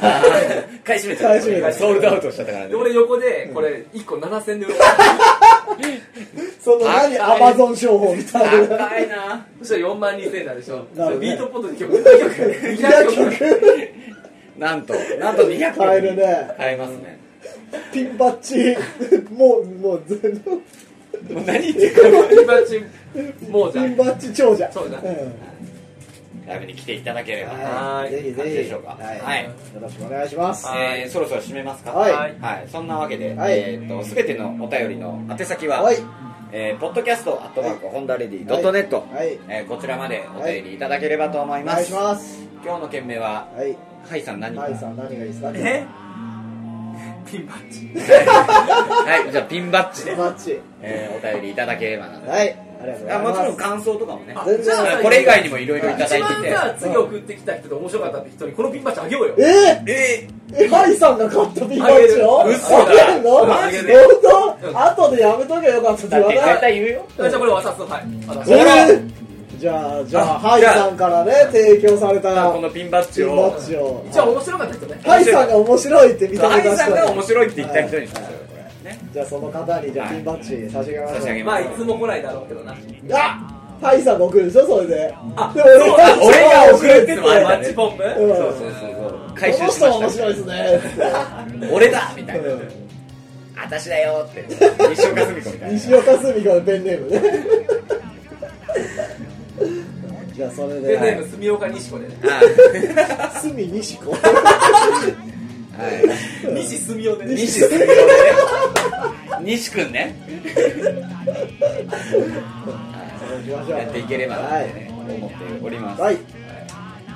[0.82, 1.72] 買い占めちゃ買い占めた。
[1.74, 2.70] ソールドアウトしちゃったからね。
[2.70, 4.78] で俺横でこれ1個7000円で売ろう
[6.58, 8.78] その何アマゾン商法みたいな。
[8.78, 9.46] 高いな。
[9.58, 10.86] そしたら4万2000円になるでしょ。
[11.20, 12.34] ビートポットで曲2曲。
[12.78, 13.90] 200曲。
[14.56, 16.50] なんとなんと200曲買えるね。
[16.56, 17.18] 買えますね。
[17.92, 18.74] ピンバッジ。
[19.34, 20.62] もうもう全部
[21.32, 22.84] もう何言ってるかピンバッジ
[23.50, 24.70] もうじゃんピンバッジ長者。
[24.72, 25.02] そうだん。
[26.46, 27.52] ライブに来ていただければ。
[27.52, 28.10] はい。
[28.10, 28.50] ぜひぜひ。
[28.50, 28.96] でしょうか。
[28.98, 29.20] はい。
[29.20, 29.44] はい。
[29.44, 29.50] よ
[29.80, 30.66] ろしくお願いします。
[30.66, 31.02] はい。
[31.02, 31.90] えーそろそろ締めますか？
[31.92, 32.12] はい。
[32.12, 32.36] はい。
[32.40, 33.58] はい、そんなわけで、はい。
[33.58, 35.96] えー、と全てのお便りの宛先は、はい。
[36.50, 39.38] えー、ポッドキャストアットマークホンダレディドットネット、はい。
[39.48, 42.38] えーこちらまでお便りいただければと思います、お願いします。
[42.64, 43.76] 今日の件名ははい。
[44.08, 44.62] ハイさん何か？
[44.62, 45.52] ハイさん何がいいですか？
[45.54, 45.84] え？
[47.30, 47.90] ピンバッジ。
[47.94, 50.60] はいじゃあピンバッジで、バッジ。
[50.82, 53.40] えーお便りいただければなので、はいありがとうございます。
[53.40, 54.36] あもちろん感想とかもね。
[54.46, 54.64] 全然。
[54.64, 59.34] じゃあさこれ以外にもいろいろいただいて一番てさ次送ってきた人で面白かったって人にこのピンバッジあげようよ。
[59.38, 59.42] え
[59.86, 62.56] えー、えハイさんが買ったピンバッジをあげる。
[62.56, 64.78] 嘘だあげるのあげる本当？
[64.80, 67.06] 後でやめとけばよかったってー、だって絶言わない対言うよ。
[67.18, 67.82] あじゃあこれ渡す。
[67.82, 68.26] はい。
[68.28, 68.52] 渡す。
[68.52, 69.27] えー？
[69.58, 73.52] じゃあじゃああハイさんからね提供されたこのピンバッジを。
[73.58, 74.06] ッジを。
[74.10, 75.00] じゃあ面白かった人ね。
[75.04, 78.20] ハイさんが面白いって認めハイた人さんが面白いって言った人にしま
[79.12, 82.74] じゃあその方にじゃあピンバッジ差し上げましょうまあいつも来ないだろうけどな。
[83.12, 85.14] あハイさんが送るでしょそれで。
[85.36, 88.02] あで俺そうが俺が送るってマッチポンプ？
[88.04, 88.10] うん。
[88.10, 89.34] そうそうそうそう。
[89.34, 89.90] 回収しました。
[89.90, 90.80] 人面白いですね。
[91.72, 92.48] 俺だみたいな。
[92.48, 92.60] うん。
[93.56, 94.44] 私だよって。
[94.90, 95.74] 西岡澄子みたいな。
[95.74, 97.22] 西岡澄子のペンネームね
[100.38, 100.96] じゃあそれで。
[100.96, 102.14] ペンネーム住岡西子でね。
[103.18, 104.18] あ隅西子は
[106.48, 106.54] い。
[106.54, 107.34] 西住岡でね。
[107.42, 107.92] 西澄子でね。
[109.42, 110.14] 西くんね
[113.48, 116.02] やっていければなってね思っております。
[116.02, 116.18] はい。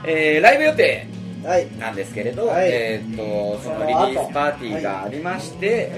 [0.04, 1.06] えーライブ予定
[1.44, 1.66] はい。
[1.78, 2.68] なんですけれど、はい。
[2.70, 5.90] えー、とそのリリースパーティーがありまして、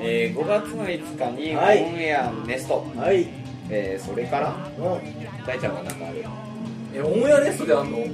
[0.00, 1.82] えー5月の5日にオはい。
[1.82, 3.06] ンエアネスト、はい。
[3.06, 3.28] はい
[3.70, 5.44] えーそれからうん。
[5.46, 6.24] 大ちゃんは何かある？
[6.94, 7.98] えオンエアネストであんの？
[7.98, 8.10] へ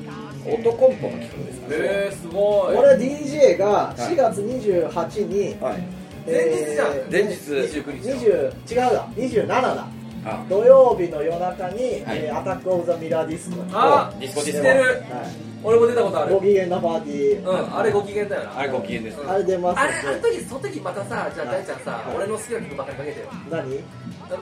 [0.47, 1.69] オートコンポの企画ですか？
[1.69, 2.77] ね、えすごい。
[2.77, 5.82] これ DJ が4月28にはい。
[6.27, 6.93] 前日じゃん。
[6.93, 7.35] えー前日。
[7.78, 9.07] 29日20違うだ。
[9.16, 9.86] 27だ。
[10.24, 10.44] あ。
[10.48, 12.19] 土曜日の夜中に、はい。
[12.24, 16.35] えー Attack of the Mirror Disco あディスコ知ディスコるは俺も出たことあい、る。
[16.36, 18.59] ご機嫌なパーティー、うんあれご機嫌だよな。
[18.59, 19.78] あれご機嫌です、うんあれ出ます。
[19.81, 22.16] あれあの時その時またさじゃあ大ちゃんさはい。
[22.16, 23.27] 俺の好きな曲ばっかりかけてよ。
[23.51, 23.81] 何？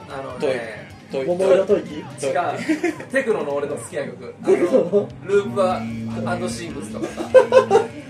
[0.09, 1.95] あのねトイ桃色吐息？
[1.95, 3.07] 違う。
[3.11, 4.35] テクノの俺の好きな曲。
[4.43, 5.09] あテクノの？
[5.25, 7.29] ループはアンドシングスとかさ。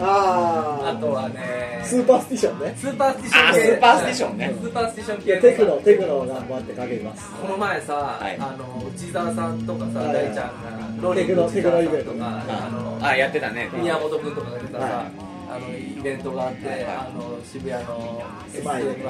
[0.01, 2.75] ああとはねあスーパースティションね。
[2.77, 3.51] スーパースティション系。
[3.51, 4.53] あスーパースティションね。
[4.61, 7.29] スーパースティションい系やテクノテクノを頑張ってかけます。
[7.31, 8.37] この前さ、はい。
[8.39, 13.69] あの内澤さんとかさ、はい大ちゃんがロリンの内澤さんとかあのあやってたね。
[13.73, 15.11] 宮本君とかが出たさ、はい。
[15.51, 18.91] あのイベントがあって、はいあの渋谷のスマイル。
[18.99, 19.05] SMILE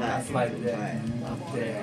[0.00, 0.24] はい。
[0.24, 0.80] スマイルで、はい。
[0.80, 1.80] あって、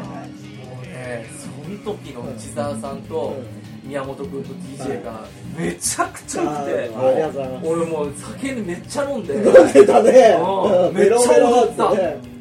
[0.93, 1.25] ね。
[1.37, 3.35] その時の内澤さんと
[3.83, 5.25] 宮本君と DJ が
[5.57, 9.35] めちゃくちゃ良くて、俺もう酒めっちゃ飲んで。
[9.35, 10.37] 飲んでたね。
[10.39, 10.95] うん。
[10.95, 12.32] メロメロだったね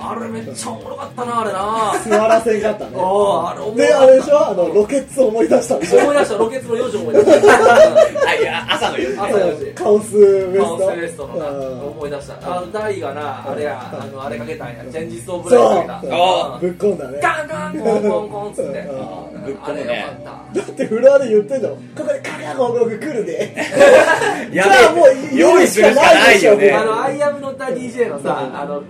[0.00, 1.92] あれめっちゃおもろかったなあれな。
[2.18, 2.90] 座らせんかったね。
[2.96, 4.48] あれであれでしょ？
[4.50, 8.28] あのロケッツを思い出したんでしょ思い出したロケッツの4時思い出した。
[8.28, 9.74] あいや朝の夜朝の4時。
[9.74, 11.80] カオスウエスカトオスウエストのなうん。
[11.90, 12.56] 思い出した。
[12.56, 14.84] あのダイがなあれやあのあれかけたんや。
[14.90, 17.20] チェンジストオブライフかけたあぶっ込んだね。
[17.22, 20.60] ガンガンコンコンコンっつってうんぶっ込あれむねよかった。
[20.60, 23.54] だってフロアで言ってんだもんここでカカゴゴグ来るで。
[24.52, 26.72] やじゃあもうべえ用意するしかないよね。
[26.72, 28.82] あの、アイアムノッタ DJ のさ、あの、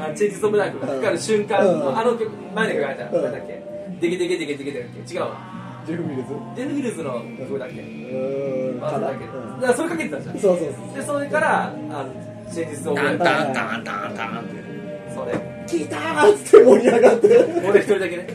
[0.00, 3.14] あチェンジストオブライフがかかる瞬間うんの、あの曲、前の曲あるじゃん。
[3.14, 3.62] うんなんだっけ
[4.00, 5.58] デケデケデケデケデケ違うわ。
[5.86, 10.38] ジェフ・ミルズジェフ・ミルズの曲だっけうーん忘れたけだからそれかけてたじゃん。
[10.38, 13.18] そうそうそうで、それから、あの、チェンジストオブライフ。
[13.24, 15.32] タンタンタンタンってそれ。
[15.66, 17.26] 聞いたーっつって盛り上がって
[17.68, 18.26] 俺一人だけね。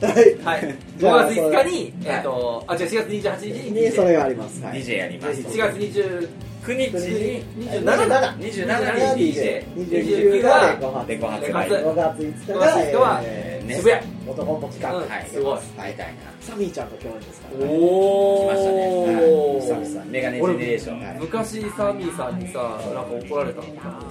[0.00, 0.74] はいはい。
[0.96, 6.28] じゃあ5月5日に、えっと、あ、違う、4月28日ににそれがありますはい DJ やります4月29
[6.62, 9.64] 9日に27 27 27に DJ。
[9.74, 14.06] 29がレコ発レコ発レコ売発5月5日5が月5日は渋谷。
[14.26, 15.08] 元コンボ企画、うん。
[15.08, 15.26] はい。
[15.28, 15.60] すごい。
[15.60, 16.04] みたいな。
[16.40, 19.20] サミーちゃんと共演ですから、ね、お来ましたね。
[19.22, 20.04] お久々。
[20.06, 21.00] メガネジェネレーション。
[21.00, 21.18] はい。
[21.20, 22.58] 昔サミーさんにさ
[22.94, 24.08] なんか怒られたのなんか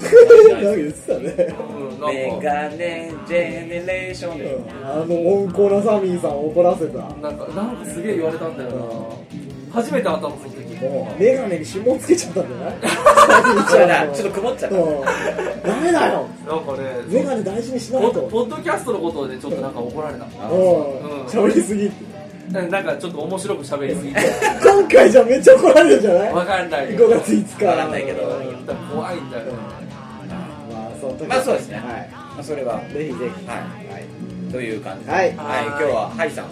[0.75, 1.55] 言ってたね、
[2.07, 4.37] メかガネジェネレーション。
[4.39, 6.97] であの温厚なサミーさんを怒らせた。
[6.97, 8.75] なんかなんかすげえ言われたんだよな。
[9.71, 14.15] 初めて会ったのその時もうメガネに指紋つけちゃったんじゃない？
[14.15, 14.77] ちょっと曇っちゃった。
[14.77, 15.01] うん。
[15.63, 16.25] ダメだよ。
[16.47, 16.79] なんかね
[17.09, 18.21] メガネ大事にしなポいと。
[18.21, 21.23] ポッドキャストのことでちょっとなんか怒られたあうんう。
[21.23, 21.25] ん。
[21.25, 22.05] 喋りすぎって。
[22.51, 24.19] なんかちょっと面白く喋りすぎて。
[24.63, 26.33] 今回じゃめっちゃ怒られるんじゃない？
[26.33, 27.65] わかんない5月5日。
[27.65, 28.21] わかんないけど。
[28.93, 29.43] 怖いんだよ
[30.71, 31.75] まあその時まあそうですね。
[31.75, 32.09] はい。
[32.11, 32.79] まあそれは。
[32.93, 33.47] ぜひぜひ。
[33.47, 33.55] は
[33.99, 34.51] い。
[34.51, 35.11] という感じで。
[35.11, 35.21] はい。
[35.21, 35.35] はい。
[35.35, 36.47] 今日はハイさんを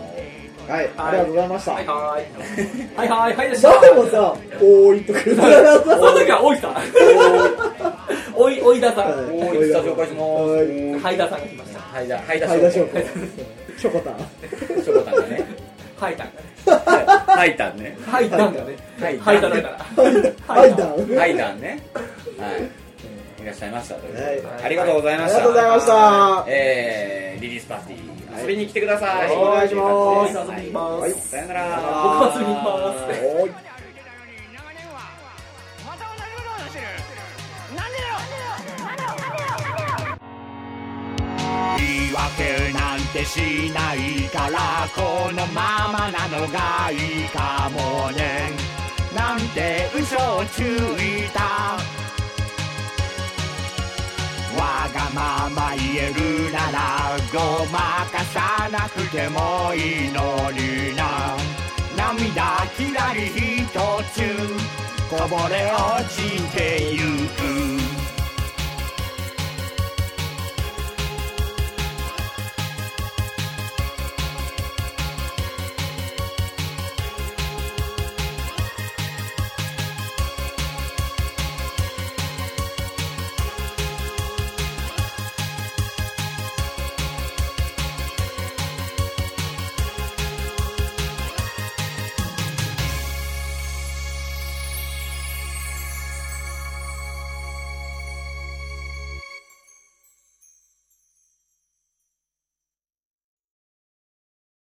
[0.68, 1.72] はいありがとうございました。
[1.74, 1.86] はい。
[1.88, 2.98] はーい。
[2.98, 3.36] はいはい。
[3.36, 5.48] はいでした誰もさ「おーい」とか言ってな。
[5.64, 6.76] かったその時はおいさん。
[8.36, 8.62] おい。
[8.62, 9.06] おいださん。
[9.06, 9.14] はい。
[9.26, 10.22] おーいスタジオ介します。
[10.22, 11.02] はい。
[11.02, 11.18] はい。
[11.18, 12.08] ださんが来ましたはい。
[12.08, 12.40] だはい。
[12.40, 12.62] だはい。
[12.62, 12.90] だしょう
[13.78, 15.46] シショコタンョコタンがね
[16.00, 16.16] はい。
[16.18, 16.28] だん
[17.38, 17.56] はい。
[17.56, 18.30] たんねはい。
[18.30, 19.18] だんがねはい。
[19.20, 19.42] はい。
[19.42, 20.76] だだからはい。
[20.76, 21.38] だんはい。
[21.38, 21.80] だんね
[22.40, 23.44] はい。
[23.44, 23.46] い。
[23.46, 23.70] らっしゃい。
[23.72, 24.04] ましたはい。
[24.66, 25.16] ありがとうござい。
[25.16, 25.70] あましたりがとうござい。
[25.72, 29.32] ましたえーリリースパーティー遊びに来てください。
[29.36, 29.84] お願いしま
[30.28, 30.40] す。
[30.40, 33.68] 遊びに行きますはいさよなら僕は遊びに行きます
[41.78, 48.52] 言い訳なんてしないからこのままなのがいいかもね
[49.16, 51.78] なんて嘘をついた
[54.58, 61.38] わがまま言えるならごまかさなくてもいいのにな。
[61.96, 64.22] 涙きらりひとつ
[65.10, 67.00] こぼれ落ちてゆ
[67.36, 67.97] く。